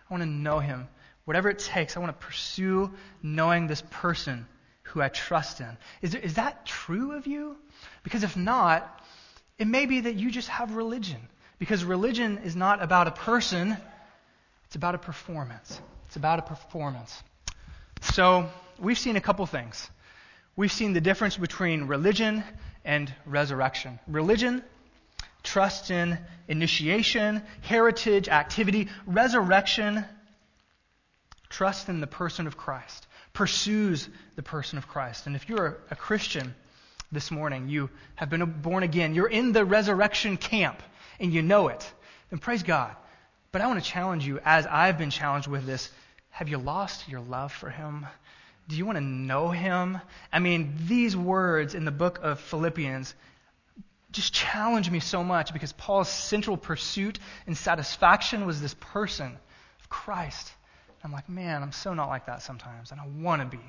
I 0.10 0.14
want 0.14 0.22
to 0.22 0.30
know 0.30 0.60
him. 0.60 0.88
Whatever 1.26 1.50
it 1.50 1.60
takes, 1.60 1.98
I 1.98 2.00
want 2.00 2.20
to 2.20 2.26
pursue 2.26 2.92
knowing 3.24 3.68
this 3.68 3.84
person 3.90 4.46
who 4.84 5.02
I 5.02 5.10
trust 5.10 5.60
in. 5.60 5.78
Is, 6.02 6.12
there, 6.12 6.22
is 6.22 6.36
that 6.36 6.66
true 6.66 7.14
of 7.14 7.26
you? 7.26 7.58
Because 8.04 8.24
if 8.24 8.38
not, 8.38 9.04
it 9.58 9.68
may 9.68 9.86
be 9.86 10.02
that 10.02 10.16
you 10.16 10.30
just 10.30 10.50
have 10.50 10.76
religion. 10.76 11.20
Because 11.58 11.84
religion 11.84 12.40
is 12.44 12.56
not 12.56 12.84
about 12.84 13.08
a 13.08 13.12
person, 13.12 13.76
it's 14.66 14.76
about 14.76 14.94
a 14.94 15.00
performance. 15.00 15.82
It's 16.08 16.16
about 16.16 16.40
a 16.40 16.44
performance. 16.44 17.24
So, 18.02 18.50
we've 18.78 19.00
seen 19.00 19.16
a 19.16 19.22
couple 19.22 19.46
things. 19.48 19.90
We've 20.56 20.72
seen 20.72 20.94
the 20.94 21.02
difference 21.02 21.38
between 21.38 21.88
religion 21.88 22.44
and 22.84 23.14
resurrection. 23.26 24.00
Religion 24.08 24.64
trusts 25.46 25.90
in 25.90 26.18
initiation, 26.50 27.42
heritage, 27.62 28.28
activity. 28.28 28.90
Resurrection 29.06 30.04
trust 31.50 31.88
in 31.88 32.02
the 32.02 32.08
person 32.08 32.48
of 32.48 32.58
Christ, 32.58 33.08
pursues 33.32 34.10
the 34.36 34.44
person 34.44 34.78
of 34.78 34.88
Christ. 34.88 35.26
And 35.26 35.36
if 35.36 35.48
you're 35.48 35.78
a 35.90 35.96
Christian 35.96 36.54
this 37.12 37.32
morning, 37.32 37.70
you 37.70 37.90
have 38.16 38.30
been 38.30 38.44
born 38.62 38.84
again, 38.84 39.16
you're 39.16 39.30
in 39.30 39.54
the 39.54 39.64
resurrection 39.64 40.36
camp, 40.36 40.84
and 41.20 41.32
you 41.32 41.42
know 41.42 41.70
it, 41.70 41.90
then 42.30 42.40
praise 42.40 42.64
God. 42.64 42.94
But 43.54 43.62
I 43.62 43.68
want 43.68 43.82
to 43.82 43.90
challenge 43.90 44.28
you, 44.28 44.40
as 44.44 44.68
I've 44.68 44.98
been 44.98 45.12
challenged 45.12 45.48
with 45.48 45.66
this 45.66 45.90
have 46.30 46.50
you 46.50 46.58
lost 46.58 47.08
your 47.08 47.22
love 47.22 47.54
for 47.54 47.70
Him? 47.70 48.06
Do 48.68 48.76
you 48.76 48.86
want 48.86 48.98
to 48.98 49.04
know 49.04 49.50
him? 49.50 50.00
I 50.34 50.40
mean, 50.40 50.74
these 50.88 51.16
words 51.16 51.76
in 51.76 51.86
the 51.86 51.92
book 51.92 52.20
of 52.24 52.40
Philippians 52.40 53.14
just 54.16 54.34
challenge 54.34 54.90
me 54.90 55.00
so 55.00 55.24
much 55.24 55.52
because 55.54 55.74
Paul's 55.74 56.10
central 56.10 56.56
pursuit 56.58 57.20
and 57.46 57.56
satisfaction 57.56 58.46
was 58.46 58.62
this 58.62 58.74
person 58.80 59.38
of 59.80 59.90
Christ. 59.90 60.52
I'm 61.04 61.12
like, 61.12 61.30
man, 61.30 61.62
I'm 61.62 61.72
so 61.72 61.94
not 61.94 62.08
like 62.08 62.26
that 62.26 62.42
sometimes, 62.42 62.92
and 62.92 63.00
I 63.00 63.06
want 63.06 63.42
to 63.42 63.58
be. 63.58 63.64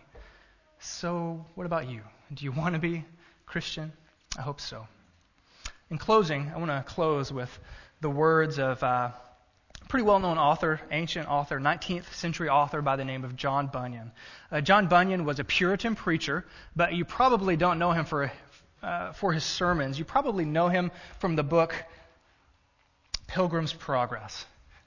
So, 0.79 1.45
what 1.55 1.67
about 1.67 1.91
you? 1.91 2.01
Do 2.33 2.45
you 2.45 2.53
want 2.53 2.75
to 2.75 2.79
be 2.79 3.05
Christian? 3.45 3.93
I 4.39 4.43
hope 4.43 4.61
so. 4.61 4.87
In 5.91 5.99
closing, 5.99 6.51
I 6.55 6.59
want 6.59 6.71
to 6.71 6.83
close 6.87 7.31
with 7.33 7.51
the 8.01 8.11
words 8.11 8.59
of. 8.59 8.83
Uh, 8.83 9.11
pretty 9.89 10.05
well 10.05 10.19
known 10.19 10.39
author, 10.39 10.81
ancient 10.91 11.29
author, 11.29 11.61
19th 11.61 12.13
century 12.13 12.49
author 12.49 12.83
by 12.83 12.97
the 12.97 13.05
name 13.05 13.25
of 13.25 13.37
John 13.37 13.69
Bunyan. 13.69 14.11
Uh, 14.51 14.61
John 14.61 14.89
Bunyan 14.89 15.25
was 15.25 15.39
a 15.39 15.45
Puritan 15.45 15.95
preacher, 15.95 16.45
but 16.75 16.95
you 16.95 17.05
probably 17.05 17.57
don't 17.57 17.79
know 17.79 17.93
him 17.93 18.05
for, 18.05 18.33
uh, 18.83 19.13
for 19.13 19.33
his 19.33 19.45
sermons. 19.45 19.99
You 19.99 20.05
probably 20.05 20.45
know 20.45 20.69
him 20.69 20.91
from 21.19 21.37
the 21.37 21.43
book 21.43 21.75
Pilgrim's 23.27 23.73
Progress. 23.73 24.45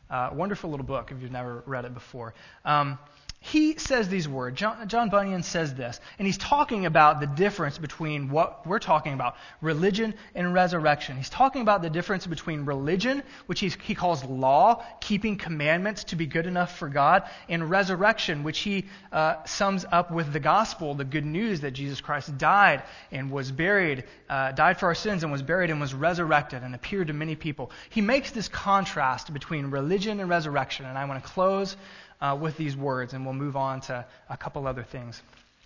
Uh, 0.10 0.30
wonderful 0.34 0.70
little 0.70 0.86
book 0.86 1.12
if 1.12 1.22
you've 1.22 1.32
never 1.32 1.64
read 1.66 1.86
it 1.86 1.94
before. 1.94 2.34
Um, 2.66 2.98
he 3.42 3.78
says 3.78 4.10
these 4.10 4.28
words. 4.28 4.60
John, 4.60 4.88
John, 4.90 5.10
Bunyan 5.10 5.44
says 5.44 5.74
this, 5.74 6.02
and 6.18 6.26
he's 6.26 6.38
talking 6.38 6.86
about 6.86 7.22
the 7.22 7.26
difference 7.26 7.78
between 7.78 8.30
what 8.30 8.68
we're 8.68 8.80
talking 8.80 9.14
about 9.14 9.38
religion 9.62 10.14
and 10.36 10.54
resurrection. 10.54 11.16
He's 11.16 11.30
talking 11.30 11.62
about 11.62 11.82
the 11.82 11.90
difference 11.90 12.28
between 12.28 12.66
religion, 12.66 13.24
which 13.46 13.62
he 13.62 13.96
calls 13.96 14.26
law, 14.26 14.84
keeping 15.00 15.38
commandments 15.38 16.04
to 16.06 16.18
be 16.18 16.26
good 16.26 16.48
enough 16.48 16.78
for 16.78 16.90
God, 16.90 17.24
and 17.48 17.70
resurrection, 17.70 18.44
which 18.44 18.60
he 18.60 18.88
uh, 19.14 19.36
sums 19.46 19.86
up 19.90 20.12
with 20.12 20.34
the 20.34 20.42
gospel, 20.42 20.94
the 20.94 21.06
good 21.06 21.26
news 21.26 21.62
that 21.62 21.72
Jesus 21.72 22.02
Christ 22.02 22.38
died 22.38 22.84
and 23.10 23.32
was 23.32 23.54
buried, 23.54 24.04
uh, 24.30 24.52
died 24.52 24.78
for 24.80 24.88
our 24.88 24.96
sins 24.96 25.24
and 25.24 25.32
was 25.32 25.42
buried 25.42 25.70
and 25.70 25.80
was 25.80 25.94
resurrected 25.94 26.62
and 26.62 26.76
appeared 26.76 27.08
to 27.08 27.14
many 27.14 27.38
people. 27.38 27.72
He 27.90 28.02
makes 28.02 28.32
this 28.32 28.50
contrast 28.50 29.34
between 29.34 29.68
religion 29.68 30.20
and 30.20 30.30
resurrection, 30.30 30.86
and 30.86 30.98
I 30.98 31.06
want 31.06 31.24
to 31.24 31.30
close 31.30 31.78
uh, 32.22 32.38
with 32.40 32.58
these 32.58 32.76
words, 32.76 33.14
and 33.14 33.26
we'll 33.26 33.34
move 33.34 33.56
on 33.56 33.82
to 33.82 34.06
a 34.30 34.38
couple 34.38 34.68
other 34.68 34.84
things. 34.84 35.22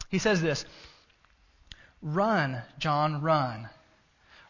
He 0.10 0.20
says 0.20 0.41
this 0.41 0.66
Run, 2.01 2.62
John, 2.78 3.22
run. 3.22 3.70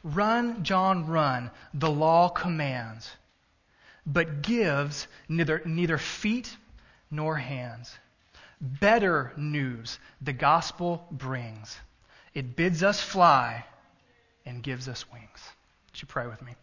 Run, 0.03 0.63
John, 0.63 1.07
run. 1.07 1.51
The 1.73 1.89
law 1.89 2.29
commands, 2.29 3.09
but 4.05 4.41
gives 4.41 5.07
neither, 5.29 5.61
neither 5.65 5.97
feet 5.97 6.55
nor 7.09 7.37
hands. 7.37 7.95
Better 8.59 9.31
news 9.37 9.99
the 10.21 10.33
gospel 10.33 11.05
brings. 11.11 11.77
It 12.33 12.55
bids 12.55 12.81
us 12.83 13.01
fly 13.01 13.65
and 14.45 14.63
gives 14.63 14.89
us 14.89 15.05
wings. 15.11 15.39
Would 15.91 16.01
you 16.01 16.07
pray 16.07 16.27
with 16.27 16.41
me? 16.41 16.55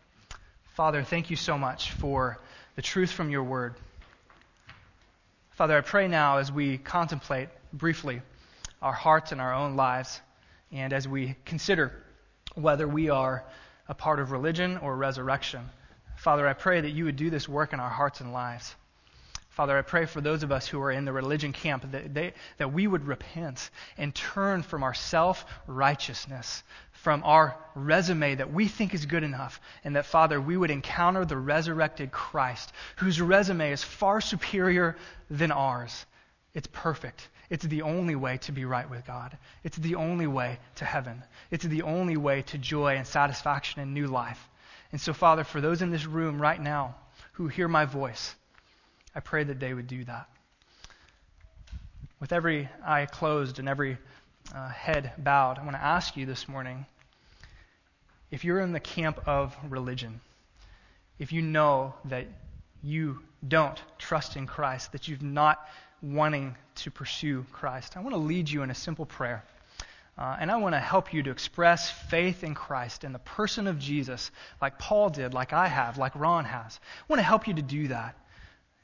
Father, 0.74 1.02
thank 1.02 1.30
you 1.30 1.36
so 1.36 1.56
much 1.56 1.92
for 1.92 2.38
the 2.74 2.82
truth 2.82 3.12
from 3.12 3.30
your 3.30 3.44
word. 3.44 3.74
Father, 5.60 5.76
I 5.76 5.82
pray 5.82 6.08
now 6.08 6.38
as 6.38 6.50
we 6.50 6.78
contemplate 6.78 7.50
briefly 7.74 8.22
our 8.80 8.94
hearts 8.94 9.30
and 9.30 9.42
our 9.42 9.52
own 9.52 9.76
lives, 9.76 10.22
and 10.72 10.90
as 10.90 11.06
we 11.06 11.36
consider 11.44 11.92
whether 12.54 12.88
we 12.88 13.10
are 13.10 13.44
a 13.86 13.92
part 13.92 14.20
of 14.20 14.30
religion 14.30 14.78
or 14.78 14.96
resurrection, 14.96 15.68
Father, 16.16 16.48
I 16.48 16.54
pray 16.54 16.80
that 16.80 16.92
you 16.92 17.04
would 17.04 17.16
do 17.16 17.28
this 17.28 17.46
work 17.46 17.74
in 17.74 17.78
our 17.78 17.90
hearts 17.90 18.22
and 18.22 18.32
lives. 18.32 18.74
Father, 19.50 19.76
I 19.76 19.82
pray 19.82 20.06
for 20.06 20.20
those 20.20 20.44
of 20.44 20.52
us 20.52 20.68
who 20.68 20.80
are 20.80 20.92
in 20.92 21.04
the 21.04 21.12
religion 21.12 21.52
camp 21.52 21.90
that, 21.90 22.14
they, 22.14 22.34
that 22.58 22.72
we 22.72 22.86
would 22.86 23.04
repent 23.06 23.70
and 23.98 24.14
turn 24.14 24.62
from 24.62 24.84
our 24.84 24.94
self 24.94 25.44
righteousness, 25.66 26.62
from 26.92 27.22
our 27.24 27.56
resume 27.74 28.36
that 28.36 28.52
we 28.52 28.68
think 28.68 28.94
is 28.94 29.06
good 29.06 29.24
enough, 29.24 29.60
and 29.82 29.96
that, 29.96 30.06
Father, 30.06 30.40
we 30.40 30.56
would 30.56 30.70
encounter 30.70 31.24
the 31.24 31.36
resurrected 31.36 32.12
Christ, 32.12 32.72
whose 32.96 33.20
resume 33.20 33.72
is 33.72 33.82
far 33.82 34.20
superior 34.20 34.96
than 35.28 35.50
ours. 35.50 36.06
It's 36.54 36.68
perfect. 36.68 37.28
It's 37.50 37.64
the 37.64 37.82
only 37.82 38.14
way 38.14 38.38
to 38.38 38.52
be 38.52 38.64
right 38.64 38.88
with 38.88 39.04
God. 39.04 39.36
It's 39.64 39.76
the 39.76 39.96
only 39.96 40.28
way 40.28 40.60
to 40.76 40.84
heaven. 40.84 41.24
It's 41.50 41.64
the 41.64 41.82
only 41.82 42.16
way 42.16 42.42
to 42.42 42.58
joy 42.58 42.94
and 42.96 43.06
satisfaction 43.06 43.80
and 43.80 43.94
new 43.94 44.06
life. 44.06 44.48
And 44.92 45.00
so, 45.00 45.12
Father, 45.12 45.42
for 45.42 45.60
those 45.60 45.82
in 45.82 45.90
this 45.90 46.06
room 46.06 46.40
right 46.40 46.60
now 46.60 46.94
who 47.32 47.48
hear 47.48 47.66
my 47.66 47.84
voice, 47.84 48.36
I 49.14 49.20
pray 49.20 49.44
that 49.44 49.58
they 49.58 49.74
would 49.74 49.86
do 49.86 50.04
that. 50.04 50.28
With 52.20 52.32
every 52.32 52.68
eye 52.84 53.06
closed 53.06 53.58
and 53.58 53.68
every 53.68 53.98
uh, 54.54 54.68
head 54.68 55.12
bowed, 55.18 55.58
I 55.58 55.62
want 55.62 55.76
to 55.76 55.82
ask 55.82 56.16
you 56.16 56.26
this 56.26 56.48
morning 56.48 56.86
if 58.30 58.44
you're 58.44 58.60
in 58.60 58.72
the 58.72 58.80
camp 58.80 59.20
of 59.26 59.56
religion, 59.68 60.20
if 61.18 61.32
you 61.32 61.42
know 61.42 61.94
that 62.04 62.26
you 62.82 63.20
don't 63.46 63.80
trust 63.98 64.36
in 64.36 64.46
Christ, 64.46 64.92
that 64.92 65.08
you've 65.08 65.22
not 65.22 65.66
wanting 66.02 66.56
to 66.76 66.90
pursue 66.90 67.44
Christ, 67.52 67.96
I 67.96 68.00
want 68.00 68.14
to 68.14 68.20
lead 68.20 68.48
you 68.48 68.62
in 68.62 68.70
a 68.70 68.74
simple 68.74 69.06
prayer. 69.06 69.42
Uh, 70.16 70.36
and 70.38 70.50
I 70.50 70.56
want 70.58 70.74
to 70.74 70.78
help 70.78 71.14
you 71.14 71.22
to 71.22 71.30
express 71.30 71.90
faith 71.90 72.44
in 72.44 72.54
Christ 72.54 73.04
and 73.04 73.14
the 73.14 73.20
person 73.20 73.66
of 73.66 73.78
Jesus, 73.78 74.30
like 74.60 74.78
Paul 74.78 75.08
did, 75.08 75.32
like 75.32 75.52
I 75.52 75.66
have, 75.66 75.96
like 75.96 76.14
Ron 76.14 76.44
has. 76.44 76.78
I 76.82 77.04
want 77.08 77.20
to 77.20 77.24
help 77.24 77.48
you 77.48 77.54
to 77.54 77.62
do 77.62 77.88
that. 77.88 78.16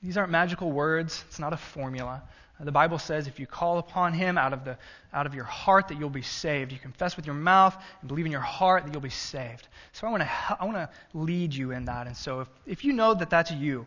These 0.03 0.17
aren't 0.17 0.31
magical 0.31 0.73
words, 0.73 1.25
it's 1.29 1.39
not 1.39 1.53
a 1.53 1.57
formula. 1.57 2.23
Uh, 2.61 2.65
the 2.65 2.73
Bible 2.73 2.99
says 2.99 3.27
if 3.27 3.39
you 3.39 3.47
call 3.47 3.79
upon 3.79 4.13
him 4.13 4.39
out 4.39 4.53
of, 4.53 4.65
the, 4.65 4.79
out 5.13 5.27
of 5.27 5.35
your 5.35 5.45
heart 5.45 5.89
that 5.89 5.99
you'll 5.99 6.11
be 6.11 6.23
saved. 6.23 6.73
You 6.73 6.79
confess 6.79 7.17
with 7.17 7.27
your 7.27 7.35
mouth 7.35 7.77
and 8.01 8.09
believe 8.09 8.27
in 8.27 8.33
your 8.33 8.41
heart 8.41 8.85
that 8.85 8.93
you'll 8.93 9.03
be 9.03 9.11
saved. 9.11 9.69
So 9.93 10.07
I 10.07 10.11
want 10.11 10.23
to, 10.23 10.31
I 10.61 10.65
want 10.65 10.77
to 10.77 10.91
lead 11.15 11.55
you 11.55 11.73
in 11.73 11.85
that. 11.87 12.07
And 12.07 12.17
so 12.17 12.41
if, 12.41 12.49
if 12.67 12.85
you 12.85 12.93
know 12.93 13.15
that 13.15 13.31
that's 13.31 13.51
you 13.51 13.87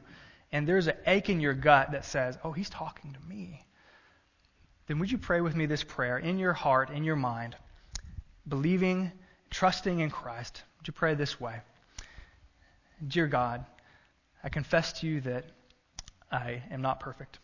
and 0.51 0.68
there's 0.68 0.88
an 0.88 0.95
ache 1.05 1.30
in 1.30 1.39
your 1.39 1.53
gut 1.53 1.91
that 1.91 2.05
says, 2.05 2.38
oh, 2.43 2.51
he's 2.51 2.70
talking 2.70 3.14
to 3.14 3.20
me, 3.28 3.66
then 4.88 4.99
would 4.99 5.12
you 5.12 5.20
pray 5.20 5.41
with 5.41 5.55
me 5.55 5.68
this 5.68 5.84
prayer 5.84 6.18
in 6.18 6.39
your 6.39 6.53
heart, 6.53 6.89
in 6.89 7.03
your 7.03 7.16
mind, 7.16 7.55
believing, 8.47 9.12
trusting 9.51 9.99
in 9.99 10.10
Christ? 10.10 10.64
Would 10.80 10.88
you 10.88 10.93
pray 10.93 11.14
this 11.14 11.39
way? 11.39 11.60
Dear 13.07 13.28
God, 13.28 13.66
I 14.43 14.49
confess 14.49 14.93
to 14.99 15.07
you 15.07 15.22
that 15.22 15.45
I 16.32 16.63
am 16.71 16.82
not 16.82 16.99
perfect. 16.99 17.39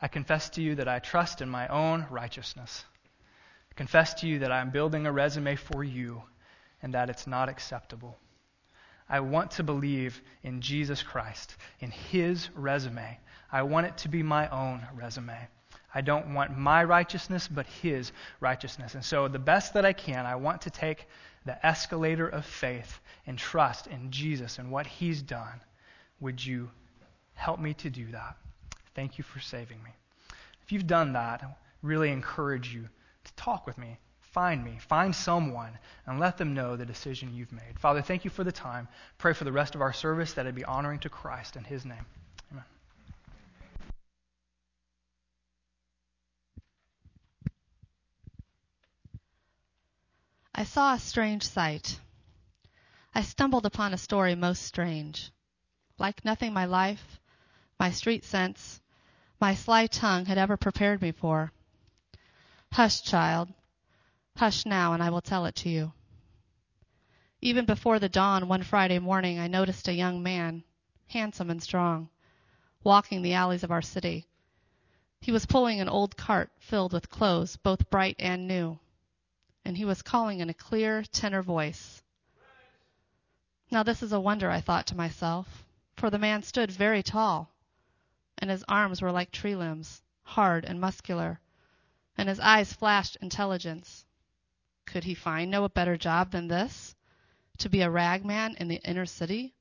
I 0.00 0.08
confess 0.08 0.50
to 0.50 0.62
you 0.62 0.76
that 0.76 0.88
I 0.88 0.98
trust 0.98 1.42
in 1.42 1.48
my 1.48 1.68
own 1.68 2.06
righteousness. 2.10 2.84
I 3.70 3.74
confess 3.74 4.14
to 4.14 4.26
you 4.26 4.40
that 4.40 4.52
I'm 4.52 4.70
building 4.70 5.06
a 5.06 5.12
resume 5.12 5.56
for 5.56 5.84
you 5.84 6.22
and 6.82 6.94
that 6.94 7.10
it's 7.10 7.26
not 7.26 7.48
acceptable. 7.48 8.16
I 9.08 9.20
want 9.20 9.50
to 9.52 9.64
believe 9.64 10.22
in 10.42 10.60
Jesus 10.60 11.02
Christ, 11.02 11.56
in 11.80 11.90
his 11.90 12.48
resume. 12.54 13.18
I 13.50 13.62
want 13.62 13.86
it 13.86 13.98
to 13.98 14.08
be 14.08 14.22
my 14.22 14.48
own 14.48 14.86
resume. 14.94 15.36
I 15.92 16.00
don't 16.00 16.32
want 16.34 16.56
my 16.56 16.84
righteousness, 16.84 17.48
but 17.48 17.66
his 17.66 18.12
righteousness. 18.38 18.94
And 18.94 19.04
so, 19.04 19.26
the 19.26 19.40
best 19.40 19.74
that 19.74 19.84
I 19.84 19.92
can, 19.92 20.24
I 20.24 20.36
want 20.36 20.62
to 20.62 20.70
take 20.70 21.08
the 21.44 21.66
escalator 21.66 22.28
of 22.28 22.46
faith 22.46 23.00
and 23.26 23.36
trust 23.36 23.88
in 23.88 24.12
Jesus 24.12 24.58
and 24.58 24.70
what 24.70 24.86
he's 24.86 25.20
done. 25.20 25.60
Would 26.20 26.44
you 26.44 26.70
help 27.40 27.58
me 27.58 27.72
to 27.74 27.88
do 27.88 28.06
that? 28.12 28.36
Thank 28.94 29.16
you 29.16 29.24
for 29.24 29.40
saving 29.40 29.82
me. 29.82 29.90
If 30.62 30.72
you've 30.72 30.86
done 30.86 31.14
that, 31.14 31.42
I 31.42 31.46
really 31.82 32.10
encourage 32.10 32.72
you 32.72 32.88
to 33.24 33.34
talk 33.34 33.66
with 33.66 33.78
me. 33.78 33.98
Find 34.20 34.62
me. 34.62 34.78
Find 34.88 35.16
someone 35.16 35.78
and 36.06 36.20
let 36.20 36.36
them 36.36 36.54
know 36.54 36.76
the 36.76 36.84
decision 36.84 37.34
you've 37.34 37.50
made. 37.50 37.78
Father, 37.78 38.02
thank 38.02 38.24
you 38.24 38.30
for 38.30 38.44
the 38.44 38.52
time. 38.52 38.88
Pray 39.18 39.32
for 39.32 39.44
the 39.44 39.52
rest 39.52 39.74
of 39.74 39.80
our 39.80 39.92
service 39.92 40.34
that 40.34 40.46
it 40.46 40.54
be 40.54 40.64
honoring 40.64 41.00
to 41.00 41.08
Christ 41.08 41.56
in 41.56 41.64
his 41.64 41.84
name. 41.84 42.04
Amen. 42.52 42.64
I 50.54 50.64
saw 50.64 50.94
a 50.94 50.98
strange 50.98 51.48
sight. 51.48 51.98
I 53.14 53.22
stumbled 53.22 53.66
upon 53.66 53.94
a 53.94 53.98
story 53.98 54.34
most 54.34 54.62
strange. 54.62 55.30
Like 55.98 56.24
nothing 56.24 56.52
my 56.52 56.66
life, 56.66 57.19
my 57.80 57.90
street 57.90 58.26
sense, 58.26 58.78
my 59.40 59.54
sly 59.54 59.86
tongue 59.86 60.26
had 60.26 60.36
ever 60.36 60.58
prepared 60.58 61.00
me 61.00 61.10
for. 61.10 61.50
Hush, 62.70 63.00
child. 63.02 63.48
Hush 64.36 64.66
now, 64.66 64.92
and 64.92 65.02
I 65.02 65.08
will 65.08 65.22
tell 65.22 65.46
it 65.46 65.54
to 65.56 65.70
you. 65.70 65.94
Even 67.40 67.64
before 67.64 67.98
the 67.98 68.10
dawn 68.10 68.48
one 68.48 68.62
Friday 68.62 68.98
morning, 68.98 69.38
I 69.38 69.46
noticed 69.46 69.88
a 69.88 69.94
young 69.94 70.22
man, 70.22 70.62
handsome 71.08 71.48
and 71.48 71.62
strong, 71.62 72.10
walking 72.84 73.22
the 73.22 73.32
alleys 73.32 73.64
of 73.64 73.70
our 73.70 73.80
city. 73.80 74.26
He 75.22 75.32
was 75.32 75.46
pulling 75.46 75.80
an 75.80 75.88
old 75.88 76.18
cart 76.18 76.50
filled 76.58 76.92
with 76.92 77.08
clothes, 77.08 77.56
both 77.56 77.88
bright 77.88 78.16
and 78.18 78.46
new, 78.46 78.78
and 79.64 79.78
he 79.78 79.86
was 79.86 80.02
calling 80.02 80.40
in 80.40 80.50
a 80.50 80.54
clear 80.54 81.02
tenor 81.02 81.40
voice. 81.40 82.02
Now 83.70 83.82
this 83.82 84.02
is 84.02 84.12
a 84.12 84.20
wonder, 84.20 84.50
I 84.50 84.60
thought 84.60 84.86
to 84.88 84.94
myself, 84.94 85.64
for 85.96 86.10
the 86.10 86.18
man 86.18 86.42
stood 86.42 86.70
very 86.70 87.02
tall, 87.02 87.50
and 88.40 88.50
his 88.50 88.64
arms 88.68 89.02
were 89.02 89.12
like 89.12 89.30
tree 89.30 89.54
limbs, 89.54 90.02
hard 90.22 90.64
and 90.64 90.80
muscular, 90.80 91.40
and 92.16 92.28
his 92.28 92.40
eyes 92.40 92.72
flashed 92.72 93.16
intelligence. 93.20 94.04
Could 94.86 95.04
he 95.04 95.14
find 95.14 95.50
no 95.50 95.68
better 95.68 95.96
job 95.96 96.30
than 96.30 96.48
this? 96.48 96.94
To 97.58 97.68
be 97.68 97.82
a 97.82 97.90
ragman 97.90 98.56
in 98.56 98.68
the 98.68 98.80
inner 98.84 99.06
city? 99.06 99.54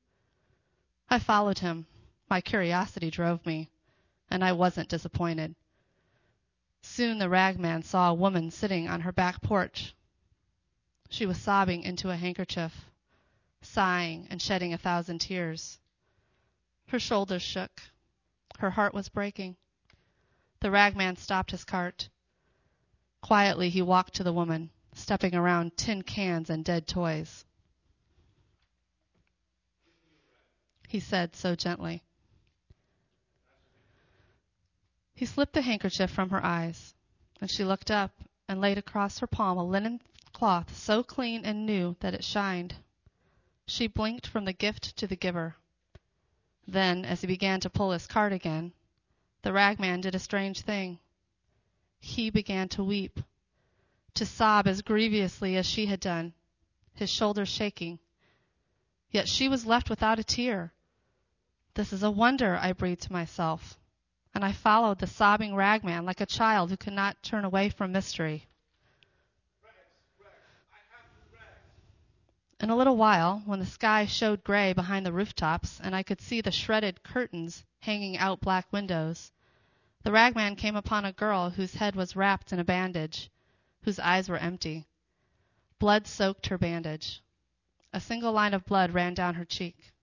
I 1.09 1.19
followed 1.19 1.59
him. 1.59 1.87
My 2.29 2.41
curiosity 2.41 3.11
drove 3.11 3.45
me, 3.45 3.69
and 4.29 4.43
I 4.43 4.53
wasn't 4.53 4.89
disappointed. 4.89 5.55
Soon 6.81 7.17
the 7.17 7.29
ragman 7.29 7.83
saw 7.83 8.09
a 8.09 8.13
woman 8.13 8.51
sitting 8.51 8.87
on 8.87 9.01
her 9.01 9.11
back 9.11 9.41
porch. 9.41 9.93
She 11.09 11.25
was 11.25 11.37
sobbing 11.37 11.83
into 11.83 12.09
a 12.09 12.15
handkerchief, 12.15 12.85
sighing 13.61 14.27
and 14.29 14.41
shedding 14.41 14.73
a 14.73 14.77
thousand 14.77 15.19
tears. 15.19 15.79
Her 16.87 16.99
shoulders 16.99 17.41
shook, 17.41 17.81
her 18.59 18.71
heart 18.71 18.93
was 18.93 19.07
breaking. 19.07 19.55
The 20.59 20.69
ragman 20.69 21.15
stopped 21.15 21.51
his 21.51 21.63
cart. 21.63 22.09
Quietly 23.21 23.69
he 23.69 23.81
walked 23.81 24.15
to 24.15 24.23
the 24.23 24.33
woman, 24.33 24.69
stepping 24.93 25.33
around 25.33 25.77
tin 25.77 26.01
cans 26.01 26.49
and 26.49 26.63
dead 26.65 26.85
toys. 26.85 27.45
He 30.89 30.99
said 30.99 31.35
so 31.35 31.55
gently. 31.55 32.03
He 35.15 35.25
slipped 35.25 35.53
the 35.53 35.61
handkerchief 35.61 36.11
from 36.11 36.29
her 36.29 36.43
eyes, 36.43 36.93
and 37.39 37.49
she 37.49 37.63
looked 37.63 37.91
up 37.91 38.11
and 38.49 38.59
laid 38.59 38.77
across 38.77 39.19
her 39.19 39.27
palm 39.27 39.57
a 39.57 39.63
linen 39.63 40.01
cloth 40.33 40.75
so 40.75 41.01
clean 41.01 41.45
and 41.45 41.65
new 41.65 41.95
that 42.01 42.13
it 42.13 42.23
shined. 42.25 42.75
She 43.67 43.87
blinked 43.87 44.27
from 44.27 44.43
the 44.43 44.53
gift 44.53 44.97
to 44.97 45.07
the 45.07 45.15
giver. 45.15 45.55
Then, 46.71 47.03
as 47.03 47.21
he 47.21 47.27
began 47.27 47.59
to 47.61 47.69
pull 47.69 47.91
his 47.91 48.05
cart 48.05 48.31
again, 48.31 48.73
the 49.41 49.51
ragman 49.51 50.01
did 50.01 50.13
a 50.13 50.19
strange 50.19 50.61
thing. 50.61 50.99
He 51.99 52.29
began 52.29 52.69
to 52.69 52.83
weep, 52.83 53.19
to 54.13 54.23
sob 54.23 54.67
as 54.67 54.83
grievously 54.83 55.57
as 55.57 55.65
she 55.65 55.87
had 55.87 55.99
done, 55.99 56.33
his 56.93 57.09
shoulders 57.09 57.49
shaking. 57.49 57.97
Yet 59.09 59.27
she 59.27 59.49
was 59.49 59.65
left 59.65 59.89
without 59.89 60.19
a 60.19 60.23
tear. 60.23 60.71
This 61.73 61.91
is 61.91 62.03
a 62.03 62.11
wonder, 62.11 62.55
I 62.57 62.73
breathed 62.73 63.01
to 63.03 63.13
myself 63.13 63.79
and 64.35 64.45
I 64.45 64.51
followed 64.51 64.99
the 64.99 65.07
sobbing 65.07 65.55
ragman 65.55 66.05
like 66.05 66.21
a 66.21 66.25
child 66.27 66.69
who 66.69 66.77
could 66.77 66.93
not 66.93 67.23
turn 67.23 67.45
away 67.45 67.69
from 67.69 67.91
mystery. 67.91 68.47
In 72.61 72.69
a 72.69 72.75
little 72.75 72.97
while, 72.97 73.41
when 73.45 73.59
the 73.59 73.65
sky 73.65 74.05
showed 74.05 74.43
gray 74.43 74.73
behind 74.73 75.05
the 75.05 75.13
rooftops 75.13 75.79
and 75.79 75.95
I 75.95 76.03
could 76.03 76.19
see 76.19 76.41
the 76.41 76.51
shredded 76.51 77.03
curtains 77.03 77.63
hanging 77.79 78.17
out 78.17 78.41
black 78.41 78.71
windows, 78.73 79.31
the 80.03 80.11
ragman 80.11 80.57
came 80.57 80.75
upon 80.75 81.05
a 81.05 81.13
girl 81.13 81.51
whose 81.51 81.75
head 81.75 81.95
was 81.95 82.17
wrapped 82.17 82.51
in 82.51 82.59
a 82.59 82.65
bandage, 82.65 83.29
whose 83.83 83.97
eyes 83.99 84.27
were 84.27 84.37
empty. 84.37 84.85
Blood 85.79 86.05
soaked 86.05 86.47
her 86.47 86.57
bandage. 86.57 87.21
A 87.93 88.01
single 88.01 88.33
line 88.33 88.53
of 88.53 88.65
blood 88.65 88.91
ran 88.91 89.13
down 89.13 89.35
her 89.35 89.45
cheek. 89.45 89.93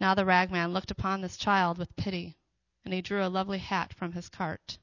Now 0.00 0.14
the 0.14 0.24
ragman 0.24 0.72
looked 0.72 0.90
upon 0.90 1.20
this 1.20 1.36
child 1.36 1.76
with 1.76 1.94
pity 1.96 2.38
and 2.82 2.94
he 2.94 3.02
drew 3.02 3.22
a 3.22 3.28
lovely 3.28 3.58
hat 3.58 3.92
from 3.92 4.12
his 4.12 4.30
cart. 4.30 4.78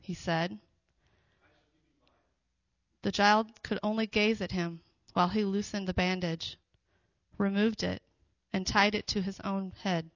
He 0.00 0.14
said. 0.14 0.58
The 3.02 3.10
child 3.10 3.62
could 3.64 3.80
only 3.82 4.06
gaze 4.06 4.40
at 4.40 4.52
him 4.52 4.80
while 5.12 5.28
he 5.28 5.44
loosened 5.44 5.88
the 5.88 5.94
bandage, 5.94 6.56
removed 7.36 7.82
it, 7.82 8.00
and 8.52 8.64
tied 8.64 8.94
it 8.94 9.08
to 9.08 9.22
his 9.22 9.40
own 9.40 9.72
head. 9.82 10.10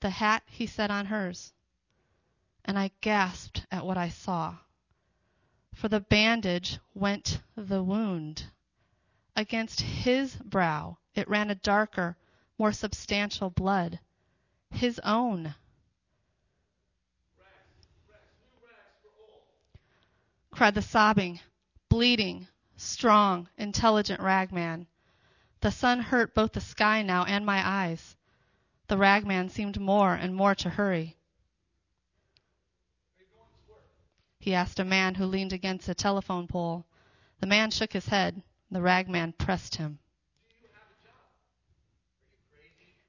The 0.00 0.10
hat 0.10 0.44
he 0.46 0.66
set 0.66 0.90
on 0.90 1.06
hers, 1.06 1.52
and 2.64 2.78
I 2.78 2.90
gasped 3.02 3.66
at 3.70 3.84
what 3.84 3.98
I 3.98 4.08
saw. 4.08 4.56
For 5.74 5.88
the 5.88 6.00
bandage 6.00 6.78
went 6.94 7.42
the 7.54 7.82
wound. 7.82 8.46
Against 9.36 9.80
his 9.82 10.36
brow 10.36 10.98
it 11.14 11.28
ran 11.28 11.50
a 11.50 11.54
darker, 11.54 12.16
more 12.58 12.72
substantial 12.72 13.50
blood. 13.50 14.00
His 14.70 14.98
own. 15.00 15.54
Cried 20.52 20.74
the 20.74 20.82
sobbing, 20.82 21.40
bleeding, 21.88 22.46
strong, 22.76 23.48
intelligent 23.56 24.20
ragman. 24.20 24.86
The 25.60 25.70
sun 25.70 26.00
hurt 26.00 26.34
both 26.34 26.52
the 26.52 26.60
sky 26.60 27.02
now 27.02 27.24
and 27.24 27.44
my 27.44 27.66
eyes. 27.66 28.16
The 28.86 28.98
ragman 28.98 29.48
seemed 29.48 29.80
more 29.80 30.14
and 30.14 30.34
more 30.34 30.54
to 30.56 30.70
hurry. 30.70 31.16
He 34.38 34.54
asked 34.54 34.78
a 34.78 34.84
man 34.84 35.14
who 35.14 35.26
leaned 35.26 35.52
against 35.52 35.88
a 35.88 35.94
telephone 35.94 36.46
pole. 36.46 36.84
The 37.40 37.46
man 37.46 37.70
shook 37.70 37.92
his 37.92 38.06
head. 38.06 38.42
The 38.70 38.82
ragman 38.82 39.32
pressed 39.32 39.76
him. 39.76 39.98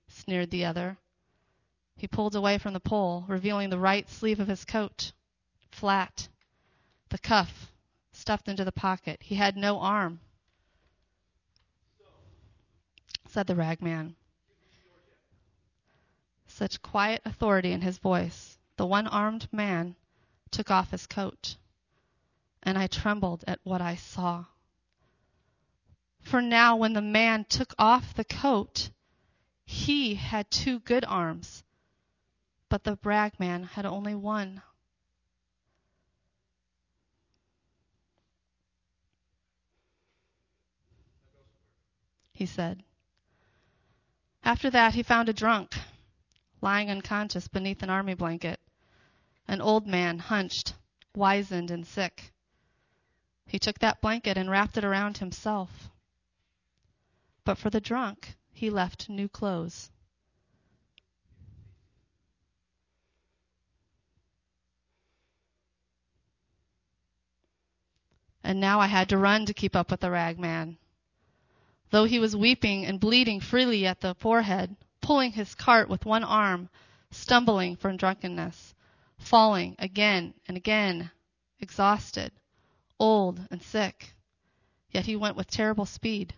sneered 0.07 0.51
the 0.51 0.63
other. 0.63 0.97
He 1.97 2.07
pulled 2.07 2.35
away 2.35 2.57
from 2.57 2.73
the 2.73 2.79
pole, 2.79 3.25
revealing 3.27 3.69
the 3.69 3.79
right 3.79 4.09
sleeve 4.09 4.39
of 4.39 4.47
his 4.47 4.63
coat, 4.63 5.11
flat, 5.71 6.29
the 7.13 7.19
cuff 7.19 7.71
stuffed 8.11 8.47
into 8.47 8.65
the 8.65 8.71
pocket. 8.71 9.21
He 9.21 9.35
had 9.35 9.55
no 9.55 9.79
arm, 9.79 10.19
said 13.27 13.45
the 13.45 13.55
ragman. 13.55 14.15
Such 16.47 16.81
quiet 16.81 17.21
authority 17.23 17.71
in 17.71 17.81
his 17.81 17.99
voice. 17.99 18.57
The 18.77 18.87
one 18.87 19.05
armed 19.05 19.47
man 19.51 19.95
took 20.49 20.71
off 20.71 20.89
his 20.89 21.05
coat, 21.05 21.55
and 22.63 22.79
I 22.79 22.87
trembled 22.87 23.43
at 23.45 23.59
what 23.61 23.79
I 23.79 23.93
saw. 23.93 24.45
For 26.19 26.41
now, 26.41 26.77
when 26.77 26.93
the 26.93 27.01
man 27.03 27.45
took 27.45 27.75
off 27.77 28.15
the 28.15 28.25
coat, 28.25 28.89
he 29.65 30.15
had 30.15 30.49
two 30.49 30.79
good 30.79 31.05
arms, 31.05 31.63
but 32.69 32.83
the 32.83 32.97
ragman 33.03 33.65
had 33.65 33.85
only 33.85 34.15
one. 34.15 34.63
He 42.43 42.47
said. 42.47 42.83
After 44.43 44.69
that, 44.69 44.95
he 44.95 45.01
found 45.01 45.29
a 45.29 45.33
drunk 45.33 45.77
lying 46.59 46.91
unconscious 46.91 47.47
beneath 47.47 47.81
an 47.81 47.89
army 47.89 48.15
blanket, 48.15 48.59
an 49.47 49.61
old 49.61 49.87
man, 49.87 50.19
hunched, 50.19 50.73
wizened, 51.15 51.71
and 51.71 51.87
sick. 51.87 52.33
He 53.45 53.59
took 53.59 53.79
that 53.79 54.01
blanket 54.01 54.35
and 54.35 54.49
wrapped 54.49 54.75
it 54.75 54.83
around 54.83 55.19
himself. 55.19 55.89
But 57.45 57.57
for 57.57 57.69
the 57.69 57.79
drunk, 57.79 58.35
he 58.51 58.69
left 58.69 59.07
new 59.07 59.29
clothes. 59.29 59.89
And 68.43 68.59
now 68.59 68.81
I 68.81 68.87
had 68.87 69.07
to 69.07 69.17
run 69.17 69.45
to 69.45 69.53
keep 69.53 69.77
up 69.77 69.89
with 69.89 70.01
the 70.01 70.11
ragman. 70.11 70.77
Though 71.93 72.05
he 72.05 72.17
was 72.17 72.35
weeping 72.35 72.87
and 72.87 72.99
bleeding 72.99 73.39
freely 73.39 73.85
at 73.85 74.01
the 74.01 74.15
forehead, 74.15 74.75
pulling 74.99 75.33
his 75.33 75.53
cart 75.53 75.87
with 75.87 76.07
one 76.07 76.23
arm, 76.23 76.69
stumbling 77.11 77.75
from 77.75 77.97
drunkenness, 77.97 78.73
falling 79.19 79.75
again 79.77 80.33
and 80.47 80.57
again, 80.57 81.11
exhausted, 81.59 82.31
old 82.99 83.45
and 83.51 83.61
sick. 83.61 84.15
Yet 84.89 85.05
he 85.05 85.15
went 85.15 85.35
with 85.35 85.51
terrible 85.51 85.85
speed 85.85 86.33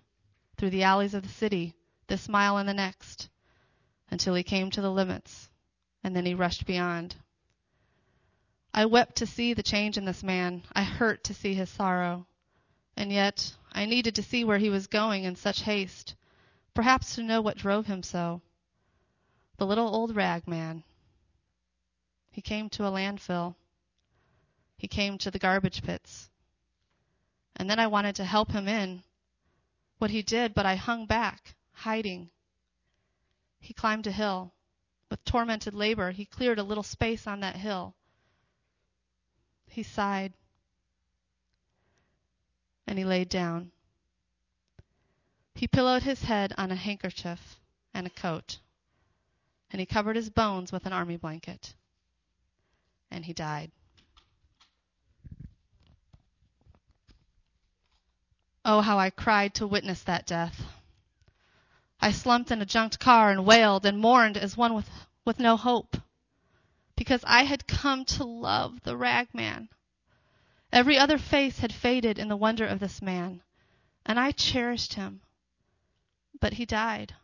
through 0.58 0.72
the 0.72 0.84
alleys 0.84 1.14
of 1.14 1.24
the 1.24 1.30
city, 1.30 1.74
this 2.08 2.28
mile 2.28 2.58
and 2.58 2.68
the 2.68 2.74
next, 2.74 3.30
until 4.12 4.36
he 4.36 4.44
came 4.44 4.70
to 4.72 4.82
the 4.82 4.92
limits, 4.92 5.48
and 6.04 6.14
then 6.14 6.26
he 6.26 6.34
rushed 6.34 6.66
beyond. 6.66 7.16
I 8.74 8.88
wept 8.88 9.16
to 9.16 9.26
see 9.26 9.54
the 9.54 9.64
change 9.64 9.98
in 9.98 10.04
this 10.04 10.22
man. 10.22 10.64
I 10.74 10.84
hurt 10.84 11.24
to 11.24 11.34
see 11.34 11.54
his 11.54 11.70
sorrow. 11.70 12.28
And 12.98 13.10
yet 13.10 13.56
I 13.78 13.86
needed 13.86 14.16
to 14.16 14.24
see 14.24 14.46
where 14.46 14.58
he 14.58 14.70
was 14.70 14.88
going 14.88 15.26
in 15.26 15.36
such 15.36 15.64
haste, 15.64 16.16
perhaps 16.74 17.16
to 17.16 17.24
know 17.24 17.42
what 17.42 17.58
drove 17.58 17.88
him 17.88 18.04
so. 18.04 18.42
The 19.58 19.66
little 19.66 19.94
old 19.94 20.16
rag 20.16 20.48
man. 20.48 20.86
He 22.32 22.42
came 22.42 22.70
to 22.70 22.86
a 22.86 22.90
landfill. 22.90 23.56
He 24.78 24.88
came 24.88 25.18
to 25.18 25.30
the 25.30 25.40
garbage 25.40 25.84
pits. 25.84 26.30
And 27.58 27.70
then 27.70 27.78
I 27.78 27.88
wanted 27.88 28.16
to 28.16 28.24
help 28.24 28.52
him 28.52 28.70
in. 28.70 29.04
What 29.98 30.10
he 30.10 30.22
did, 30.22 30.54
but 30.54 30.66
I 30.66 30.76
hung 30.78 31.06
back 31.06 31.56
hiding. 31.74 32.32
He 33.60 33.74
climbed 33.74 34.08
a 34.08 34.12
hill. 34.12 34.54
With 35.12 35.26
tormented 35.26 35.74
labor, 35.74 36.12
he 36.12 36.24
cleared 36.24 36.60
a 36.60 36.64
little 36.64 36.82
space 36.82 37.28
on 37.28 37.42
that 37.42 37.58
hill. 37.58 37.94
He 39.68 39.84
sighed. 39.84 40.34
And 42.88 42.98
he 42.98 43.06
laid 43.06 43.30
down. 43.30 43.72
He 45.56 45.68
pillowed 45.68 46.04
his 46.04 46.24
head 46.24 46.54
on 46.58 46.72
a 46.72 46.76
handkerchief 46.76 47.58
and 47.94 48.06
a 48.06 48.10
coat. 48.10 48.60
And 49.72 49.80
he 49.80 49.86
covered 49.86 50.16
his 50.16 50.30
bones 50.30 50.72
with 50.72 50.86
an 50.86 50.94
army 50.94 51.18
blanket. 51.18 51.74
And 53.10 53.26
he 53.26 53.34
died. 53.34 53.72
Oh, 58.66 58.82
how 58.82 58.98
I 58.98 59.12
cried 59.12 59.54
to 59.56 59.68
witness 59.68 60.02
that 60.04 60.26
death. 60.26 60.62
I 62.02 62.12
slumped 62.12 62.52
in 62.52 62.62
a 62.62 62.66
junked 62.66 63.00
car 63.00 63.32
and 63.32 63.46
wailed 63.46 63.86
and 63.86 64.00
mourned 64.00 64.38
as 64.38 64.58
one 64.58 64.74
with, 64.74 64.90
with 65.24 65.40
no 65.40 65.56
hope. 65.56 65.98
Because 66.96 67.24
I 67.26 67.44
had 67.44 67.68
come 67.68 68.06
to 68.06 68.24
love 68.24 68.82
the 68.84 68.98
ragman. 68.98 69.70
Every 70.76 71.00
other 71.00 71.18
face 71.18 71.58
had 71.60 71.74
faded 71.74 72.20
in 72.20 72.28
the 72.28 72.36
wonder 72.36 72.68
of 72.68 72.80
this 72.80 73.02
man, 73.02 73.42
and 74.06 74.20
I 74.20 74.32
cherished 74.32 74.94
him. 74.94 75.22
But 76.40 76.54
he 76.54 76.66
died. 76.66 77.16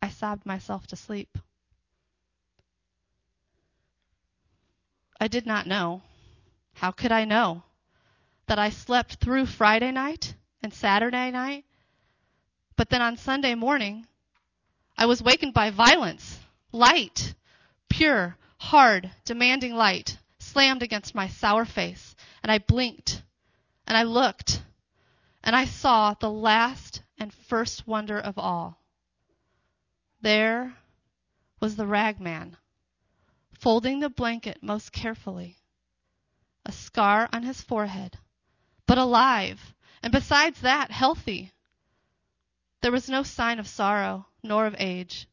I 0.00 0.08
sobbed 0.08 0.46
myself 0.46 0.86
to 0.86 0.96
sleep. 0.96 1.36
I 5.20 5.28
did 5.28 5.44
not 5.44 5.66
know. 5.66 6.02
How 6.74 6.92
could 6.92 7.12
I 7.12 7.26
know? 7.26 7.64
That 8.46 8.58
I 8.58 8.70
slept 8.70 9.16
through 9.16 9.46
Friday 9.46 9.90
night 9.90 10.34
and 10.62 10.72
Saturday 10.72 11.30
night 11.30 11.64
but 12.76 12.88
then 12.88 13.02
on 13.02 13.16
Sunday 13.16 13.54
morning, 13.54 14.06
I 14.96 15.06
was 15.06 15.22
wakened 15.22 15.54
by 15.54 15.70
violence, 15.70 16.38
light, 16.72 17.34
pure, 17.88 18.36
hard, 18.58 19.10
demanding 19.24 19.74
light 19.74 20.18
slammed 20.38 20.82
against 20.82 21.14
my 21.14 21.28
sour 21.28 21.64
face, 21.64 22.11
and 22.42 22.50
I 22.50 22.58
blinked, 22.58 23.22
and 23.86 23.96
I 23.96 24.02
looked, 24.02 24.62
and 25.44 25.54
I 25.54 25.64
saw 25.64 26.14
the 26.14 26.30
last 26.30 27.02
and 27.18 27.32
first 27.32 27.86
wonder 27.86 28.18
of 28.18 28.38
all. 28.38 28.78
There 30.20 30.74
was 31.60 31.76
the 31.76 31.86
ragman, 31.86 32.56
folding 33.54 34.00
the 34.00 34.08
blanket 34.08 34.62
most 34.62 34.92
carefully, 34.92 35.58
a 36.66 36.72
scar 36.72 37.28
on 37.32 37.42
his 37.44 37.60
forehead, 37.60 38.18
but 38.86 38.98
alive, 38.98 39.74
and 40.02 40.12
besides 40.12 40.60
that, 40.62 40.90
healthy. 40.90 41.52
There 42.80 42.92
was 42.92 43.08
no 43.08 43.22
sign 43.22 43.60
of 43.60 43.68
sorrow, 43.68 44.26
nor 44.42 44.66
of 44.66 44.74
age, 44.78 45.28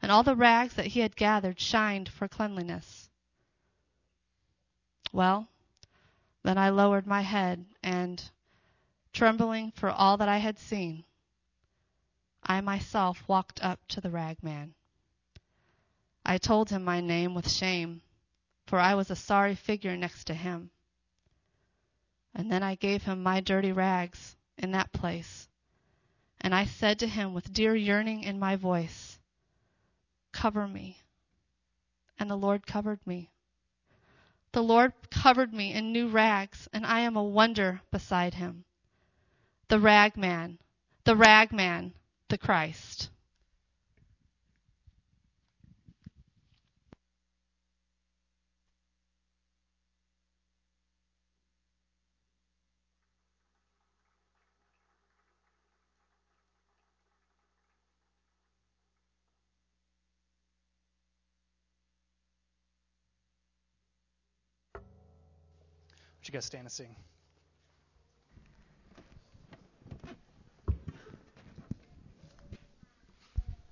and 0.00 0.12
all 0.12 0.22
the 0.22 0.36
rags 0.36 0.74
that 0.74 0.86
he 0.86 1.00
had 1.00 1.16
gathered 1.16 1.58
shined 1.58 2.08
for 2.08 2.28
cleanliness. 2.28 3.08
Well, 5.12 5.48
then 6.42 6.58
I 6.58 6.70
lowered 6.70 7.06
my 7.06 7.22
head, 7.22 7.64
and, 7.82 8.30
trembling 9.12 9.70
for 9.72 9.90
all 9.90 10.16
that 10.16 10.28
I 10.28 10.38
had 10.38 10.58
seen, 10.58 11.04
I 12.42 12.60
myself 12.60 13.28
walked 13.28 13.62
up 13.62 13.86
to 13.88 14.00
the 14.00 14.10
ragman. 14.10 14.74
I 16.24 16.38
told 16.38 16.70
him 16.70 16.84
my 16.84 17.00
name 17.00 17.34
with 17.34 17.50
shame, 17.50 18.02
for 18.66 18.78
I 18.78 18.94
was 18.94 19.10
a 19.10 19.16
sorry 19.16 19.54
figure 19.54 19.96
next 19.96 20.24
to 20.24 20.34
him. 20.34 20.70
And 22.34 22.50
then 22.50 22.62
I 22.62 22.74
gave 22.76 23.02
him 23.02 23.22
my 23.22 23.40
dirty 23.40 23.72
rags 23.72 24.36
in 24.56 24.70
that 24.72 24.92
place, 24.92 25.48
and 26.40 26.54
I 26.54 26.64
said 26.64 26.98
to 27.00 27.06
him 27.06 27.34
with 27.34 27.52
dear 27.52 27.74
yearning 27.74 28.22
in 28.22 28.38
my 28.38 28.56
voice, 28.56 29.18
Cover 30.32 30.66
me. 30.66 30.98
And 32.18 32.30
the 32.30 32.36
Lord 32.36 32.66
covered 32.66 33.04
me. 33.06 33.31
The 34.52 34.62
Lord 34.62 34.92
covered 35.10 35.54
me 35.54 35.72
in 35.72 35.92
new 35.92 36.08
rags, 36.08 36.68
and 36.74 36.84
I 36.84 37.00
am 37.00 37.16
a 37.16 37.24
wonder 37.24 37.80
beside 37.90 38.34
him. 38.34 38.64
The 39.68 39.80
ragman, 39.80 40.58
the 41.04 41.16
ragman, 41.16 41.94
the 42.28 42.36
Christ. 42.36 43.08
Would 66.22 66.28
you 66.28 66.32
guys 66.34 66.44
stand 66.44 66.62
and 66.62 66.70
sing? 66.70 66.94